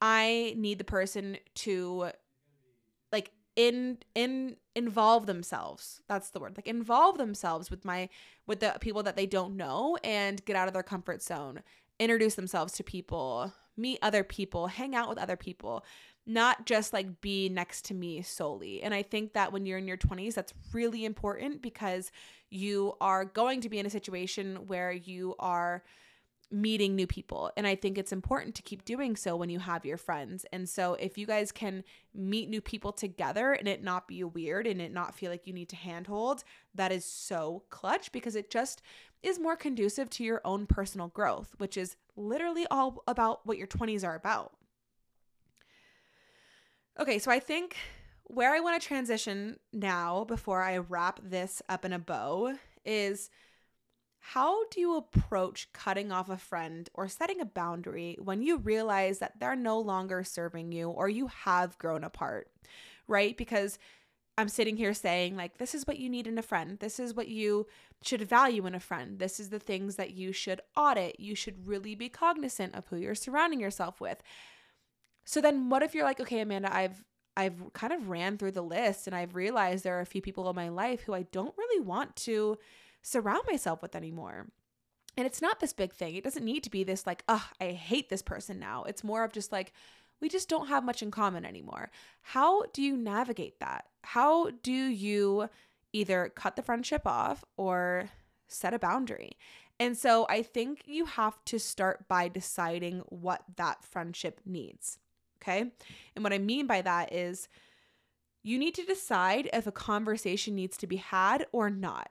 I 0.00 0.54
need 0.56 0.78
the 0.78 0.84
person 0.84 1.38
to 1.56 2.10
like 3.12 3.32
in 3.56 3.98
in 4.14 4.56
involve 4.74 5.26
themselves. 5.26 6.02
That's 6.08 6.30
the 6.30 6.38
word. 6.38 6.56
Like 6.56 6.68
involve 6.68 7.18
themselves 7.18 7.70
with 7.70 7.84
my 7.84 8.08
with 8.46 8.60
the 8.60 8.76
people 8.80 9.02
that 9.04 9.16
they 9.16 9.26
don't 9.26 9.56
know 9.56 9.96
and 10.04 10.44
get 10.44 10.56
out 10.56 10.68
of 10.68 10.74
their 10.74 10.82
comfort 10.82 11.22
zone. 11.22 11.62
Introduce 11.98 12.34
themselves 12.34 12.74
to 12.74 12.84
people, 12.84 13.54
meet 13.76 13.98
other 14.02 14.22
people, 14.22 14.66
hang 14.66 14.94
out 14.94 15.08
with 15.08 15.18
other 15.18 15.36
people 15.36 15.84
not 16.26 16.66
just 16.66 16.92
like 16.92 17.20
be 17.20 17.48
next 17.48 17.84
to 17.86 17.94
me 17.94 18.20
solely. 18.22 18.82
And 18.82 18.92
I 18.92 19.02
think 19.02 19.34
that 19.34 19.52
when 19.52 19.64
you're 19.64 19.78
in 19.78 19.86
your 19.86 19.96
20s, 19.96 20.34
that's 20.34 20.52
really 20.72 21.04
important 21.04 21.62
because 21.62 22.10
you 22.50 22.94
are 23.00 23.24
going 23.24 23.60
to 23.60 23.68
be 23.68 23.78
in 23.78 23.86
a 23.86 23.90
situation 23.90 24.66
where 24.66 24.92
you 24.92 25.36
are 25.38 25.84
meeting 26.50 26.94
new 26.94 27.06
people. 27.06 27.50
And 27.56 27.66
I 27.66 27.74
think 27.74 27.98
it's 27.98 28.12
important 28.12 28.54
to 28.56 28.62
keep 28.62 28.84
doing 28.84 29.16
so 29.16 29.36
when 29.36 29.50
you 29.50 29.58
have 29.58 29.84
your 29.84 29.96
friends. 29.96 30.46
And 30.52 30.68
so 30.68 30.94
if 30.94 31.18
you 31.18 31.26
guys 31.26 31.50
can 31.50 31.82
meet 32.14 32.48
new 32.48 32.60
people 32.60 32.92
together 32.92 33.52
and 33.52 33.66
it 33.66 33.82
not 33.82 34.06
be 34.06 34.22
weird 34.22 34.66
and 34.66 34.80
it 34.80 34.92
not 34.92 35.14
feel 35.14 35.30
like 35.30 35.46
you 35.46 35.52
need 35.52 35.68
to 35.70 35.76
handhold, 35.76 36.44
that 36.74 36.92
is 36.92 37.04
so 37.04 37.64
clutch 37.70 38.12
because 38.12 38.36
it 38.36 38.50
just 38.50 38.82
is 39.22 39.40
more 39.40 39.56
conducive 39.56 40.08
to 40.10 40.24
your 40.24 40.40
own 40.44 40.66
personal 40.66 41.08
growth, 41.08 41.54
which 41.58 41.76
is 41.76 41.96
literally 42.16 42.66
all 42.70 43.02
about 43.08 43.44
what 43.44 43.58
your 43.58 43.66
20s 43.66 44.06
are 44.06 44.14
about. 44.14 44.52
Okay, 46.98 47.18
so 47.18 47.30
I 47.30 47.40
think 47.40 47.76
where 48.24 48.54
I 48.54 48.60
want 48.60 48.80
to 48.80 48.88
transition 48.88 49.58
now 49.72 50.24
before 50.24 50.62
I 50.62 50.78
wrap 50.78 51.20
this 51.22 51.60
up 51.68 51.84
in 51.84 51.92
a 51.92 51.98
bow 51.98 52.54
is 52.86 53.28
how 54.18 54.66
do 54.70 54.80
you 54.80 54.96
approach 54.96 55.72
cutting 55.74 56.10
off 56.10 56.30
a 56.30 56.38
friend 56.38 56.88
or 56.94 57.06
setting 57.06 57.40
a 57.40 57.44
boundary 57.44 58.16
when 58.20 58.40
you 58.40 58.56
realize 58.56 59.18
that 59.18 59.38
they're 59.38 59.54
no 59.54 59.78
longer 59.78 60.24
serving 60.24 60.72
you 60.72 60.88
or 60.88 61.08
you 61.08 61.26
have 61.26 61.78
grown 61.78 62.02
apart, 62.02 62.48
right? 63.06 63.36
Because 63.36 63.78
I'm 64.38 64.48
sitting 64.48 64.78
here 64.78 64.94
saying, 64.94 65.36
like, 65.36 65.58
this 65.58 65.74
is 65.74 65.86
what 65.86 65.98
you 65.98 66.08
need 66.08 66.26
in 66.26 66.38
a 66.38 66.42
friend. 66.42 66.78
This 66.78 66.98
is 66.98 67.14
what 67.14 67.28
you 67.28 67.66
should 68.02 68.22
value 68.22 68.66
in 68.66 68.74
a 68.74 68.80
friend. 68.80 69.18
This 69.18 69.38
is 69.38 69.50
the 69.50 69.58
things 69.58 69.96
that 69.96 70.14
you 70.14 70.32
should 70.32 70.62
audit. 70.74 71.20
You 71.20 71.34
should 71.34 71.66
really 71.68 71.94
be 71.94 72.08
cognizant 72.08 72.74
of 72.74 72.86
who 72.86 72.96
you're 72.96 73.14
surrounding 73.14 73.60
yourself 73.60 74.00
with. 74.00 74.22
So 75.26 75.40
then 75.40 75.68
what 75.68 75.82
if 75.82 75.94
you're 75.94 76.04
like, 76.04 76.20
okay, 76.20 76.40
Amanda, 76.40 76.74
I've 76.74 77.04
I've 77.36 77.72
kind 77.74 77.92
of 77.92 78.08
ran 78.08 78.38
through 78.38 78.52
the 78.52 78.62
list 78.62 79.06
and 79.06 79.14
I've 79.14 79.34
realized 79.34 79.84
there 79.84 79.98
are 79.98 80.00
a 80.00 80.06
few 80.06 80.22
people 80.22 80.48
in 80.48 80.56
my 80.56 80.70
life 80.70 81.02
who 81.02 81.12
I 81.12 81.24
don't 81.24 81.56
really 81.58 81.84
want 81.84 82.16
to 82.16 82.56
surround 83.02 83.42
myself 83.46 83.82
with 83.82 83.94
anymore. 83.94 84.46
And 85.18 85.26
it's 85.26 85.42
not 85.42 85.60
this 85.60 85.74
big 85.74 85.92
thing. 85.92 86.14
It 86.14 86.24
doesn't 86.24 86.44
need 86.44 86.62
to 86.64 86.70
be 86.70 86.82
this 86.82 87.06
like, 87.06 87.24
oh, 87.28 87.46
I 87.60 87.72
hate 87.72 88.08
this 88.08 88.22
person 88.22 88.58
now. 88.58 88.84
It's 88.84 89.04
more 89.04 89.22
of 89.22 89.32
just 89.32 89.52
like, 89.52 89.72
we 90.20 90.30
just 90.30 90.48
don't 90.48 90.68
have 90.68 90.84
much 90.84 91.02
in 91.02 91.10
common 91.10 91.44
anymore. 91.44 91.90
How 92.22 92.64
do 92.72 92.80
you 92.80 92.96
navigate 92.96 93.60
that? 93.60 93.86
How 94.02 94.50
do 94.62 94.72
you 94.72 95.50
either 95.92 96.32
cut 96.34 96.56
the 96.56 96.62
friendship 96.62 97.02
off 97.06 97.44
or 97.58 98.10
set 98.48 98.72
a 98.72 98.78
boundary? 98.78 99.36
And 99.78 99.96
so 99.96 100.26
I 100.30 100.42
think 100.42 100.82
you 100.86 101.04
have 101.04 101.44
to 101.46 101.58
start 101.58 102.08
by 102.08 102.28
deciding 102.28 103.00
what 103.08 103.42
that 103.56 103.84
friendship 103.84 104.40
needs. 104.46 104.98
Okay. 105.42 105.70
And 106.14 106.22
what 106.22 106.32
I 106.32 106.38
mean 106.38 106.66
by 106.66 106.82
that 106.82 107.12
is 107.12 107.48
you 108.42 108.58
need 108.58 108.74
to 108.74 108.84
decide 108.84 109.50
if 109.52 109.66
a 109.66 109.72
conversation 109.72 110.54
needs 110.54 110.76
to 110.78 110.86
be 110.86 110.96
had 110.96 111.46
or 111.52 111.68
not. 111.68 112.10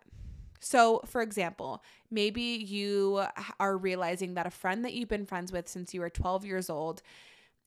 So, 0.60 1.02
for 1.06 1.22
example, 1.22 1.84
maybe 2.10 2.42
you 2.42 3.24
are 3.60 3.78
realizing 3.78 4.34
that 4.34 4.48
a 4.48 4.52
friend 4.52 4.84
that 4.84 4.94
you've 4.94 5.10
been 5.10 5.26
friends 5.26 5.52
with 5.52 5.68
since 5.68 5.94
you 5.94 6.02
were 6.02 6.10
12 6.10 6.46
years 6.46 6.70
old 6.70 7.02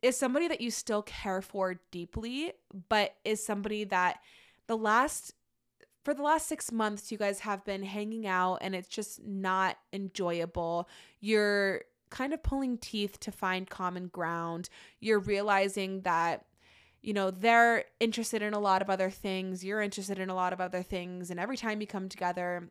is 0.03 0.17
somebody 0.17 0.49
that 0.49 0.61
you 0.61 0.71
still 0.71 1.03
care 1.03 1.43
for 1.43 1.81
deeply, 1.91 2.53
but 2.89 3.15
is 3.25 3.45
somebody 3.45 3.85
that 3.85 4.21
the 4.67 4.77
last 4.77 5.35
for 6.05 6.15
the 6.15 6.23
last 6.23 6.47
six 6.47 6.73
months 6.73 7.13
you 7.13 7.19
guys 7.19 7.41
have 7.41 7.65
been 7.65 7.83
hanging 7.83 8.27
out 8.27 8.59
and 8.61 8.75
it's 8.75 8.89
just 8.89 9.23
not 9.25 9.77
enjoyable. 9.93 10.89
You're 11.21 11.83
kind 12.11 12.33
of 12.33 12.43
pulling 12.43 12.79
teeth 12.79 13.21
to 13.21 13.33
find 13.33 13.69
common 13.69 14.09
ground. 14.09 14.69
You're 15.01 15.19
realizing 15.19 16.03
that 16.03 16.45
you 17.01 17.13
know, 17.13 17.31
they're 17.31 17.85
interested 18.01 18.43
in 18.43 18.55
a 18.55 18.59
lot 18.59 18.83
of 18.83 18.91
other 18.91 19.09
things, 19.09 19.65
you're 19.65 19.81
interested 19.81 20.19
in 20.19 20.31
a 20.31 20.35
lot 20.35 20.53
of 20.53 20.61
other 20.61 20.83
things, 20.83 21.31
and 21.31 21.39
every 21.39 21.57
time 21.57 21.81
you 21.81 21.87
come 21.87 22.09
together, 22.09 22.71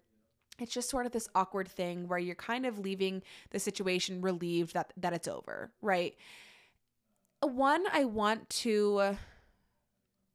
it's 0.60 0.74
just 0.74 0.90
sort 0.90 1.06
of 1.06 1.12
this 1.12 1.30
awkward 1.36 1.68
thing 1.68 2.08
where 2.08 2.20
you're 2.20 2.36
kind 2.36 2.66
of 2.66 2.80
leaving 2.80 3.22
the 3.52 3.60
situation 3.60 4.22
relieved 4.22 4.74
that 4.74 4.92
that 4.98 5.14
it's 5.14 5.28
over, 5.28 5.72
right? 5.82 6.16
One, 7.42 7.84
I 7.92 8.06
want 8.06 8.50
to 8.50 9.18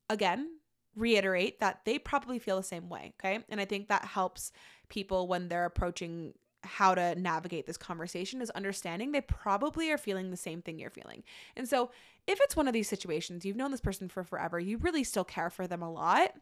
again 0.08 0.48
reiterate 0.94 1.60
that 1.60 1.80
they 1.84 1.98
probably 1.98 2.38
feel 2.38 2.56
the 2.56 2.62
same 2.62 2.88
way, 2.88 3.14
okay? 3.18 3.40
And 3.48 3.60
I 3.60 3.64
think 3.64 3.88
that 3.88 4.04
helps 4.04 4.52
people 4.88 5.26
when 5.26 5.48
they're 5.48 5.64
approaching 5.64 6.34
how 6.64 6.94
to 6.94 7.14
navigate 7.16 7.66
this 7.66 7.76
conversation 7.76 8.40
is 8.40 8.50
understanding 8.50 9.12
they 9.12 9.20
probably 9.20 9.90
are 9.90 9.98
feeling 9.98 10.30
the 10.30 10.36
same 10.36 10.62
thing 10.62 10.78
you're 10.78 10.90
feeling. 10.90 11.22
And 11.56 11.68
so, 11.68 11.90
if 12.26 12.38
it's 12.42 12.54
one 12.56 12.68
of 12.68 12.72
these 12.72 12.88
situations, 12.88 13.44
you've 13.44 13.56
known 13.56 13.72
this 13.72 13.80
person 13.80 14.08
for 14.08 14.22
forever, 14.22 14.60
you 14.60 14.78
really 14.78 15.04
still 15.04 15.24
care 15.24 15.50
for 15.50 15.66
them 15.66 15.82
a 15.82 15.90
lot. 15.90 16.32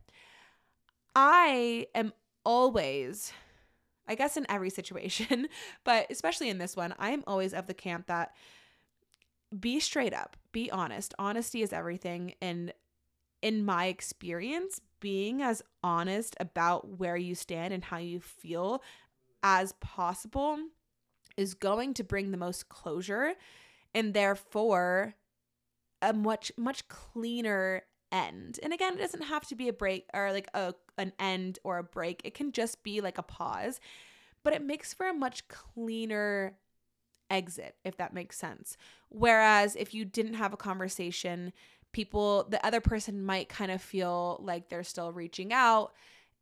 I 1.17 1.87
am 1.95 2.13
always, 2.45 3.33
I 4.07 4.15
guess, 4.15 4.37
in 4.37 4.47
every 4.49 4.71
situation, 4.71 5.49
but 5.85 6.07
especially 6.11 6.51
in 6.51 6.59
this 6.59 6.77
one, 6.77 6.95
I 6.99 7.11
am 7.11 7.25
always 7.27 7.55
of 7.55 7.67
the 7.67 7.75
camp 7.75 8.07
that 8.07 8.33
be 9.59 9.81
straight 9.81 10.15
up, 10.15 10.37
be 10.53 10.71
honest. 10.71 11.15
Honesty 11.19 11.63
is 11.63 11.73
everything. 11.73 12.35
And 12.41 12.73
in 13.43 13.65
my 13.65 13.87
experience, 13.87 14.81
being 15.01 15.43
as 15.43 15.63
honest 15.83 16.37
about 16.39 16.99
where 16.99 17.17
you 17.17 17.35
stand 17.35 17.73
and 17.73 17.85
how 17.85 17.97
you 17.97 18.21
feel 18.21 18.83
as 19.43 19.73
possible 19.81 20.59
is 21.37 21.55
going 21.55 21.95
to 21.95 22.05
bring 22.05 22.31
the 22.31 22.37
most 22.37 22.69
closure 22.69 23.35
and 23.95 24.15
therefore 24.15 25.15
a 26.03 26.13
much 26.13 26.53
much 26.57 26.87
cleaner 26.89 27.83
end. 28.13 28.59
And 28.63 28.73
again, 28.73 28.95
it 28.95 29.01
doesn't 29.01 29.23
have 29.23 29.47
to 29.49 29.55
be 29.55 29.69
a 29.69 29.73
break 29.73 30.07
or 30.15 30.33
like 30.33 30.49
a 30.55 30.75
an 30.99 31.13
end 31.19 31.59
or 31.65 31.79
a 31.79 31.85
break. 31.85 32.21
It 32.25 32.35
can 32.35 32.53
just 32.53 32.83
be 32.83 33.01
like 33.01 33.19
a 33.19 33.23
pause, 33.23 33.81
but 34.43 34.53
it 34.53 34.63
makes 34.63 34.93
for 34.93 35.09
a 35.09 35.15
much 35.15 35.49
cleaner 35.49 36.57
exit 37.31 37.77
if 37.85 37.97
that 37.97 38.13
makes 38.13 38.37
sense. 38.37 38.77
Whereas 39.09 39.77
if 39.77 39.95
you 39.95 40.05
didn't 40.05 40.35
have 40.35 40.53
a 40.53 40.59
conversation 40.59 41.53
people, 41.93 42.47
the 42.49 42.65
other 42.65 42.81
person 42.81 43.25
might 43.25 43.49
kind 43.49 43.71
of 43.71 43.81
feel 43.81 44.41
like 44.43 44.69
they're 44.69 44.85
still 44.85 45.13
reaching 45.13 45.53
out 45.53 45.93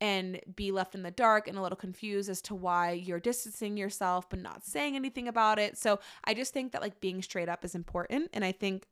and 0.01 0.41
be 0.55 0.71
left 0.71 0.95
in 0.95 1.03
the 1.03 1.11
dark 1.11 1.49
and 1.49 1.59
a 1.59 1.63
little 1.63 1.77
confused 1.77 2.31
as 2.31 2.41
to 2.43 2.55
why 2.55 2.93
you're 2.93 3.21
distancing 3.21 3.77
yourself 3.77 4.29
but 4.29 4.41
not 4.41 4.65
saying 4.65 4.97
anything 4.97 5.29
about 5.29 5.59
it. 5.59 5.77
So 5.77 5.99
I 6.25 6.35
just 6.35 6.53
think 6.53 6.73
that 6.73 6.83
like 6.83 7.01
being 7.01 7.23
straight 7.23 7.49
up 7.49 7.65
is 7.65 7.75
important. 7.75 8.31
And 8.33 8.45
I 8.45 8.53
think 8.53 8.87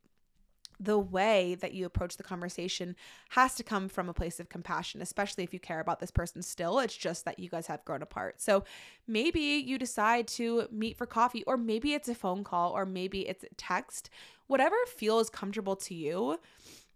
the 0.79 0.99
way 0.99 1.55
that 1.57 1.73
you 1.73 1.87
approach 1.87 2.17
the 2.17 2.23
conversation 2.23 2.97
has 3.31 3.55
to 3.55 3.63
come 3.63 3.89
from 3.89 4.09
a 4.09 4.15
place 4.15 4.39
of 4.41 4.49
compassion, 4.49 5.01
especially 5.01 5.43
if 5.45 5.55
you 5.55 5.61
care 5.61 5.81
about 5.81 6.01
this 6.01 6.11
person 6.11 6.43
still. 6.43 6.79
It's 6.79 6.97
just 6.97 7.25
that 7.25 7.39
you 7.39 7.49
guys 7.49 7.67
have 7.67 7.85
grown 7.85 8.03
apart. 8.03 8.41
So 8.41 8.65
maybe 9.07 9.41
you 9.41 9.79
decide 9.79 10.29
to 10.29 10.69
meet 10.71 10.97
for 10.97 11.07
coffee, 11.07 11.45
or 11.45 11.57
maybe 11.57 11.95
it's 11.95 12.09
a 12.09 12.15
phone 12.15 12.45
call, 12.45 12.73
or 12.73 12.85
maybe 12.85 13.27
it's 13.27 13.45
a 13.45 13.55
text, 13.57 14.11
whatever 14.49 14.77
feels 14.87 15.31
comfortable 15.31 15.77
to 15.77 15.95
you. 15.95 16.39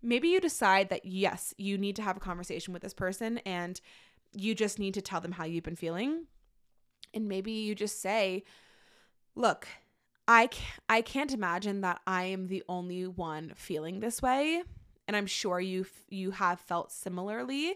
Maybe 0.02 0.28
you 0.28 0.40
decide 0.40 0.88
that 0.88 1.04
yes, 1.04 1.54
you 1.58 1.76
need 1.76 1.96
to 1.96 2.02
have 2.02 2.16
a 2.16 2.20
conversation 2.20 2.72
with 2.72 2.82
this 2.82 2.94
person 2.94 3.38
and 3.38 3.80
you 4.32 4.54
just 4.54 4.78
need 4.78 4.94
to 4.94 5.02
tell 5.02 5.20
them 5.20 5.32
how 5.32 5.44
you've 5.44 5.64
been 5.64 5.76
feeling. 5.76 6.26
And 7.12 7.28
maybe 7.28 7.52
you 7.52 7.74
just 7.74 8.00
say, 8.00 8.44
look, 9.34 9.66
I 10.28 10.48
I 10.88 11.02
can't 11.02 11.32
imagine 11.32 11.80
that 11.80 12.00
I 12.06 12.24
am 12.24 12.46
the 12.46 12.62
only 12.68 13.06
one 13.06 13.52
feeling 13.56 14.00
this 14.00 14.22
way 14.22 14.62
and 15.08 15.16
I'm 15.16 15.26
sure 15.26 15.60
you 15.60 15.86
you 16.08 16.30
have 16.30 16.60
felt 16.60 16.92
similarly. 16.92 17.74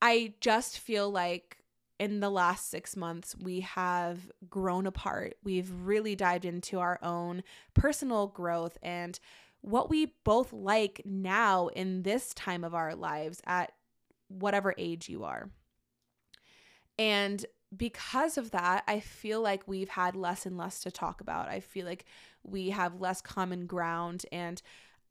I 0.00 0.34
just 0.40 0.78
feel 0.78 1.10
like 1.10 1.58
in 1.98 2.20
the 2.20 2.30
last 2.30 2.70
6 2.70 2.96
months 2.96 3.34
we 3.36 3.60
have 3.60 4.30
grown 4.48 4.86
apart. 4.86 5.36
We've 5.42 5.72
really 5.72 6.14
dived 6.14 6.44
into 6.44 6.78
our 6.78 7.00
own 7.02 7.42
personal 7.74 8.28
growth 8.28 8.78
and 8.80 9.18
what 9.64 9.88
we 9.88 10.12
both 10.24 10.52
like 10.52 11.00
now 11.06 11.68
in 11.68 12.02
this 12.02 12.34
time 12.34 12.64
of 12.64 12.74
our 12.74 12.94
lives 12.94 13.40
at 13.46 13.72
whatever 14.28 14.74
age 14.76 15.08
you 15.08 15.24
are. 15.24 15.48
And 16.98 17.44
because 17.74 18.36
of 18.36 18.50
that, 18.50 18.84
I 18.86 19.00
feel 19.00 19.40
like 19.40 19.66
we've 19.66 19.88
had 19.88 20.16
less 20.16 20.44
and 20.44 20.58
less 20.58 20.80
to 20.80 20.90
talk 20.90 21.22
about. 21.22 21.48
I 21.48 21.60
feel 21.60 21.86
like 21.86 22.04
we 22.42 22.70
have 22.70 23.00
less 23.00 23.22
common 23.22 23.64
ground 23.64 24.26
and 24.30 24.60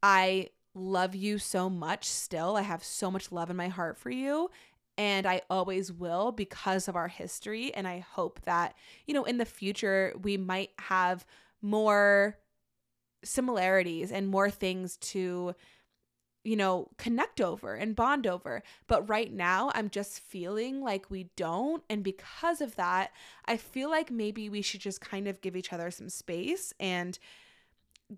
I 0.04 0.50
love 0.76 1.16
you 1.16 1.40
so 1.40 1.68
much 1.68 2.06
still. 2.06 2.56
I 2.56 2.62
have 2.62 2.84
so 2.84 3.10
much 3.10 3.32
love 3.32 3.50
in 3.50 3.56
my 3.56 3.70
heart 3.70 3.98
for 3.98 4.12
you 4.12 4.52
and 5.00 5.26
I 5.26 5.42
always 5.50 5.92
will 5.92 6.32
because 6.32 6.88
of 6.88 6.96
our 6.96 7.08
history 7.08 7.74
and 7.74 7.88
I 7.88 8.06
hope 8.08 8.42
that, 8.44 8.76
you 9.08 9.16
know, 9.16 9.24
in 9.24 9.40
the 9.40 9.46
future 9.46 10.14
we 10.22 10.38
might 10.38 10.70
have 10.78 11.26
more 11.60 12.38
similarities 13.24 14.12
and 14.12 14.28
more 14.28 14.50
things 14.50 14.98
to 14.98 15.56
you 16.44 16.58
know, 16.58 16.90
connect 16.98 17.40
over 17.40 17.74
and 17.74 17.96
bond 17.96 18.28
over. 18.28 18.64
But 18.88 19.08
right 19.08 19.32
now, 19.32 19.72
I'm 19.74 19.90
just 19.90 20.20
feeling 20.20 20.82
like 20.82 21.10
we 21.10 21.30
don't. 21.38 21.84
And 21.90 22.04
because 22.04 22.60
of 22.60 22.76
that, 22.76 23.12
I 23.46 23.58
feel 23.58 23.90
like 23.90 24.12
maybe 24.12 24.50
we 24.50 24.62
should 24.62 24.82
just 24.82 25.00
kind 25.00 25.28
of 25.28 25.42
give 25.42 25.56
each 25.56 25.72
other 25.72 25.90
some 25.90 26.10
space 26.10 26.74
and 26.80 27.18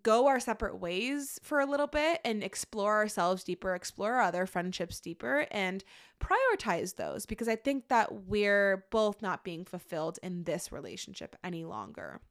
go 0.01 0.27
our 0.27 0.39
separate 0.39 0.79
ways 0.79 1.39
for 1.43 1.59
a 1.59 1.65
little 1.65 1.87
bit 1.87 2.19
and 2.25 2.43
explore 2.43 2.95
ourselves 2.95 3.43
deeper, 3.43 3.75
explore 3.75 4.19
other 4.19 4.45
friendships 4.45 4.99
deeper, 4.99 5.47
and 5.51 5.83
prioritize 6.19 6.95
those 6.95 7.25
because 7.25 7.47
I 7.47 7.55
think 7.55 7.87
that 7.89 8.27
we're 8.27 8.87
both 8.91 9.21
not 9.21 9.43
being 9.43 9.63
fulfilled 9.65 10.17
in 10.23 10.43
this 10.43 10.71
relationship 10.71 11.35
any 11.43 11.63
longer. 11.63 12.21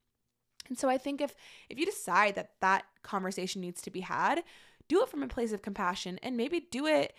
And 0.68 0.78
so 0.78 0.88
I 0.88 0.98
think 0.98 1.20
if 1.20 1.34
if 1.68 1.78
you 1.78 1.86
decide 1.86 2.34
that 2.36 2.52
that 2.60 2.84
conversation 3.02 3.60
needs 3.60 3.82
to 3.82 3.90
be 3.90 4.00
had, 4.00 4.42
do 4.88 5.02
it 5.02 5.08
from 5.08 5.22
a 5.22 5.28
place 5.28 5.52
of 5.52 5.62
compassion 5.62 6.18
and 6.22 6.36
maybe 6.36 6.60
do 6.70 6.86
it 6.86 7.14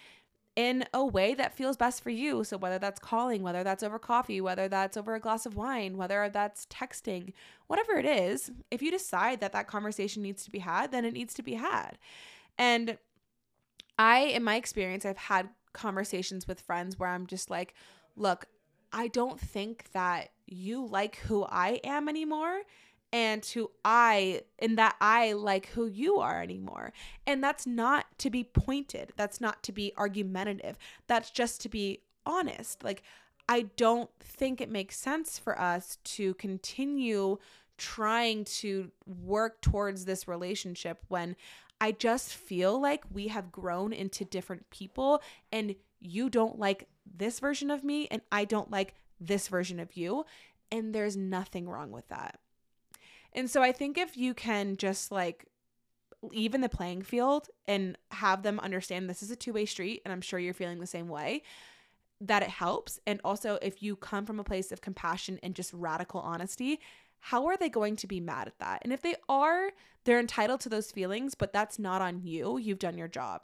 in 0.55 0.85
a 0.93 1.05
way 1.05 1.33
that 1.33 1.55
feels 1.55 1.75
best 1.75 2.01
for 2.01 2.09
you. 2.09 2.43
So, 2.43 2.57
whether 2.57 2.79
that's 2.79 2.99
calling, 2.99 3.43
whether 3.43 3.63
that's 3.63 3.83
over 3.83 3.99
coffee, 3.99 4.39
whether 4.39 4.67
that's 4.67 4.95
over 4.95 5.15
a 5.15 5.19
glass 5.19 5.45
of 5.45 5.55
wine, 5.55 5.97
whether 5.97 6.29
that's 6.29 6.65
texting, 6.67 7.33
whatever 7.67 7.93
it 7.93 8.05
is, 8.05 8.51
if 8.71 8.81
you 8.81 8.89
decide 8.89 9.41
that 9.41 9.51
that 9.51 9.67
conversation 9.67 10.23
needs 10.23 10.43
to 10.45 10.51
be 10.51 10.59
had, 10.59 10.91
then 10.91 11.05
it 11.05 11.13
needs 11.13 11.33
to 11.33 11.43
be 11.43 11.55
had. 11.55 11.97
And 12.57 12.97
I, 13.99 14.19
in 14.19 14.43
my 14.43 14.55
experience, 14.55 15.05
I've 15.05 15.17
had 15.17 15.49
conversations 15.73 16.47
with 16.47 16.61
friends 16.61 16.97
where 16.97 17.09
I'm 17.09 17.27
just 17.27 17.49
like, 17.49 17.73
look, 18.15 18.45
I 18.93 19.09
don't 19.09 19.39
think 19.39 19.91
that 19.91 20.29
you 20.45 20.85
like 20.85 21.17
who 21.17 21.43
I 21.43 21.81
am 21.83 22.07
anymore 22.07 22.61
and 23.15 23.41
to 23.41 23.71
I 23.85 24.41
and 24.59 24.77
that 24.77 24.97
I 24.99 25.31
like 25.31 25.67
who 25.67 25.85
you 25.85 26.17
are 26.17 26.43
anymore. 26.43 26.91
And 27.25 27.41
that's 27.41 27.65
not 27.65 28.07
to 28.17 28.29
be 28.29 28.43
pointed. 28.43 29.13
That's 29.15 29.39
not 29.39 29.63
to 29.63 29.71
be 29.71 29.93
argumentative. 29.97 30.77
That's 31.07 31.31
just 31.31 31.61
to 31.61 31.69
be 31.69 32.01
honest. 32.25 32.83
Like 32.83 33.03
I 33.47 33.67
don't 33.77 34.09
think 34.19 34.59
it 34.59 34.69
makes 34.69 34.97
sense 34.97 35.39
for 35.39 35.57
us 35.57 35.97
to 36.03 36.33
continue 36.33 37.37
trying 37.77 38.43
to 38.43 38.91
work 39.23 39.61
towards 39.61 40.03
this 40.03 40.27
relationship 40.27 41.01
when 41.07 41.37
I 41.79 41.93
just 41.93 42.33
feel 42.33 42.81
like 42.81 43.05
we 43.13 43.29
have 43.29 43.49
grown 43.49 43.93
into 43.93 44.25
different 44.25 44.69
people 44.71 45.21
and 45.53 45.75
you 46.01 46.29
don't 46.29 46.59
like 46.59 46.89
this 47.05 47.39
version 47.39 47.71
of 47.71 47.81
me 47.81 48.09
and 48.11 48.21
I 48.29 48.43
don't 48.43 48.71
like 48.71 48.95
this 49.21 49.47
version 49.47 49.79
of 49.79 49.95
you. 49.95 50.25
And 50.69 50.93
there's 50.93 51.15
nothing 51.15 51.69
wrong 51.69 51.91
with 51.91 52.09
that. 52.09 52.39
And 53.35 53.51
so 53.51 53.61
I 53.61 53.73
think 53.73 53.97
if 53.97 54.17
you 54.17 54.33
can 54.33 54.77
just 54.77 55.11
like 55.11 55.45
even 56.31 56.61
the 56.61 56.69
playing 56.69 57.03
field 57.03 57.49
and 57.67 57.97
have 58.09 58.41
them 58.41 58.59
understand 58.61 59.07
this 59.07 59.21
is 59.21 59.29
a 59.29 59.35
two-way 59.35 59.65
street 59.65 60.01
and 60.03 60.11
I'm 60.11 60.21
sure 60.21 60.39
you're 60.39 60.53
feeling 60.55 60.79
the 60.79 60.87
same 60.87 61.09
way 61.09 61.43
that 62.21 62.41
it 62.41 62.49
helps. 62.49 62.99
And 63.05 63.19
also 63.23 63.59
if 63.61 63.83
you 63.83 63.95
come 63.95 64.25
from 64.25 64.39
a 64.39 64.43
place 64.43 64.71
of 64.71 64.81
compassion 64.81 65.37
and 65.43 65.53
just 65.53 65.73
radical 65.73 66.21
honesty 66.21 66.79
how 67.19 67.47
are 67.47 67.57
they 67.57 67.69
going 67.69 67.95
to 67.95 68.05
be 68.05 68.19
mad 68.19 68.45
at 68.45 68.59
that? 68.59 68.81
And 68.83 68.93
if 68.93 69.01
they 69.01 69.15
are 69.27 69.71
they're 70.05 70.19
entitled 70.19 70.61
to 70.61 70.69
those 70.69 70.91
feelings 70.91 71.35
but 71.35 71.51
that's 71.51 71.77
not 71.77 72.01
on 72.01 72.21
you. 72.23 72.57
You've 72.57 72.79
done 72.79 72.97
your 72.97 73.07
job. 73.07 73.41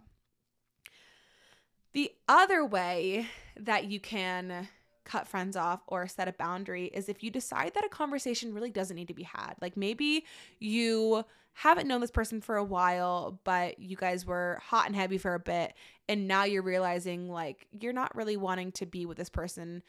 The 1.93 2.11
other 2.27 2.65
way 2.65 3.27
that 3.59 3.85
you 3.85 3.99
can 3.99 4.69
cut 5.03 5.27
friends 5.27 5.55
off 5.55 5.81
or 5.87 6.07
set 6.07 6.27
a 6.27 6.33
boundary 6.33 6.85
is 6.85 7.09
if 7.09 7.23
you 7.23 7.31
decide 7.31 7.73
that 7.73 7.85
a 7.85 7.89
conversation 7.89 8.53
really 8.53 8.69
doesn't 8.69 8.95
need 8.95 9.07
to 9.07 9.13
be 9.13 9.23
had. 9.23 9.55
Like 9.61 9.75
maybe 9.75 10.25
you 10.59 11.23
haven't 11.53 11.87
known 11.87 12.01
this 12.01 12.11
person 12.11 12.41
for 12.41 12.55
a 12.55 12.63
while, 12.63 13.39
but 13.43 13.79
you 13.79 13.95
guys 13.95 14.25
were 14.25 14.59
hot 14.63 14.87
and 14.87 14.95
heavy 14.95 15.17
for 15.17 15.33
a 15.33 15.39
bit, 15.39 15.73
and 16.07 16.27
now 16.27 16.43
you're 16.43 16.61
realizing 16.61 17.29
like 17.29 17.67
you're 17.71 17.93
not 17.93 18.15
really 18.15 18.37
wanting 18.37 18.71
to 18.73 18.85
be 18.85 19.05
with 19.05 19.17
this 19.17 19.29
person 19.29 19.83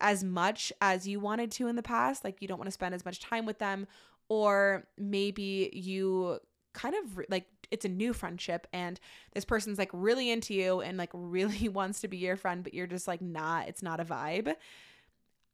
as 0.00 0.24
much 0.24 0.72
as 0.80 1.06
you 1.06 1.20
wanted 1.20 1.50
to 1.52 1.68
in 1.68 1.76
the 1.76 1.82
past. 1.82 2.24
Like 2.24 2.42
you 2.42 2.48
don't 2.48 2.58
want 2.58 2.68
to 2.68 2.72
spend 2.72 2.94
as 2.94 3.04
much 3.04 3.20
time 3.20 3.46
with 3.46 3.58
them, 3.58 3.86
or 4.28 4.86
maybe 4.98 5.70
you 5.72 6.40
kind 6.74 6.94
of 6.94 7.24
like 7.30 7.46
it's 7.70 7.84
a 7.84 7.88
new 7.88 8.12
friendship 8.12 8.66
and 8.72 9.00
this 9.34 9.44
person's 9.44 9.78
like 9.78 9.90
really 9.92 10.30
into 10.30 10.54
you 10.54 10.80
and 10.80 10.96
like 10.96 11.10
really 11.12 11.68
wants 11.68 12.00
to 12.00 12.08
be 12.08 12.16
your 12.16 12.36
friend 12.36 12.62
but 12.62 12.74
you're 12.74 12.86
just 12.86 13.08
like 13.08 13.20
not 13.20 13.68
it's 13.68 13.82
not 13.82 14.00
a 14.00 14.04
vibe. 14.04 14.54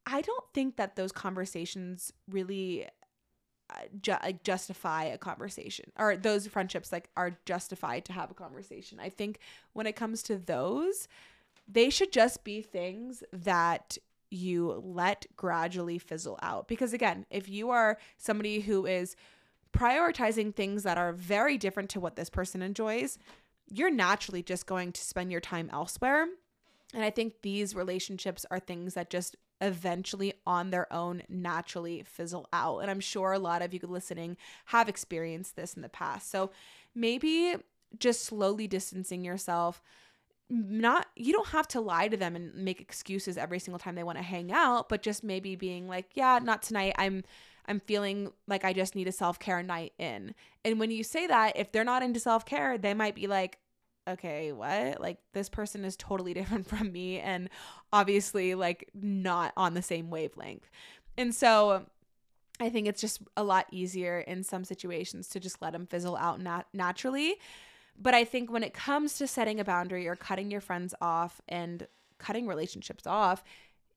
I 0.05 0.21
don't 0.21 0.45
think 0.53 0.75
that 0.75 0.95
those 0.95 1.11
conversations 1.11 2.11
really 2.29 2.87
uh, 3.69 3.75
ju- 4.01 4.17
like 4.21 4.43
justify 4.43 5.05
a 5.05 5.17
conversation 5.17 5.91
or 5.97 6.17
those 6.17 6.47
friendships 6.47 6.91
like 6.91 7.09
are 7.15 7.37
justified 7.45 8.05
to 8.05 8.13
have 8.13 8.29
a 8.29 8.35
conversation. 8.35 8.99
I 8.99 9.09
think 9.09 9.39
when 9.73 9.87
it 9.87 9.95
comes 9.95 10.23
to 10.23 10.37
those 10.37 11.07
they 11.67 11.89
should 11.89 12.11
just 12.11 12.43
be 12.43 12.61
things 12.61 13.23
that 13.31 13.97
you 14.29 14.81
let 14.83 15.25
gradually 15.37 15.97
fizzle 15.97 16.37
out. 16.41 16.67
Because 16.67 16.93
again 16.93 17.25
if 17.29 17.47
you 17.47 17.69
are 17.69 17.97
somebody 18.17 18.59
who 18.59 18.85
is 18.85 19.15
prioritizing 19.73 20.55
things 20.55 20.83
that 20.83 20.97
are 20.97 21.13
very 21.13 21.57
different 21.57 21.89
to 21.91 21.99
what 21.99 22.15
this 22.15 22.29
person 22.29 22.61
enjoys, 22.61 23.17
you're 23.69 23.91
naturally 23.91 24.43
just 24.43 24.65
going 24.65 24.91
to 24.91 25.01
spend 25.01 25.31
your 25.31 25.41
time 25.41 25.69
elsewhere. 25.71 26.27
And 26.93 27.03
I 27.03 27.09
think 27.09 27.41
these 27.41 27.75
relationships 27.75 28.45
are 28.51 28.59
things 28.59 28.93
that 28.93 29.09
just 29.09 29.35
eventually 29.61 30.33
on 30.45 30.69
their 30.69 30.91
own 30.91 31.23
naturally 31.29 32.03
fizzle 32.03 32.47
out. 32.53 32.79
And 32.79 32.91
I'm 32.91 32.99
sure 32.99 33.31
a 33.31 33.39
lot 33.39 33.61
of 33.61 33.73
you 33.73 33.79
listening 33.83 34.37
have 34.65 34.89
experienced 34.89 35.55
this 35.55 35.73
in 35.73 35.81
the 35.81 35.89
past. 35.89 36.29
So 36.29 36.51
maybe 36.93 37.55
just 37.97 38.23
slowly 38.23 38.67
distancing 38.67 39.23
yourself 39.23 39.81
not 40.49 41.07
you 41.15 41.33
don't 41.33 41.47
have 41.47 41.67
to 41.67 41.79
lie 41.79 42.07
to 42.07 42.17
them 42.17 42.35
and 42.35 42.53
make 42.53 42.81
excuses 42.81 43.37
every 43.37 43.59
single 43.59 43.79
time 43.79 43.95
they 43.95 44.03
want 44.03 44.17
to 44.17 44.23
hang 44.23 44.51
out 44.51 44.89
but 44.89 45.01
just 45.01 45.23
maybe 45.23 45.55
being 45.55 45.87
like 45.87 46.05
yeah 46.13 46.39
not 46.41 46.61
tonight 46.61 46.93
i'm 46.97 47.23
I'm 47.67 47.79
feeling 47.79 48.31
like 48.47 48.65
I 48.65 48.73
just 48.73 48.95
need 48.95 49.07
a 49.07 49.11
self 49.11 49.39
care 49.39 49.63
night 49.63 49.93
in. 49.97 50.35
And 50.65 50.79
when 50.79 50.91
you 50.91 51.03
say 51.03 51.27
that, 51.27 51.57
if 51.57 51.71
they're 51.71 51.83
not 51.83 52.03
into 52.03 52.19
self 52.19 52.45
care, 52.45 52.77
they 52.77 52.93
might 52.93 53.15
be 53.15 53.27
like, 53.27 53.57
okay, 54.07 54.51
what? 54.51 54.99
Like, 54.99 55.19
this 55.33 55.49
person 55.49 55.85
is 55.85 55.95
totally 55.95 56.33
different 56.33 56.67
from 56.67 56.91
me 56.91 57.19
and 57.19 57.49
obviously, 57.91 58.55
like, 58.55 58.89
not 58.93 59.53
on 59.55 59.73
the 59.73 59.81
same 59.81 60.09
wavelength. 60.09 60.69
And 61.17 61.33
so, 61.33 61.85
I 62.59 62.69
think 62.69 62.87
it's 62.87 63.01
just 63.01 63.21
a 63.35 63.43
lot 63.43 63.65
easier 63.71 64.19
in 64.19 64.43
some 64.43 64.63
situations 64.63 65.27
to 65.29 65.39
just 65.39 65.61
let 65.61 65.73
them 65.73 65.87
fizzle 65.87 66.15
out 66.15 66.39
nat- 66.39 66.67
naturally. 66.73 67.35
But 67.99 68.13
I 68.13 68.25
think 68.25 68.51
when 68.51 68.63
it 68.63 68.73
comes 68.73 69.17
to 69.17 69.27
setting 69.27 69.59
a 69.59 69.63
boundary 69.63 70.07
or 70.07 70.15
cutting 70.15 70.51
your 70.51 70.61
friends 70.61 70.93
off 71.01 71.41
and 71.47 71.87
cutting 72.17 72.47
relationships 72.47 73.05
off, 73.05 73.43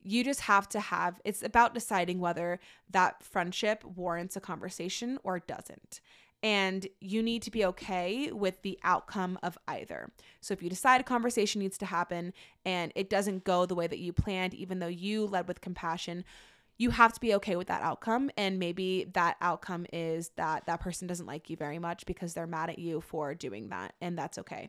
you 0.07 0.23
just 0.23 0.43
have 0.43 0.69
to 0.69 0.79
have 0.79 1.21
it's 1.25 1.43
about 1.43 1.75
deciding 1.75 2.21
whether 2.21 2.61
that 2.91 3.23
friendship 3.23 3.85
warrants 3.85 4.37
a 4.37 4.41
conversation 4.41 5.19
or 5.25 5.41
doesn't. 5.41 6.01
And 6.43 6.87
you 7.01 7.23
need 7.23 7.43
to 7.43 7.51
be 7.51 7.65
okay 7.65 8.31
with 8.31 8.63
the 8.63 8.79
outcome 8.85 9.37
of 9.43 9.59
either. 9.67 10.13
So 10.41 10.53
if 10.53 10.63
you 10.63 10.71
decide 10.71 11.01
a 11.01 11.05
conversation 11.05 11.61
needs 11.61 11.77
to 11.79 11.87
happen 11.87 12.33
and 12.65 12.93
it 12.95 13.11
doesn't 13.11 13.45
go 13.45 13.67
the 13.67 13.75
way 13.75 13.89
that 13.89 13.99
you 13.99 14.13
planned, 14.13 14.55
even 14.55 14.79
though 14.79 14.87
you 14.87 15.27
led 15.27 15.49
with 15.49 15.61
compassion, 15.61 16.25
you 16.79 16.91
have 16.91 17.13
to 17.15 17.21
be 17.21 17.35
okay 17.35 17.57
with 17.57 17.67
that 17.69 17.83
outcome 17.83 18.31
and 18.37 18.59
maybe 18.59 19.11
that 19.15 19.37
outcome 19.41 19.87
is 19.93 20.31
that 20.37 20.67
that 20.67 20.81
person 20.81 21.09
doesn't 21.09 21.27
like 21.27 21.51
you 21.51 21.57
very 21.57 21.79
much 21.79 22.07
because 22.07 22.35
they're 22.35 22.47
mad 22.47 22.71
at 22.71 22.79
you 22.79 23.01
for 23.01 23.35
doing 23.35 23.71
that 23.71 23.95
and 24.01 24.17
that's 24.17 24.39
okay 24.39 24.69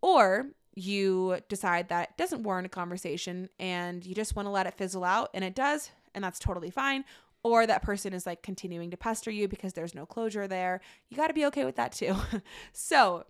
or 0.00 0.46
you 0.76 1.40
decide 1.48 1.88
that 1.88 2.10
it 2.10 2.16
doesn't 2.16 2.42
warrant 2.42 2.66
a 2.66 2.68
conversation 2.68 3.48
and 3.58 4.06
you 4.06 4.14
just 4.14 4.36
want 4.36 4.46
to 4.46 4.50
let 4.50 4.66
it 4.66 4.74
fizzle 4.74 5.02
out 5.02 5.30
and 5.34 5.42
it 5.42 5.54
does 5.54 5.90
and 6.14 6.22
that's 6.22 6.38
totally 6.38 6.70
fine 6.70 7.04
or 7.42 7.66
that 7.66 7.82
person 7.82 8.12
is 8.12 8.26
like 8.26 8.42
continuing 8.42 8.90
to 8.90 8.96
pester 8.96 9.30
you 9.30 9.48
because 9.48 9.72
there's 9.72 9.94
no 9.94 10.04
closure 10.04 10.46
there 10.46 10.80
you 11.08 11.16
got 11.16 11.28
to 11.28 11.34
be 11.34 11.46
okay 11.46 11.64
with 11.64 11.76
that 11.76 11.92
too. 11.92 12.14
So 12.72 13.24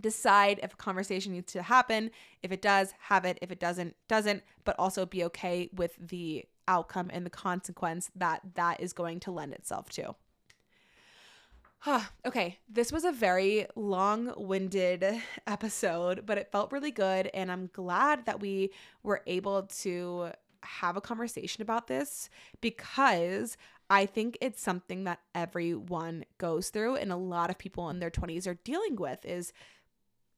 decide 0.00 0.60
if 0.62 0.74
a 0.74 0.76
conversation 0.76 1.32
needs 1.32 1.52
to 1.52 1.62
happen. 1.62 2.10
If 2.42 2.52
it 2.52 2.62
does 2.62 2.92
have 2.98 3.24
it. 3.24 3.38
If 3.40 3.50
it 3.52 3.60
doesn't 3.60 3.94
doesn't 4.08 4.42
but 4.64 4.76
also 4.78 5.06
be 5.06 5.24
okay 5.24 5.70
with 5.74 5.96
the 6.00 6.44
outcome 6.66 7.10
and 7.12 7.24
the 7.24 7.30
consequence 7.30 8.10
that 8.16 8.40
that 8.54 8.80
is 8.80 8.92
going 8.92 9.20
to 9.20 9.30
lend 9.30 9.52
itself 9.52 9.90
to. 9.90 10.14
Okay, 12.26 12.58
this 12.68 12.90
was 12.92 13.04
a 13.04 13.12
very 13.12 13.66
long 13.76 14.32
winded 14.36 15.04
episode, 15.46 16.24
but 16.24 16.38
it 16.38 16.50
felt 16.50 16.72
really 16.72 16.90
good. 16.90 17.30
And 17.34 17.50
I'm 17.50 17.68
glad 17.72 18.26
that 18.26 18.40
we 18.40 18.70
were 19.02 19.22
able 19.26 19.64
to 19.80 20.30
have 20.62 20.96
a 20.96 21.00
conversation 21.00 21.62
about 21.62 21.86
this 21.88 22.30
because 22.62 23.56
I 23.90 24.06
think 24.06 24.38
it's 24.40 24.62
something 24.62 25.04
that 25.04 25.20
everyone 25.34 26.24
goes 26.38 26.70
through 26.70 26.96
and 26.96 27.12
a 27.12 27.16
lot 27.16 27.50
of 27.50 27.58
people 27.58 27.90
in 27.90 27.98
their 27.98 28.10
20s 28.10 28.46
are 28.46 28.58
dealing 28.64 28.96
with 28.96 29.24
is 29.26 29.52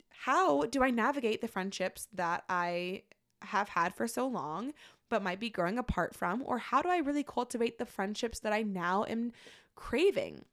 how 0.09 0.63
do 0.65 0.83
I 0.83 0.91
navigate 0.91 1.43
the 1.43 1.49
friendships 1.49 2.09
that 2.13 2.43
I 2.49 3.03
have 3.43 3.69
had 3.69 3.95
for 3.95 4.09
so 4.09 4.27
long? 4.27 4.73
but 5.09 5.23
might 5.23 5.41
be 5.41 5.51
growing 5.51 5.79
apart 5.79 6.15
from? 6.15 6.43
Or 6.45 6.59
how 6.59 6.83
do 6.83 6.89
I 6.89 6.99
really 6.99 7.23
cultivate 7.23 7.79
the 7.79 7.87
friendships 7.87 8.41
that 8.41 8.53
I 8.53 8.63
now 8.63 9.05
am 9.05 9.33
craving? 9.75 10.45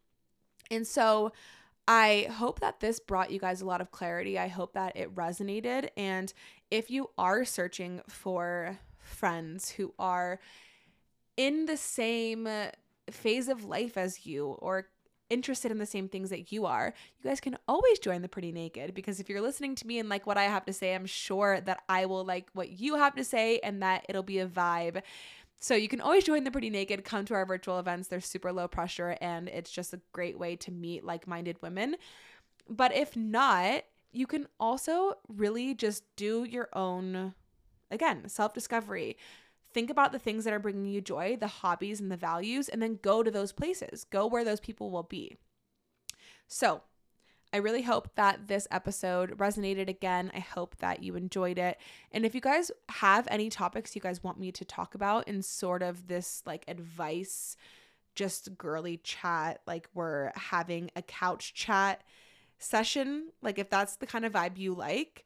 And 0.72 0.88
so 0.88 1.32
I 1.88 2.28
hope 2.32 2.62
that 2.62 2.80
this 2.80 3.00
brought 3.00 3.32
you 3.32 3.40
guys 3.40 3.62
a 3.62 3.66
lot 3.66 3.82
of 3.82 3.92
clarity. 3.92 4.40
I 4.40 4.48
hope 4.48 4.74
that 4.74 4.96
it 4.96 5.14
resonated. 5.14 5.90
And 5.98 6.34
if 6.72 6.90
you 6.90 7.10
are 7.18 7.44
searching 7.44 8.02
for 8.08 8.80
friends 9.00 9.72
who 9.72 9.94
are 10.00 10.40
in 11.36 11.66
the 11.66 11.78
same 11.78 12.48
phase 13.10 13.50
of 13.50 13.66
life 13.66 13.98
as 13.98 14.26
you 14.26 14.48
or 14.60 14.88
interested 15.30 15.72
in 15.72 15.80
the 15.80 15.86
same 15.86 16.08
things 16.08 16.30
that 16.30 16.52
you 16.52 16.66
are, 16.66 16.94
you 17.20 17.30
guys 17.30 17.42
can 17.42 17.58
always 17.68 18.00
join 18.00 18.22
the 18.22 18.30
Pretty 18.30 18.52
Naked 18.52 18.94
because 18.94 19.20
if 19.20 19.30
you're 19.30 19.42
listening 19.42 19.76
to 19.76 19.88
me 19.88 20.00
and 20.00 20.08
like 20.08 20.26
what 20.26 20.38
I 20.38 20.44
have 20.44 20.66
to 20.66 20.74
say, 20.74 20.94
I'm 20.94 21.06
sure 21.06 21.60
that 21.62 21.82
I 21.90 22.06
will 22.06 22.24
like 22.24 22.48
what 22.54 22.80
you 22.80 22.96
have 22.96 23.16
to 23.16 23.24
say 23.24 23.60
and 23.60 23.82
that 23.82 24.06
it'll 24.08 24.24
be 24.24 24.40
a 24.40 24.48
vibe. 24.48 25.02
So 25.60 25.76
you 25.76 25.88
can 25.88 26.02
always 26.02 26.26
join 26.26 26.44
the 26.44 26.52
Pretty 26.52 26.70
Naked, 26.70 27.06
come 27.06 27.26
to 27.26 27.34
our 27.34 27.46
virtual 27.46 27.80
events. 27.80 28.08
They're 28.10 28.20
super 28.20 28.52
low 28.52 28.68
pressure 28.68 29.18
and 29.22 29.48
it's 29.48 29.72
just 29.72 29.94
a 29.94 30.02
great 30.12 30.38
way 30.38 30.56
to 30.58 30.72
meet 30.72 31.06
like-minded 31.06 31.62
women. 31.62 31.96
But 32.70 32.94
if 32.94 33.16
not, 33.16 33.84
you 34.12 34.28
can 34.28 34.48
also 34.60 35.16
really 35.28 35.74
just 35.74 36.04
do 36.16 36.44
your 36.44 36.70
own 36.74 37.34
again, 37.90 38.28
self-discovery 38.28 39.18
think 39.74 39.90
about 39.90 40.12
the 40.12 40.20
things 40.20 40.44
that 40.44 40.54
are 40.54 40.60
bringing 40.60 40.86
you 40.86 41.02
joy, 41.02 41.36
the 41.40 41.48
hobbies 41.48 42.00
and 42.00 42.12
the 42.12 42.18
values, 42.18 42.70
and 42.70 42.82
then 42.82 43.00
go 43.02 43.24
to 43.24 43.32
those 43.32 43.52
places. 43.52 44.06
Go 44.06 44.28
where 44.28 44.46
those 44.46 44.60
people 44.60 44.92
will 44.92 45.04
be. 45.04 45.38
So, 46.48 46.84
I 47.54 47.58
really 47.58 47.84
hope 47.84 48.16
that 48.16 48.48
this 48.48 48.68
episode 48.72 49.38
resonated 49.38 49.88
again. 49.88 50.32
I 50.34 50.40
hope 50.40 50.76
that 50.78 51.04
you 51.04 51.16
enjoyed 51.16 51.60
it. 51.60 51.78
And 52.12 52.26
if 52.26 52.34
you 52.34 52.42
guys 52.42 52.72
have 52.90 53.28
any 53.30 53.50
topics 53.52 53.96
you 53.96 54.02
guys 54.02 54.24
want 54.24 54.40
me 54.40 54.52
to 54.52 54.66
talk 54.66 54.96
about 54.96 55.28
in 55.28 55.44
sort 55.44 55.84
of 55.84 56.08
this 56.08 56.42
like 56.48 56.66
advice, 56.68 57.56
just 58.16 58.58
girly 58.58 58.98
chat, 58.98 59.62
like 59.68 59.88
we're 59.94 60.32
having 60.36 60.90
a 60.96 61.04
couch 61.04 61.54
chat 61.54 62.04
session, 62.58 63.30
like 63.44 63.60
if 63.60 63.70
that's 63.70 63.98
the 63.98 64.08
kind 64.08 64.26
of 64.26 64.34
vibe 64.34 64.58
you 64.58 64.74
like, 64.74 65.24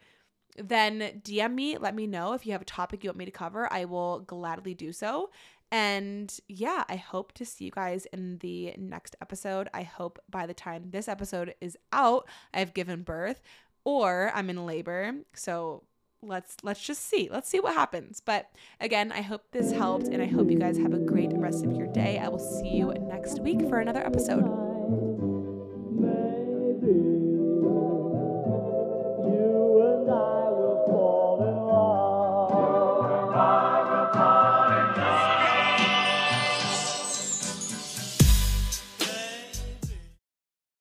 then 0.57 1.21
DM 1.23 1.53
me, 1.53 1.77
let 1.77 1.95
me 1.95 2.07
know 2.07 2.33
if 2.33 2.45
you 2.45 2.51
have 2.51 2.61
a 2.61 2.65
topic 2.65 3.03
you 3.03 3.09
want 3.09 3.17
me 3.17 3.25
to 3.25 3.31
cover. 3.31 3.71
I 3.71 3.85
will 3.85 4.19
gladly 4.19 4.73
do 4.73 4.91
so. 4.91 5.29
And 5.71 6.33
yeah, 6.47 6.85
I 6.87 6.95
hope 6.95 7.33
to 7.33 7.45
see 7.45 7.65
you 7.65 7.71
guys 7.71 8.05
in 8.13 8.37
the 8.39 8.73
next 8.77 9.15
episode. 9.21 9.67
I 9.73 9.83
hope 9.83 10.19
by 10.29 10.45
the 10.45 10.53
time 10.53 10.91
this 10.91 11.07
episode 11.07 11.53
is 11.59 11.77
out, 11.91 12.27
I've 12.53 12.73
given 12.73 13.03
birth 13.03 13.41
or 13.83 14.31
I'm 14.33 14.49
in 14.49 14.65
labor. 14.65 15.13
So 15.33 15.83
let's 16.21 16.57
let's 16.63 16.81
just 16.81 17.07
see. 17.07 17.29
Let's 17.31 17.49
see 17.49 17.59
what 17.59 17.73
happens. 17.73 18.21
But 18.23 18.49
again, 18.79 19.11
I 19.11 19.21
hope 19.21 19.43
this 19.51 19.71
helped 19.71 20.07
and 20.07 20.21
I 20.21 20.25
hope 20.25 20.49
you 20.49 20.57
guys 20.57 20.77
have 20.77 20.93
a 20.93 20.99
great 20.99 21.31
rest 21.33 21.65
of 21.65 21.73
your 21.73 21.87
day. 21.87 22.17
I 22.17 22.27
will 22.29 22.39
see 22.39 22.69
you 22.69 22.93
next 22.93 23.39
week 23.39 23.61
for 23.67 23.79
another 23.79 24.05
episode. 24.05 24.56